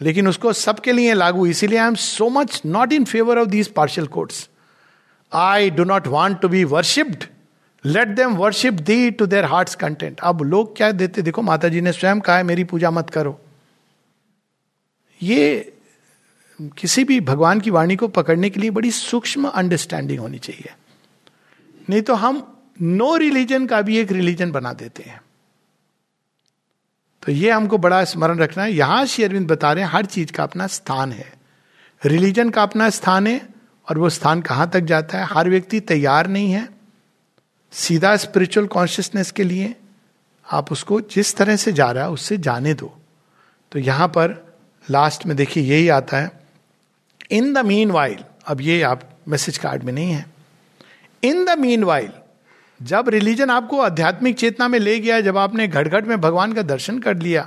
लेकिन 0.01 0.29
उसको 0.29 0.53
सबके 0.53 0.93
लिए 0.93 1.15
लागू, 1.15 1.47
इसीलिए 1.47 1.79
I 1.79 1.87
am 1.87 1.95
so 1.97 2.29
much 2.31 2.61
not 2.67 2.93
in 2.93 3.05
favour 3.05 3.39
of 3.39 3.49
these 3.49 3.69
partial 3.69 4.07
courts 4.07 4.49
I 5.33 5.71
do 5.71 5.85
not 5.85 6.07
want 6.09 6.41
to 6.41 6.49
be 6.49 6.65
worshipped 6.67 7.25
let 7.85 8.09
them 8.09 8.35
worship 8.37 8.75
the 8.75 9.11
to 9.11 9.27
their 9.27 9.45
heart 9.45 9.75
content 9.75 10.21
अब 10.21 10.43
लोग 10.43 10.77
क्या 10.77 10.91
देते? 10.93 11.23
देखो 11.23 11.43
माता 11.43 11.69
जी 11.69 11.81
ने 11.81 11.93
स्वयं 11.93 12.21
कहा 12.21 12.37
है, 12.37 12.43
मेरी 12.43 12.65
पूजा 12.65 12.91
मत 12.91 13.11
करो। 13.11 13.41
ये 15.21 15.73
किसी 16.79 17.05
भी 17.05 17.21
भगवान 17.23 17.61
की 17.61 17.71
वाणी 17.71 17.97
को 17.97 18.09
पकड़ने 18.09 18.51
के 18.51 18.61
लिए 18.61 18.71
बड़ी 18.71 18.91
सूक्ष्म 18.91 19.49
अंडरस्टैंडिंग 19.51 20.21
होनी 20.21 20.39
चाहिए। 20.39 20.75
नहीं 21.91 22.03
तो 22.03 22.15
हम 22.15 22.41
नो 22.83 23.17
रिलीजन 23.17 23.67
का 23.67 23.83
भी 23.83 23.99
एक 23.99 24.13
रिलीजन 24.13 24.51
बना 24.51 24.73
देते 24.73 25.03
हैं। 25.03 25.21
तो 27.23 27.33
ये 27.33 27.51
हमको 27.51 27.79
बड़ा 27.79 28.05
स्मरण 28.05 28.39
रखना 28.39 28.63
है। 28.63 28.73
यहाँ 28.73 29.07
श्री 29.07 29.25
अरविंद 29.25 29.49
बता 29.49 29.73
रहे 29.73 29.85
हैं, 29.85 29.91
हर 29.91 30.07
चीज़ 30.07 30.33
का 30.33 30.43
अपना 30.43 30.67
स्थान 30.67 31.13
है। 31.13 31.33
रिलीजन 32.05 32.51
का 32.51 32.63
अपना 32.63 32.91
स्थान 32.91 33.27
है 33.27 33.49
और 33.89 33.99
वो 33.99 34.09
स्थान 34.09 34.43
कहाँ 34.43 34.71
तक 34.71 34.81
जाता 34.81 35.19
है? 35.19 35.25
हर 35.25 35.51
व्यक्ति 35.51 35.81
तैयार 35.81 36.27
नहीं 36.27 36.53
है। 36.53 36.69
सीधा 37.73 38.17
स्पिरिचुअल 38.17 38.67
कॉन्शियसनेस 38.67 39.31
के 39.31 39.45
लिए 39.45 39.75
आप 40.53 40.73
उसको 40.73 41.01
जिस 41.01 41.37
तरह 41.37 41.57
से 41.57 41.73
जा 41.73 41.91
रहा 41.91 42.05
है, 42.05 42.11
उससे 42.11 42.39
जाने 42.39 42.75
दो। 42.75 42.99
तो 43.73 43.79
यहाँ 43.79 44.09
पर 44.09 44.57
लास्ट 44.91 45.27
में 45.27 45.37
देखिए, 45.37 45.63
यही 45.63 45.89
आता 45.89 46.17
है। 46.17 46.41
इन 47.31 47.53
द 47.55 47.59
मीन 47.59 47.91
वाइल 47.91 48.25
अब 48.47 48.61
ये 48.61 48.83
आप 48.83 49.19
मैसेज 49.29 49.59
कार्ड 49.59 49.83
में 49.83 49.93
नहीं 49.93 50.13
है। 50.13 50.27
इन 51.25 51.45
द 51.45 51.59
मीन 51.59 51.85
वाइल 51.85 52.11
जब 52.85 53.09
रिलीजन 53.09 53.51
आपको 53.51 53.81
आध्यात्मिक 53.81 54.37
चेतना 54.39 54.69
में 54.69 54.79
ले 54.79 54.99
गया, 55.01 55.21
जब 55.21 55.37
आपने 55.39 55.69
घट 55.69 56.07
में 56.07 56.21
भगवान 56.21 56.53
का 56.53 56.63
दर्शन 56.63 56.99
कर 56.99 57.17
लिया 57.17 57.47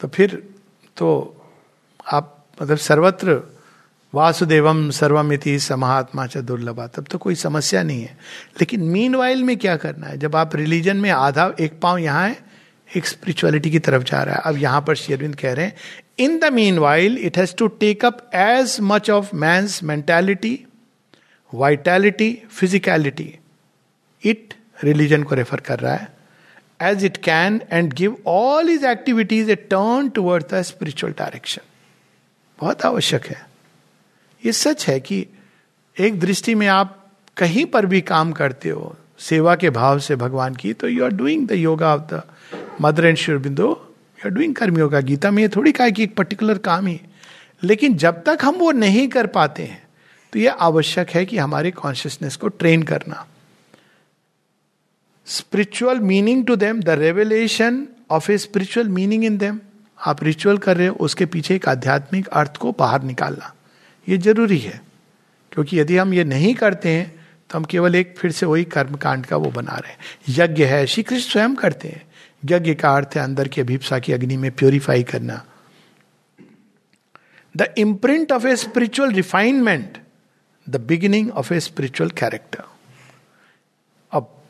तो 0.00 0.08
फिर 0.08 0.42
तो 0.96 1.08
आप 2.06 2.30
मतलब 2.62 2.76
सर्वत्र 2.78 3.40
वासुदेवम 4.12 4.90
सर्वमिति 4.90 5.58
समात्मा 5.58 6.26
च 6.26 6.38
दुर्लभा। 6.38 6.86
तब 6.86 7.04
तो 7.10 7.18
कोई 7.18 7.34
समस्या 7.34 7.82
नहीं 7.82 8.02
है। 8.02 8.16
लेकिन 8.60 8.80
मीन 8.80 9.14
वाइल 9.14 9.42
में 9.44 9.56
क्या 9.56 9.76
करना 9.76 10.06
है? 10.06 10.16
जब 10.18 10.36
आप 10.36 10.54
रिलीजन 10.56 10.96
में 10.96 11.10
आधा, 11.10 11.54
एक 11.60 11.80
पाँव 11.80 11.98
यहाँ 11.98 12.28
है, 12.28 12.36
एक 12.96 13.06
स्पिरिचुअलिटी 13.06 13.70
की 13.70 13.78
तरफ़ 13.78 14.02
जा 14.02 14.22
रहा 14.22 14.34
है। 14.34 14.42
अब 14.44 14.58
यहाँ 14.58 14.80
पर 14.86 14.94
शेरविंद 14.94 15.34
कह 15.36 15.52
रहे 15.52 15.66
हैं 15.66 15.74
in 16.18 16.38
the 16.38 16.52
meanwhile 16.78 17.18
it 17.18 17.38
has 17.38 17.54
to 17.56 17.66
take 17.80 18.04
up 18.04 18.30
as 18.34 18.76
much 18.82 19.10
of 19.10 19.34
मैं 19.36 19.66
mentality 19.82 20.58
vitality 21.52 22.32
physicality 22.50 23.34
it 24.24 24.54
religion 24.84 25.22
को 25.22 25.34
रेफर 25.34 25.60
कर 25.60 25.80
रहा 25.80 25.94
है 25.94 26.12
as 26.82 27.04
it 27.04 27.16
can 27.24 27.60
and 27.72 27.92
give 27.92 28.16
all 28.26 28.70
is 28.70 28.86
activities 28.86 29.50
a 29.50 29.54
turn 29.54 30.08
toward 30.08 30.44
the 30.52 30.62
spiritual 30.62 31.12
direction 31.18 31.62
बहुत 32.58 32.84
आवश्यक 32.86 33.26
है। 33.26 33.40
ये 34.42 34.52
सच 34.52 34.86
है 34.88 34.98
कि 35.00 35.26
एक 35.96 36.18
दृष्टि 36.20 36.54
में 36.54 36.66
आप 36.66 37.00
कहीं 37.36 37.64
पर 37.66 37.86
भी 37.86 38.00
काम 38.00 38.32
करते 38.32 38.68
हो, 38.68 38.94
सेवा 39.18 39.54
के 39.56 39.70
भाव 39.70 39.98
से 39.98 40.16
भगवान 40.16 40.54
की 40.54 40.72
तो 40.72 40.88
you 40.88 41.04
are 41.04 41.10
doing 41.12 41.46
the 41.48 41.52
yoga 41.52 41.94
of 41.94 42.02
the 42.12 42.22
mother 42.80 43.06
and 43.06 43.16
शिवबिंदो 43.16 43.64
you 43.64 44.28
are 44.28 44.30
doing 44.30 44.54
karma 44.54 44.78
yoga 44.78 45.00
Gita 45.00 45.30
में 45.30 45.42
ये 45.42 45.48
थोड़ी 45.48 45.72
कहा 45.72 45.88
कि 45.88 46.02
एक 46.02 46.14
पर्टिकुलर 46.16 46.58
काम 46.58 46.86
ही। 46.86 47.00
लेकिन 47.62 47.96
जब 47.96 48.22
तक 48.22 48.38
हम 48.42 48.54
वो 48.54 48.70
नहीं 48.72 49.06
कर 49.08 49.26
पाते 49.26 49.62
हैं 49.62 49.82
तो 50.32 50.38
ये 50.38 50.48
आवश्यक 50.48 51.10
है 51.10 51.24
कि 51.26 51.38
हमारे 51.38 51.70
कॉन्शियसनेस 51.70 52.36
को 52.36 52.48
ट्रेन 52.48 52.82
करना। 52.82 53.26
Spiritual 55.26 55.98
meaning 56.00 56.44
to 56.46 56.56
them 56.56 56.80
the 56.80 56.90
revelation 56.90 57.86
of 58.10 58.30
a 58.32 58.38
spiritual 58.38 58.88
meaning 58.88 59.24
in 59.24 59.36
them 59.38 59.60
आप 60.00 60.22
रिचुअल 60.24 60.58
कर 60.58 60.76
रहे 60.76 60.86
हो, 60.86 60.94
उसके 60.94 61.26
पीछे 61.26 61.54
एक 61.54 61.68
आध्यात्मिक 61.68 62.26
अर्थ 62.28 62.56
को 62.56 62.72
बाहर 62.78 63.02
निकालना। 63.02 63.52
ये 64.06 64.18
ज़रूरी 64.18 64.58
है, 64.58 64.80
क्योंकि 65.52 65.78
यदि 65.80 65.96
हम 65.96 66.14
ये 66.14 66.24
नहीं 66.24 66.54
करते 66.54 66.88
हैं 66.88 67.24
तो 67.50 67.58
हम 67.58 67.64
केवल 67.64 67.94
एक 67.94 68.14
फिर 68.18 68.32
से 68.32 68.46
वही 68.46 68.64
कर्म 68.66 68.94
कांड 68.96 69.24
का 69.26 69.36
वो 69.36 69.50
बना 69.50 69.76
रहे 69.76 69.92
हैं। 69.92 69.98
यज्ञ 70.30 70.64
है, 70.64 70.86
श्री 70.86 71.02
कृष्ण 71.02 71.30
स्वयं 71.30 71.54
करते 71.54 71.88
हैं। 71.88 72.02
यज्ञ 72.42 72.74
का 72.74 72.94
अर्थ 72.96 73.16
है 73.16 73.22
अंदर 73.22 73.48
की 73.48 73.60
अभिप्सा 73.60 73.98
की 73.98 74.12
अग्नि 74.12 74.36
में 74.36 74.50
प्योरीफाई 74.52 75.02
करना। 75.04 75.42
The 77.54 77.74
imprint 77.78 78.32
of 78.32 78.46
a 78.46 78.56
spiritual 78.56 79.12
refinement 79.12 79.98
the 80.66 80.80
beginning 80.86 81.30
of 81.32 81.52
a 81.54 81.60
spiritual 81.60 82.10
character 82.12 82.62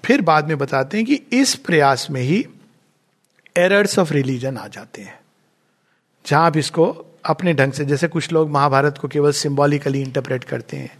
फिर 0.04 0.22
बाद 0.22 0.48
में 0.48 0.56
बताते 0.58 0.96
हैं 0.96 1.06
कि 1.06 1.14
इस 1.32 1.54
प्रयास 1.54 2.06
में 2.10 2.20
ही 2.22 2.44
एरर्स 3.56 3.98
ऑफ़ 3.98 4.12
रिलीजन 4.12 4.56
आ 4.56 4.66
जाते 4.68 5.02
हैं। 5.02 5.18
जहाँ 6.26 6.46
आप 6.46 6.56
इसको 6.56 6.84
अपने 7.24 7.54
ढंग 7.54 7.72
से, 7.72 7.84
जैसे 7.84 8.08
कुछ 8.08 8.32
लोग 8.32 8.50
महाभारत 8.50 8.98
को 8.98 9.08
केवल 9.08 9.32
सिंबॉलिकली 9.32 10.00
इंटरप्रेट 10.02 10.44
करते 10.44 10.76
हैं। 10.76 10.92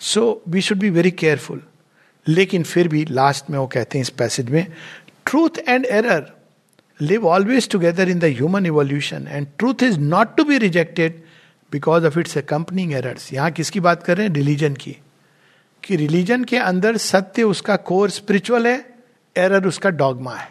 So 0.00 0.42
we 0.48 0.60
should 0.60 0.78
be 0.78 0.90
very 0.90 1.10
careful 1.10 1.62
लेकिन 2.26 2.62
फिर 2.62 2.88
भी 2.88 3.04
लास्ट 3.04 3.50
में 3.50 3.58
वो 3.58 3.66
कहते 3.66 3.98
हैं 3.98 4.02
इस 4.02 4.10
पैसेज 4.10 4.50
में 4.50 4.66
truth 5.26 5.58
and 5.68 5.86
error 5.86 6.26
live 7.00 7.26
always 7.26 7.68
together 7.68 8.08
in 8.08 8.18
the 8.18 8.24
human 8.24 8.66
evolution 8.66 9.26
and 9.30 9.46
truth 9.58 9.82
is 9.82 9.98
not 9.98 10.36
to 10.36 10.44
be 10.44 10.58
rejected 10.58 11.22
because 11.72 12.06
of 12.06 12.18
its 12.18 12.36
accompanying 12.38 12.92
errors 12.92 13.32
यहाँ 13.32 13.50
किसकी 13.50 13.80
बात 13.80 14.02
कर 14.02 14.16
रहे 14.16 14.26
हैं? 14.26 14.34
रिलीजन 14.34 14.74
की। 14.74 14.96
कि 15.88 15.96
रिलीजन 15.96 16.44
के 16.44 16.56
अंदर 16.58 16.96
सत्य 16.96 17.42
उसका 17.42 17.76
कोर 17.88 18.10
स्पिरिचुअल 18.10 18.66
है, 18.66 18.84
एरर 19.36 19.66
उसका 19.66 19.90
डॉगमा 19.90 20.34
है। 20.34 20.48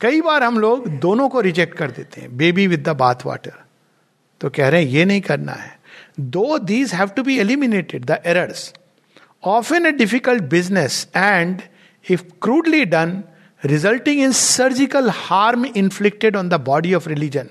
कई 0.00 0.20
बार 0.20 0.42
हम 0.42 0.58
लोग 0.58 0.88
दोनों 1.00 1.28
को 1.28 1.40
रिजेक्ट 1.40 1.76
कर 1.78 1.90
देते 1.90 2.20
हैं 2.20 2.36
baby 2.36 2.66
with 2.66 2.88
the 2.88 2.96
bath 2.96 3.26
water 3.26 3.52
तो 4.40 4.50
कह 4.50 4.68
रहे 4.68 4.82
हैं, 4.82 4.90
ये 4.90 5.04
नहीं 5.04 5.20
करना 5.20 5.52
है। 5.52 5.78
Though 6.20 6.58
these 6.58 6.94
have 6.94 7.08
to 7.16 7.22
be 7.22 7.38
eliminated 7.40 8.04
the 8.04 8.20
errors 8.26 8.72
of 9.44 9.74
in 9.74 9.86
a 9.86 9.92
difficult 9.92 10.42
business 10.50 11.06
and 11.16 11.62
if 12.04 12.22
crudely 12.42 12.84
done 12.84 13.22
resulting 13.64 14.18
in 14.22 14.32
surgical 14.38 15.06
harm 15.18 15.62
inflicted 15.80 16.34
on 16.38 16.48
the 16.48 16.56
body 16.64 16.90
of 16.96 17.06
religion. 17.10 17.46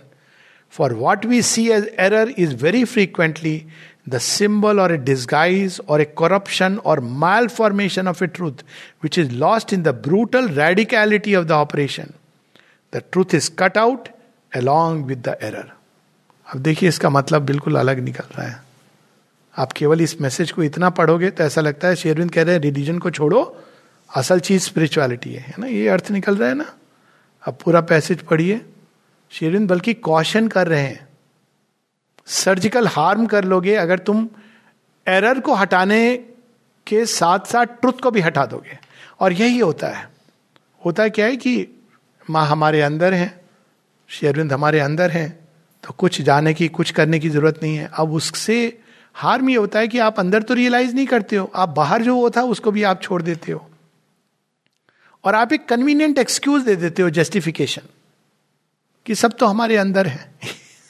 For 0.73 0.89
what 0.97 1.23
we 1.31 1.39
see 1.47 1.63
as 1.77 1.87
error 2.03 2.25
is 2.43 2.51
very 2.63 2.81
frequently 2.91 3.53
the 4.07 4.17
symbol 4.17 4.79
or 4.79 4.93
a 4.93 4.97
disguise 4.97 5.79
or 5.89 6.01
a 6.01 6.05
corruption 6.17 6.77
or 6.77 6.99
malformation 7.49 8.07
of 8.07 8.23
a 8.23 8.27
truth 8.27 8.63
which 9.03 9.19
is 9.19 9.31
lost 9.31 9.73
in 9.73 9.83
the 9.83 9.87
brutal 10.07 10.49
radicality 10.49 11.35
of 11.35 11.45
the 11.45 11.51
operation 11.51 12.09
the 12.93 13.01
truth 13.11 13.35
is 13.35 13.49
cut 13.59 13.77
out 13.77 14.07
along 14.51 15.05
with 15.05 15.27
the 15.27 15.37
error 15.43 15.71
अब 16.47 16.59
देखिए, 16.59 16.89
इसका 16.89 17.09
मतलब 17.09 17.41
बिल्कुल 17.41 17.75
अलग 17.75 17.99
निकल 17.99 18.23
रहा 18.35 18.47
है। 18.47 18.61
आप 19.55 19.71
केवल 19.71 20.01
इस 20.01 20.19
मैसेज 20.21 20.51
को 20.51 20.63
इतना 20.63 20.89
पढ़ोगे 20.89 21.29
तो 21.29 21.43
ऐसा 21.43 21.61
लगता 21.61 21.87
है 21.87 21.95
शेरविंद 21.95 22.31
कह 22.31 22.43
रहे 22.43 22.55
हैं 22.55 22.61
रिलीजन 22.61 22.97
को 22.99 23.09
छोड़ो, 23.09 23.41
असल 24.09 24.39
चीज़ 24.39 24.63
स्पिरिचुअलिटी 24.63 25.33
है। 25.33 25.53
ना? 25.59 25.67
ये 25.67 25.87
अर्थ 25.89 26.11
निकल 26.11 26.37
रहा 26.37 26.49
है 26.49 26.55
ना? 26.55 26.65
अब 27.43 27.57
पूरा 27.63 27.81
पैसेज 27.81 28.21
पढ़िए। 28.21 28.59
शेरविंद 29.31 29.67
बल्कि 29.69 29.93
कॉशन 29.93 30.47
कर 30.47 30.67
रहे 30.67 30.81
हैं। 30.81 31.07
सर्जिकल 32.27 32.87
हार्म 32.87 33.25
कर 33.25 33.43
लोगे, 33.43 33.75
अगर 33.75 33.99
तुम 33.99 34.27
एरर 35.07 35.39
को 35.39 35.53
हटाने 35.53 36.17
के 36.87 37.05
साथ 37.05 37.39
साथ 37.47 37.65
ट्रुथ 37.81 37.93
को 37.93 38.11
भी 38.11 38.21
हटा 38.21 38.45
दोगे। 38.45 38.77
और 39.19 39.33
यही 39.33 39.57
होता 39.57 39.87
है। 39.87 40.07
होता 40.85 41.07
क्या 41.07 41.25
है 41.25 41.35
कि 41.35 41.67
माँ 42.29 42.45
हमारे 42.47 42.81
अंदर 42.81 43.13
है 43.13 43.43
शेरविंद 44.09 44.53
हमारे 44.53 44.79
अंदर 44.79 45.11
हैं 45.11 45.29
तो 45.83 45.93
कुछ 45.93 46.21
जाने 46.21 46.53
की, 46.53 46.67
कुछ 46.67 46.91
करने 46.91 47.19
की 47.19 47.29
ज़रूरत 47.29 47.59
नहीं 47.63 47.75
है। 47.77 47.89
अब 47.93 48.11
उससे 48.13 48.79
हार्म 49.15 49.49
ये 49.49 49.55
होता 49.55 49.79
है 49.79 49.87
कि 49.87 49.99
आप 49.99 50.19
अंदर 50.19 50.43
तो 50.43 50.53
रियलाइज़ 50.53 50.93
नहीं 50.95 51.05
करते 51.05 51.35
हो, 51.35 51.51
आप 51.55 51.69
बाहर 51.69 52.01
जो 52.01 52.19
होता 52.21 52.41
उसको 52.41 52.71
भी 52.71 52.83
आप 52.83 53.01
छोड़ 53.01 53.21
देते 53.21 53.51
हो। 53.51 53.69
और 55.23 55.35
आप 55.35 55.53
एक 55.53 55.67
कन्वीनियंट 55.67 56.17
एक्सक्यूज 56.19 56.63
दे 56.63 56.75
देते 56.75 57.01
हो 57.01 57.09
जस्टिफिकेशन 57.09 57.81
कि 59.05 59.15
सब 59.15 59.33
तो 59.33 59.45
हमारे 59.45 59.77
अंदर 59.77 60.07
है। 60.07 60.33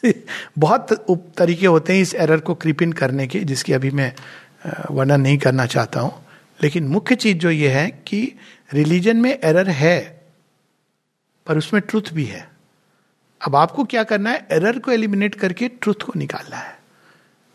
बहुत 0.59 1.05
तरीके 1.37 1.67
होते 1.67 1.93
हैं 1.93 2.01
इस 2.01 2.15
एरर 2.15 2.39
को 2.39 2.55
क्रिप 2.55 2.81
इन 2.81 2.93
करने 2.93 3.27
के, 3.27 3.39
जिसकी 3.39 3.73
अभी 3.73 3.91
मैं 3.91 4.13
वर्णन 4.91 5.21
नहीं 5.21 5.37
करना 5.37 5.65
चाहता 5.65 5.99
हूँ। 5.99 6.25
लेकिन 6.63 6.87
मुख्य 6.87 7.15
चीज़ 7.15 7.37
जो 7.37 7.49
ये 7.49 7.69
है 7.69 8.03
कि 8.07 8.39
रिलीजन 8.73 9.17
में 9.17 9.39
एरर 9.43 9.69
है, 9.69 10.21
पर 11.47 11.57
उसमें 11.57 11.83
ट्रुथ 11.89 12.01
भी 12.13 12.25
है। 12.25 12.49
अब 13.47 13.55
आपको 13.55 13.83
क्या 13.83 14.03
करना 14.03 14.29
है? 14.29 14.47
एरर 14.51 14.79
को 14.79 14.91
एलिमिनेट 14.91 15.35
करके 15.35 15.67
ट्रुथ 15.67 16.03
को 16.05 16.13
निकालना 16.15 16.57
है। 16.57 16.79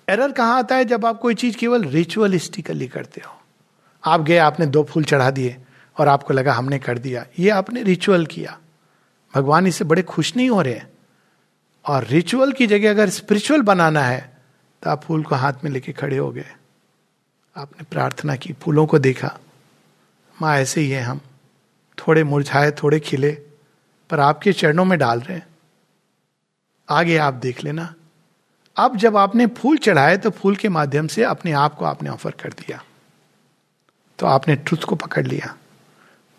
एरर 0.08 0.32
कहाँ 0.32 0.58
आता 0.58 0.76
है? 0.76 0.84
जब 0.84 1.06
आप 1.06 1.18
कोई 1.18 1.34
चीज़ 1.34 1.56
केवल 1.56 1.84
रिचुअलिस्टिकली 1.84 2.88
करते 2.88 3.22
हो। 3.26 3.40
आप 4.04 4.22
गए, 4.22 4.36
आपने 4.36 4.66
दो 4.66 4.84
फूल 4.84 5.04
चढ़ा 5.04 5.30
दिए, 5.30 5.56
और 5.98 6.08
आपको 6.08 6.34
लगा 6.34 6.52
हमने 6.52 6.78
कर 6.78 6.98
दिया। 6.98 7.26
ये 7.38 7.50
आपने 7.50 7.82
रिचुअल 7.82 8.26
किया। 8.26 8.58
भगवान 9.34 9.66
इससे 9.66 9.84
बड़े 9.84 10.02
खुश 10.02 10.36
नहीं 10.36 10.50
हो 10.50 10.62
रहे 10.62 10.80
और 11.88 12.04
रिचुअल 12.04 12.52
की 12.52 12.66
जगह 12.66 12.90
अगर 12.90 13.08
स्पिरिचुअल 13.08 13.62
बनाना 13.62 14.02
है 14.02 14.36
तो 14.82 14.90
आप 14.90 15.02
फूल 15.02 15.22
को 15.22 15.34
हाथ 15.34 15.52
में 15.64 15.70
लेके 15.70 15.92
खड़े 15.92 16.16
हो 16.16 16.30
गए। 16.30 16.52
आपने 17.56 17.84
प्रार्थना 17.90 18.36
की, 18.36 18.52
फूलों 18.52 18.86
को 18.86 18.98
देखा। 18.98 19.38
माँ, 20.42 20.56
ऐसे 20.56 20.80
ही 20.80 20.90
है 20.90 21.02
हम। 21.02 21.20
थोड़े 21.98 22.24
मुरझाए, 22.24 22.70
थोड़े 22.70 23.00
खिले, 23.00 23.30
पर 24.10 24.20
आपके 24.20 24.52
चरणों 24.52 24.84
में 24.84 24.98
डाल 24.98 25.20
रहे 25.20 25.36
हैं। 25.38 25.46
आगे 26.88 27.16
आप 27.16 27.34
देख 27.34 27.64
लेना। 27.64 27.94
अब 28.76 28.96
जब 28.96 29.16
आपने 29.16 29.46
फूल 29.46 29.76
चढ़ाए 29.76 30.16
तो 30.16 30.30
फूल 30.30 30.56
के 30.56 30.68
माध्यम 30.68 31.06
से 31.06 31.24
अपने 31.24 31.52
आप 31.52 31.74
को 31.74 31.84
आपने 31.84 32.10
ऑफ़र 32.10 32.30
कर 32.30 32.52
दिया। 32.52 32.82
तो 34.18 34.26
आपने 34.26 34.56
ट्रुथ 34.56 34.78
को 34.78 34.94
पकड़ 34.96 35.26
लिया। 35.26 35.56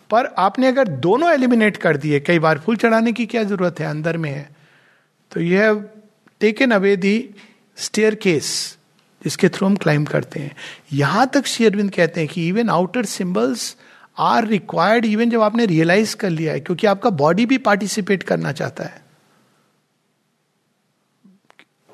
पर 0.09 0.25
आपने 0.25 0.67
अगर 0.67 0.87
दोनों 0.87 1.31
एलिमिनेट 1.31 1.77
कर 1.77 1.97
दिए, 1.97 2.19
कई 2.19 2.39
बार 2.39 2.59
फूल 2.59 2.75
चढ़ाने 2.75 3.13
की 3.13 3.25
क्या 3.25 3.43
ज़रूरत 3.43 3.79
है? 3.79 3.85
अंदर 3.85 4.17
में 4.17 4.31
है। 4.31 4.58
तो 5.31 5.41
you 5.41 5.57
have 5.57 5.83
taken 6.41 6.71
away 6.71 6.95
the 6.97 7.29
staircase 8.15 8.77
जिसके 9.21 9.49
थ्रू 9.49 9.67
हम 9.67 9.75
क्लाइम 9.75 10.05
करते 10.05 10.39
हैं। 10.39 10.55
यहाँ 10.93 11.29
तक 11.33 11.45
शेयरविंद 11.45 11.91
कहते 11.91 12.21
हैं 12.21 12.29
कि 12.29 12.47
even 12.47 12.69
outer 12.69 13.05
symbols 13.05 13.75
are 14.19 14.47
required 14.47 15.05
even 15.05 15.29
जब 15.29 15.41
आपने 15.41 15.65
रियलाइज़ 15.65 16.15
कर 16.15 16.29
लिया 16.29 16.53
है, 16.53 16.59
क्योंकि 16.59 16.87
आपका 16.87 17.09
बॉडी 17.09 17.45
भी 17.45 17.57
पार्टिसिपेट 17.57 18.23
करना 18.23 18.51
चाहता 18.51 18.83
है। 18.83 19.01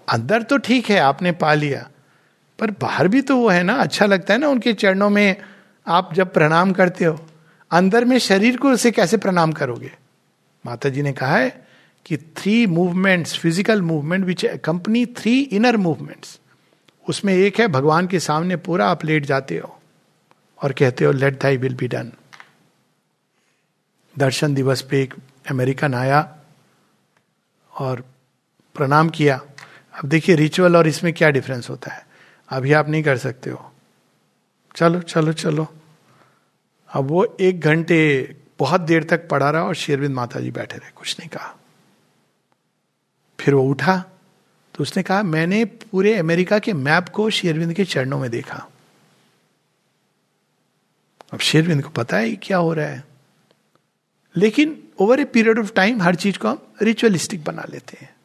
अंदर 0.08 0.42
तो 0.42 0.58
ठीक 0.58 0.90
है, 0.90 1.00
आपने 1.00 1.32
पा 1.32 1.54
लिया, 1.54 1.88
पर 2.60 2.72
बाहर 2.72 3.08
भी 3.08 3.22
तो 3.22 3.38
वो 3.38 3.50
है 3.50 3.64
ना 3.64 3.74
अच्छा 3.74 4.06
लगता 4.06 4.34
है 4.34 4.40
ना 4.40 4.48
उनके 4.48 4.74
चरणों 4.74 5.10
में 5.10 5.36
आप 5.88 6.14
जब 6.14 6.34
प्रणाम 6.34 6.72
करते 6.72 7.06
हो। 7.06 7.20
अंदर 7.72 8.06
में 8.06 8.18
शरीर 8.20 8.58
को 8.58 8.70
उसे 8.70 8.92
कैसे 8.92 9.18
प्रणाम 9.18 9.52
करोगे? 9.52 9.92
माता 10.66 10.90
जी 10.90 11.02
ने 11.02 11.14
कहा 11.14 11.38
है 11.38 11.65
कि 12.06 12.18
three 12.38 12.66
movements 12.68 13.38
physical 13.40 13.82
movement 13.82 14.26
which 14.26 14.46
company 14.64 15.06
three 15.18 15.40
inner 15.40 15.78
movements 15.78 16.40
उसमें 17.06 17.34
एक 17.34 17.60
है, 17.60 17.68
भगवान 17.68 18.08
के 18.08 18.20
सामने 18.20 18.56
पूरा 18.58 18.88
आप 18.90 19.06
लेट 19.06 19.26
जाते 19.26 19.58
हो 19.58 19.80
और 20.60 20.74
कहते 20.74 21.06
हो 21.06 21.12
let 21.12 21.42
thy 21.42 21.58
will 21.58 21.76
be 21.76 21.88
done 21.88 22.12
दर्शन 24.16 24.54
दिवस 24.54 24.82
पे 24.82 25.02
एक 25.02 25.14
अमेरिकन 25.50 25.94
आया 25.94 26.22
और 27.72 28.04
प्रणाम 28.76 29.10
किया। 29.10 29.36
अब 29.94 30.10
देखिए 30.10 30.36
रिचुअल 30.36 30.78
और 30.78 30.88
इसमें 30.88 31.12
क्या 31.14 31.30
डिफरेंस 31.30 31.70
होता 31.70 31.92
है? 31.92 32.06
अभी 32.50 32.74
आप 32.74 32.90
नहीं 32.90 33.04
कर 33.04 33.18
सकते 33.18 33.50
हो। 33.50 33.72
चलो 34.76 35.00
चलो 35.02 35.34
चलो। 35.34 35.68
अब 36.90 37.08
वो 37.08 37.26
एक 37.40 37.60
घंटे 37.62 38.00
बहुत 38.60 38.82
देर 38.82 39.04
तक 39.04 39.28
पढ़ा 39.30 39.50
रहा 39.50 39.64
और 39.64 39.76
शेरविंद 39.76 40.16
माता 40.16 40.40
जी 40.40 40.52
बैठे 40.52 40.78
रहे, 40.78 40.92
कुछ 40.96 41.16
नहीं 41.20 41.30
कहा। 41.30 41.56
फिर 43.40 43.54
वो 43.54 43.64
उठा 43.64 44.06
तो 44.76 44.82
उसने 44.82 45.04
कहा, 45.04 45.24
मैंने 45.24 45.66
पूरे 45.66 46.18
अमेरिका 46.18 46.60
के 46.60 46.74
मैप 46.74 47.10
को 47.10 47.30
शेरविंद 47.30 47.74
के 47.74 47.86
चरणों 47.86 48.20
में 48.20 48.32
देखा। 48.32 48.70
अब 51.34 51.40
शेरविंद 51.40 51.84
को 51.84 51.90
पता 51.90 52.18
है 52.18 52.36
क्या 52.36 52.58
हो 52.58 52.74
रहा 52.74 52.88
है। 52.88 53.04
लेकिन 54.38 54.84
over 55.00 55.20
a 55.20 55.24
period 55.24 55.60
of 55.60 55.74
time 55.74 56.02
हर 56.02 56.16
चीज़ 56.16 56.38
को 56.38 56.48
हम 56.48 56.60
रिचुअलिस्टिक 56.82 57.44
बना 57.44 57.66
लेते 57.70 57.98
हैं। 58.02 58.16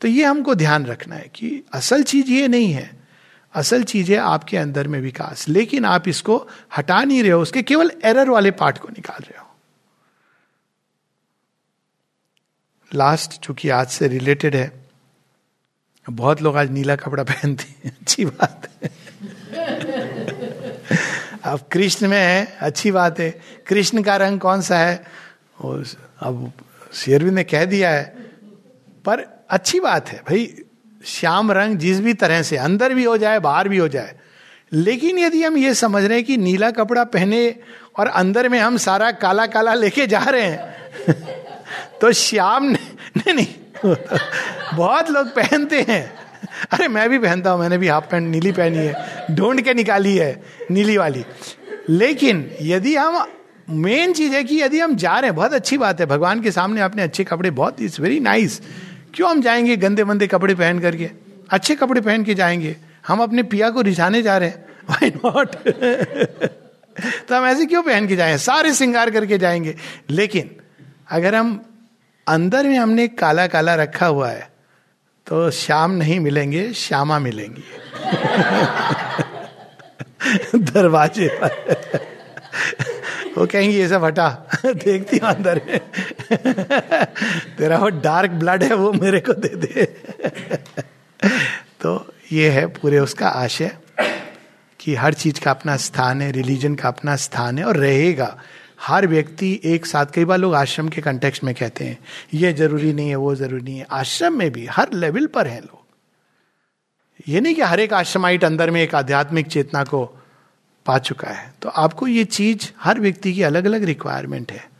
तो 0.00 0.08
ये 0.08 0.24
हमको 0.24 0.54
ध्यान 0.54 0.86
रखना 0.86 1.14
है 1.14 1.30
कि 1.34 1.62
असल 1.72 2.02
चीज़ 2.02 2.26
ये 2.26 2.48
नहीं 2.48 2.72
है। 2.72 2.96
असल 3.54 3.84
चीज़ 3.84 4.12
है 4.12 4.18
आपके 4.18 4.56
अंदर 4.56 4.88
में 4.88 5.00
विकास। 5.00 5.48
लेकिन 5.48 5.84
आप 5.84 6.08
इसको 6.08 6.48
हटा 6.78 7.04
नहीं 7.04 7.22
रहे 7.22 7.32
हो, 7.32 7.42
उसके 7.42 7.62
केवल 7.62 7.92
एरर 8.04 8.30
वाले 8.30 8.50
पार्ट 8.50 8.78
को 8.78 8.88
निकाल 8.88 9.22
रहे 9.22 9.38
हो। 9.38 9.41
लास्ट 12.94 13.40
चूँकि 13.40 13.68
आज 13.68 13.88
से 13.88 14.08
रिलेटेड 14.08 14.56
है, 14.56 14.72
बहुत 16.10 16.42
लोग 16.42 16.56
आज 16.56 16.70
नीला 16.70 16.96
कपड़ा 16.96 17.22
पहनते 17.22 17.64
हैं, 17.64 17.96
अच्छी 18.00 18.24
बात 18.24 18.68
है। 18.82 18.90
अब 21.44 21.60
कृष्ण 21.72 22.08
में 22.08 22.20
है, 22.20 22.56
अच्छी 22.60 22.90
बात 22.90 23.20
है। 23.20 23.40
कृष्ण 23.66 24.02
का 24.02 24.16
रंग 24.16 24.40
कौन 24.40 24.62
सा 24.62 24.78
है? 24.78 25.04
अब 26.20 26.52
शेरवी 26.94 27.30
ने 27.30 27.44
कह 27.44 27.64
दिया 27.64 27.90
है, 27.90 28.04
पर 29.04 29.46
अच्छी 29.50 29.80
बात 29.80 30.08
है 30.08 30.18
भाई, 30.18 30.54
श्याम 31.04 31.52
रंग 31.52 31.78
जिस 31.78 32.00
भी 32.00 32.14
तरह 32.14 32.42
से, 32.42 32.56
अंदर 32.56 32.94
भी 32.94 33.04
हो 33.04 33.16
जाए, 33.16 33.38
बाहर 33.38 33.68
भी 33.68 33.78
हो 33.78 33.88
जाए। 33.88 34.18
लेकिन 34.72 35.18
यदि 35.18 35.42
हम 35.44 35.56
ये 35.56 35.74
समझ 35.74 36.04
रहे 36.04 36.18
हैं 36.18 36.26
कि 36.26 36.36
नीला 36.36 36.70
कपड़ा 36.70 37.04
पहने 37.04 37.56
और 37.98 38.06
अंदर 38.06 38.48
में 38.48 38.58
हम 38.58 38.76
सारा 38.76 39.10
काला 39.12 39.46
काला 39.46 39.74
लेके 39.74 40.06
जा 40.06 40.24
रहे 40.24 40.42
हैं 40.42 40.72
तो 42.00 42.12
श्याम 42.12 42.70
नहीं 43.16 43.34
नहीं। 43.34 43.46
बहुत 44.76 45.10
लोग 45.10 45.28
पहनते 45.28 45.86
हैं। 45.88 46.12
अरे, 46.70 46.88
मैं 46.88 47.10
भी 47.10 47.18
पहनता 47.18 47.50
हूँ, 47.50 47.60
मैंने 47.60 47.78
भी 47.78 47.88
हाफ़ 47.88 48.04
पैंट 48.04 48.28
नीली 48.28 48.52
पहनी 48.52 48.78
है। 48.78 48.94
ढूंढ 49.30 49.60
के 49.60 49.74
निकाली 49.74 50.16
है, 50.16 50.42
नीली 50.70 50.96
वाली। 50.96 51.24
लेकिन 51.88 52.50
यदि 52.62 52.96
हम 52.96 53.26
मेन 53.70 54.12
चीज़ 54.12 54.32
है 54.32 54.44
कि 54.44 54.62
यदि 54.62 54.80
हम 54.80 54.96
जा 54.96 55.18
रहे 55.18 55.24
हैं, 55.24 55.34
बहुत 55.34 55.54
अच्छी 55.54 55.78
बात 55.78 56.00
है। 56.00 56.06
भगवान 56.06 56.40
के 56.40 56.50
सामने 56.50 56.80
अपने 56.80 57.02
अच्छे 57.02 57.24
कपड़े, 57.24 57.50
बहुत 57.50 57.82
इट्स 57.82 58.00
वेरी 58.00 58.20
नाइस 58.20 58.60
क्यों 59.14 59.30
हम 59.30 59.42
जाएँगे 59.42 59.76
गंदे 59.76 60.04
मंदे 60.04 60.26
कपड़े 60.26 60.54
पहन 60.54 60.78
करके? 60.78 61.10
अच्छे 61.50 61.74
कपड़े 61.74 62.00
पहन 62.00 62.24
के 62.24 62.34
जाएँगे। 62.34 62.76
हम 63.08 63.22
अपने 63.22 63.42
पिया 63.42 63.70
को 63.70 63.80
रिझाने 63.80 64.22
जा 64.22 64.38
रहे 64.38 64.48
हैं। 64.48 64.64
वाई 64.90 65.10
नॉट 65.10 65.56
तो 67.28 67.36
हम 67.36 67.46
ऐसे 67.46 67.66
क्यों 67.66 67.82
पहन 67.82 68.06
के 68.06 68.16
जाए? 68.16 68.38
सारे 68.38 68.74
श्रृंगार 68.74 69.10
करके 69.10 69.38
जाएँगे। 69.38 69.76
लेकिन 70.10 70.50
अगर 71.10 71.34
हम 71.34 71.71
अंदर 72.26 72.64
में 72.64 72.78
हमने 72.78 73.08
काला 73.08 73.46
काला 73.46 73.74
रखा 73.74 74.06
हुआ 74.06 74.30
है 74.30 74.52
तो 75.26 75.50
श्याम 75.50 75.90
नहीं 75.90 76.20
मिलेंगे, 76.20 76.72
श्यामा 76.72 77.18
मिलेंगी। 77.18 77.64
दरवाजे 80.58 81.28
पर। 81.28 81.84
वो 83.38 83.46
कहेंगे, 83.46 83.76
ये 83.76 83.88
सब 83.88 84.04
हटा, 84.04 84.46
देखती 84.66 85.16
हूँ 85.16 85.28
अंदर 85.28 85.58
तेरा 87.58 87.78
वो 87.78 87.88
डार्क 87.88 88.30
ब्लड 88.30 88.62
है, 88.62 88.74
वो 88.74 88.92
मेरे 88.92 89.20
को 89.20 89.32
दे 89.32 89.48
दे। 89.48 89.84
तो 91.80 92.14
ये 92.32 92.50
है 92.50 92.66
पूरे 92.66 92.98
उसका 92.98 93.28
आशय 93.28 93.76
कि 94.80 94.94
हर 94.94 95.14
चीज़ 95.14 95.40
का 95.40 95.50
अपना 95.50 95.76
स्थान 95.76 96.22
है, 96.22 96.30
रिलीजन 96.30 96.74
का 96.74 96.88
अपना 96.88 97.16
स्थान 97.16 97.58
है 97.58 97.64
और 97.64 97.76
रहेगा। 97.76 98.38
हर 98.82 99.06
व्यक्ति 99.06 99.60
एक 99.64 99.86
साथ, 99.86 100.06
कई 100.06 100.24
बार 100.24 100.38
लोग 100.38 100.54
आश्रम 100.54 100.88
के 100.88 101.00
कंटेक्स्ट 101.00 101.44
में 101.44 101.54
कहते 101.54 101.84
हैं, 101.84 101.98
ये 102.34 102.52
ज़रूरी 102.52 102.92
नहीं 102.92 103.08
है, 103.08 103.16
वो 103.16 103.34
ज़रूरी 103.34 103.62
नहीं 103.62 103.78
है। 103.78 103.86
आश्रम 103.90 104.38
में 104.38 104.50
भी 104.52 104.66
हर 104.66 104.92
लेवल 104.92 105.26
पर 105.26 105.46
हैं 105.46 105.60
लोग। 105.60 105.78
ये 107.28 107.40
नहीं 107.40 107.54
कि 107.54 107.62
हर 107.62 107.80
एक 107.80 107.92
आश्रमाइट 107.92 108.44
अंदर 108.44 108.70
में 108.70 108.82
एक 108.82 108.94
आध्यात्मिक 108.94 109.46
चेतना 109.46 109.84
को 109.84 110.04
पा 110.86 110.98
चुका 110.98 111.28
है। 111.28 111.54
तो 111.62 111.68
आपको 111.68 112.06
ये 112.06 112.24
चीज़ 112.24 112.70
हर 112.80 113.00
व्यक्ति 113.00 113.32
की 113.32 113.42
अलग 113.42 113.64
अलग 113.64 113.84
रिक्वायरमेंट 113.84 114.52
है। 114.52 114.70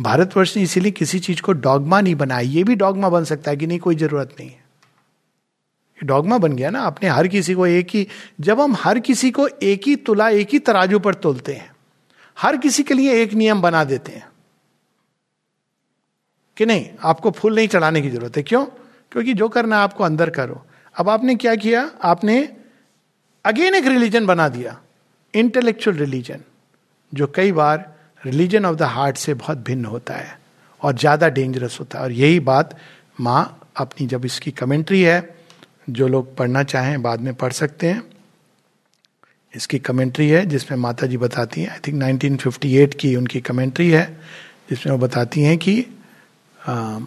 भारतवर्ष 0.00 0.56
ने 0.56 0.62
इसीलिए 0.62 0.90
किसी 0.90 1.18
चीज़ 1.18 1.42
को 1.42 1.52
डॉगमा 1.52 2.00
नहीं 2.00 2.14
बनाया। 2.14 2.40
ये 2.40 2.64
भी 2.64 2.74
डॉगमा 2.74 3.08
बन 3.08 3.24
सकता 3.24 3.50
है 3.50 3.56
कि 3.56 3.66
नहीं, 3.66 3.78
कोई 3.78 3.96
ज़रूरत 3.96 4.36
नहीं 4.40 4.50
है। 4.50 4.64
डॉगमा 6.04 6.38
बन 6.38 6.52
गया 6.52 6.70
ना 6.70 6.80
आपने 6.82 7.08
हर 7.08 7.28
किसी 7.28 7.54
को 7.54 7.66
एक 7.66 7.88
ही, 7.94 8.08
जब 8.40 8.60
हम 8.60 8.74
हर 8.74 8.98
किसी 8.98 9.30
को 9.30 9.48
एक 9.48 9.80
ही 9.86 9.96
तुला, 9.96 10.28
एक 10.28 10.48
ही 10.52 10.58
तराजू 10.58 10.98
पर 10.98 11.14
तोलते 11.14 11.52
हैं 11.52 11.70
हर 12.38 12.56
किसी 12.56 12.82
के 12.82 12.94
लिए 12.94 13.22
एक 13.22 13.32
नियम 13.32 13.62
बना 13.62 13.84
देते 13.84 14.12
हैं। 14.12 14.28
कि 16.56 16.66
नहीं, 16.66 16.86
आपको 17.02 17.30
फूल 17.30 17.54
नहीं 17.54 17.68
चढ़ाने 17.68 18.02
की 18.02 18.10
ज़रूरत 18.10 18.36
है। 18.36 18.42
क्यों? 18.42 18.64
क्योंकि 19.12 19.34
जो 19.34 19.48
करना 19.48 19.76
है 19.76 19.82
आपको 19.82 20.04
अंदर 20.04 20.30
करो। 20.30 20.66
अब 20.96 21.08
आपने 21.08 21.34
क्या 21.34 21.54
किया? 21.54 21.90
आपने 22.02 22.56
अगेन 23.44 23.74
एक 23.74 23.86
रिलीजन 23.86 24.26
बना 24.26 24.48
दिया। 24.48 24.80
इंटेलेक्चुअल 25.34 25.96
रिलीजन 25.96 26.40
जो 27.14 27.26
कई 27.26 27.52
बार 27.52 27.94
रिलीजन 28.26 28.66
ऑफ़ 28.66 28.76
द 28.76 28.82
हार्ट 28.82 29.16
से 29.16 29.34
बहुत 29.34 29.58
भिन्न 29.58 29.84
होता 29.84 30.14
है 30.14 30.38
और 30.82 30.94
ज़्यादा 30.94 31.28
डेंजरस 31.28 31.80
होता 31.80 31.98
है। 31.98 32.04
और 32.04 32.12
यही 32.12 32.40
बात 32.40 32.78
माँ 33.20 33.70
अपनी 33.76 34.06
जब 34.06 34.24
इसकी 34.24 34.50
कमेंट्री 34.50 35.02
है, 35.02 35.36
जो 35.90 36.08
लोग 36.08 36.36
पढ़ना 36.36 36.62
चाहें, 36.62 37.02
बाद 37.02 37.20
में 37.20 37.34
पढ़ 37.34 37.52
सकते 37.52 37.86
हैं। 37.86 38.02
इसकी 39.58 39.78
कमेंट्री 39.78 40.28
है 40.28 40.46
जिसमें 40.46 40.78
माता 40.78 41.06
जी 41.06 41.16
बताती 41.16 41.60
हैं 41.60 41.70
आई 41.70 41.78
थिंक 41.78 42.02
1958 42.02 42.94
की 42.94 43.16
उनकी 43.16 43.40
कमेंट्री 43.40 43.90
है 43.90 44.20
जिसमें 44.70 44.92
वो 44.92 44.98
बताती 44.98 45.40
हैं 45.40 45.58
कि 45.58 45.84
आ, 46.68 46.98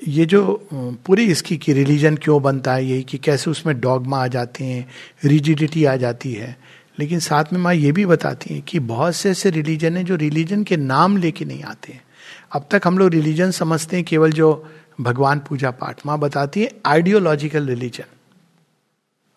ये 0.00 0.26
जो 0.26 0.68
पूरी 0.72 1.24
इसकी 1.24 1.56
की 1.56 1.72
रिलीजन 1.72 2.16
क्यों 2.16 2.42
बनता 2.42 2.74
है 2.74 2.84
यही 2.86 3.02
कि 3.02 3.18
कैसे 3.18 3.50
उसमें 3.50 3.80
डॉगमा 3.80 4.18
आ 4.24 4.26
जाते 4.26 4.64
हैं 4.64 4.86
रिजिडिटी 5.24 5.84
आ 5.84 5.96
जाती 5.96 6.32
है। 6.32 6.56
लेकिन 6.98 7.18
साथ 7.18 7.44
में 7.52 7.60
माँ 7.60 7.74
ये 7.74 7.92
भी 7.92 8.04
बताती 8.06 8.54
हैं 8.54 8.62
कि 8.62 8.78
बहुत 8.78 9.14
से 9.14 9.30
ऐसे 9.30 9.50
रिलीजन 9.50 9.96
हैं 9.96 10.04
जो 10.04 10.16
रिलीजन 10.16 10.62
के 10.64 10.76
नाम 10.76 11.16
लेके 11.16 11.44
नहीं 11.44 11.62
आते 11.62 11.92
हैं। 11.92 12.02
अब 12.52 12.68
तक 12.70 12.82
हम 12.84 12.98
लोग 12.98 13.10
रिलीजन 13.10 13.50
समझते 13.50 13.96
हैं 13.96 14.04
केवल 14.04 14.32
जो 14.32 14.50
भगवान 15.00 15.38
पूजा 15.38 15.70
पाठ। 15.70 16.06
माँ 16.06 16.18
बताती 16.18 16.62
है 16.62 16.70
आइडियोलॉजिकल 16.86 17.66
रिलीजन 17.66 18.04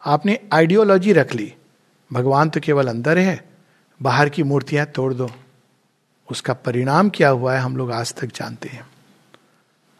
आपने 0.04 0.40
आइडियोलॉजी 0.54 1.14
रख 1.14 1.36
ली 1.36 1.54
भगवान 2.14 2.50
तो 2.50 2.60
केवल 2.60 2.88
अंदर 2.88 3.18
है, 3.18 3.50
बाहर 4.02 4.30
की 4.30 4.44
मूर्तियाँ 4.44 4.86
तोड़ 4.86 5.14
दो। 5.14 5.32
उसका 6.32 6.54
परिणाम 6.54 7.10
क्या 7.10 7.30
हुआ 7.30 7.54
है 7.54 7.60
हम 7.60 7.78
लोग 7.78 7.92
आज 7.92 8.14
तक 8.14 8.28
जानते 8.28 8.70
हैं। 8.70 8.88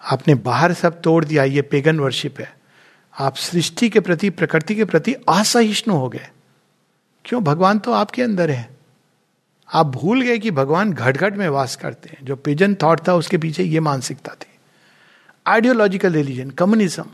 आपने 0.04 0.36
बाहर 0.36 0.74
सब 0.74 1.02
तोड़ 1.02 1.26
दिया, 1.26 1.44
ये 1.44 1.62
पेगन 1.62 2.00
वर्शिप 2.00 2.40
है। 2.40 2.58
आप 3.20 3.36
सृष्टि 3.36 3.90
के 3.90 4.00
प्रति, 4.00 4.30
प्रकृति 4.30 4.76
के 4.76 4.86
प्रति 4.86 5.14
असहिष्णु 5.14 5.96
हो 5.96 6.10
गए। 6.10 6.30
क्यों? 7.26 7.44
भगवान 7.44 7.80
तो 7.80 7.92
आपके 7.92 8.22
अंदर 8.22 8.52
है। 8.52 8.78
आप 9.74 9.86
भूल 9.86 10.22
गए 10.22 10.38
कि 10.38 10.52
भगवान 10.52 10.94
घट 10.94 11.18
घट 11.18 11.36
में 11.36 11.50
वास 11.50 11.76
करते 11.76 12.10
हैं। 12.10 12.18
जो 12.24 12.36
पिजन 12.36 12.76
थॉट 12.76 13.08
था, 13.08 13.14
उसके 13.14 13.38
पीछे 13.38 13.64
ये 13.64 13.80
मानसिकता 13.80 14.34
थी। 14.34 14.60
Ideological 15.48 16.14
religion 16.14 16.50
communism 16.50 17.06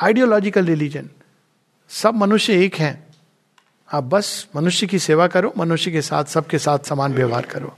ideological 0.00 0.64
religion 0.64 1.10
सब 1.88 2.14
मनुष्य 2.14 2.64
एक 2.64 2.74
हैं। 2.74 3.09
आप 3.90 4.04
बस 4.04 4.46
मनुष्य 4.56 4.86
की 4.86 4.98
सेवा 4.98 5.26
करो, 5.26 5.52
मनुष्य 5.58 5.90
के 5.90 6.02
साथ, 6.02 6.24
सबके 6.24 6.58
साथ 6.58 6.78
समान 6.78 7.14
व्यवहार 7.14 7.46
करो। 7.46 7.76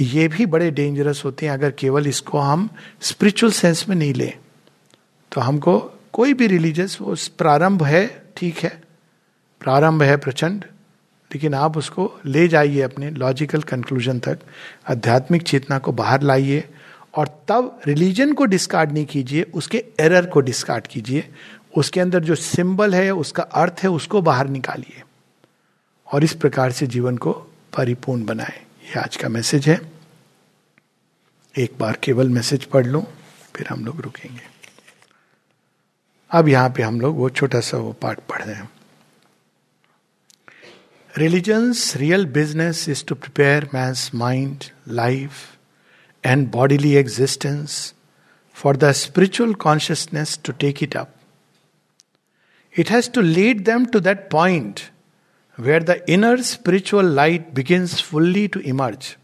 ये 0.00 0.26
भी 0.28 0.46
बड़े 0.46 0.70
डेंजरस 0.70 1.22
होते 1.24 1.46
हैं। 1.46 1.52
अगर 1.52 1.70
केवल 1.70 2.06
इसको 2.06 2.38
हम 2.38 2.68
स्पिरिचुअल 3.00 3.52
सेंस 3.52 3.84
में 3.88 3.96
नहीं 3.96 4.14
ले 4.14 4.32
तो 5.32 5.40
हमको 5.40 5.78
कोई 6.12 6.34
भी 6.34 6.46
रिलीजियस 6.46 6.96
वो 7.00 7.14
प्रारंभ 7.38 7.82
है, 7.82 8.06
ठीक 8.36 8.58
है। 8.58 8.80
प्रारंभ 9.60 10.02
है 10.02 10.16
प्रचंड, 10.16 10.64
लेकिन 11.30 11.54
आप 11.54 11.76
उसको 11.76 12.10
ले 12.26 12.46
जाइए 12.48 12.80
अपने 12.80 13.10
लॉजिकल 13.10 13.62
कंक्लूजन 13.62 14.18
तक, 14.18 14.38
आध्यात्मिक 14.88 15.42
चेतना 15.42 15.78
को 15.78 15.92
बाहर 15.92 16.22
लाइए, 16.22 16.64
और 17.14 17.28
तब 17.48 17.80
रिलीजन 17.86 18.32
को 18.32 18.44
डिस्कार्ड 18.44 18.92
नहीं 18.92 19.06
कीजिए, 19.06 19.42
उसके 19.54 19.84
एरर 20.00 20.26
को 20.26 20.40
डिस्कार्ड 20.40 20.86
कीजिए। 20.86 21.28
उसके 21.76 22.00
अंदर 22.00 22.20
जो 22.20 22.34
सिंबल 22.34 22.94
है, 22.94 23.10
उसका 23.10 23.42
अर्थ 23.42 23.82
है, 23.82 23.90
उसको 23.90 24.22
बाहर 24.22 24.48
निकालिए। 24.48 25.02
और 26.10 26.24
इस 26.24 26.34
प्रकार 26.34 26.72
से 26.72 26.86
जीवन 26.86 27.16
को 27.16 27.32
परिपूर्ण 27.76 28.24
बनाए। 28.24 28.60
ये 28.84 29.00
आज 29.00 29.16
का 29.16 29.28
मैसेज 29.28 29.68
है। 29.68 29.80
एक 31.54 31.76
बार 31.78 31.98
केवल 32.02 32.28
मैसेज 32.28 32.64
पढ़ 32.64 32.86
लो, 32.86 33.00
फिर 33.54 33.66
हम 33.66 33.84
लोग 33.84 34.00
रुकेंगे। 34.00 34.48
अब 36.30 36.48
यहाँ 36.48 36.70
पे 36.70 36.82
हम 36.82 37.00
लोग 37.00 37.16
वो 37.16 37.30
छोटा 37.30 37.60
सा 37.60 37.76
वो 37.76 37.92
पार्ट 37.92 38.20
पढ़ 38.28 38.42
रहे 38.42 38.54
हैं। 38.56 38.68
Religions 41.14 41.96
real 41.96 42.26
business 42.26 42.88
is 42.88 43.04
to 43.04 43.14
prepare 43.14 43.68
man's 43.74 44.10
mind 44.14 44.64
life 44.88 45.32
and 46.24 46.46
bodily 46.50 46.92
existence 46.96 47.94
for 48.56 48.76
the 48.76 48.92
spiritual 48.92 49.54
consciousness 49.54 50.38
to 50.44 50.52
take 50.52 50.82
it 50.82 50.96
up 50.96 51.14
it 52.74 52.90
has 52.90 53.10
to 53.10 53.20
lead 53.20 53.64
them 53.64 53.86
to 53.86 54.00
that 54.00 54.28
point 54.30 54.80
where 55.60 55.80
the 55.80 55.96
inner 56.10 56.42
spiritual 56.42 57.02
light 57.02 57.52
begins 57.54 58.00
fully 58.00 58.48
to 58.48 58.60
emerge. 58.60 59.16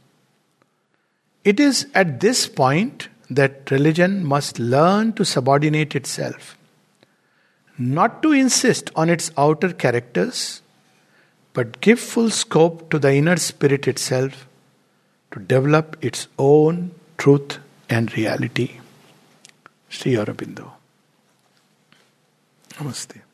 It 1.45 1.61
is 1.61 1.87
at 1.95 2.21
this 2.21 2.47
point 2.47 3.09
that 3.31 3.71
religion 3.71 4.25
must 4.25 4.59
learn 4.59 5.13
to 5.15 5.25
subordinate 5.25 5.95
itself, 5.97 6.57
not 7.79 8.23
to 8.23 8.33
insist 8.33 8.91
on 8.95 9.09
its 9.09 9.31
outer 9.37 9.73
characters, 9.73 10.63
but 11.53 11.81
give 11.81 11.99
full 11.99 12.31
scope 12.31 12.91
to 12.91 12.99
the 12.99 13.15
inner 13.15 13.37
spirit 13.37 13.89
itself 13.89 14.47
to 15.33 15.41
develop 15.41 15.97
its 16.03 16.29
own 16.39 16.91
truth 17.17 17.59
and 17.89 18.17
reality. 18.17 18.81
Sri 19.89 20.13
Aurobindo. 20.13 20.73
Namaste. 22.75 23.26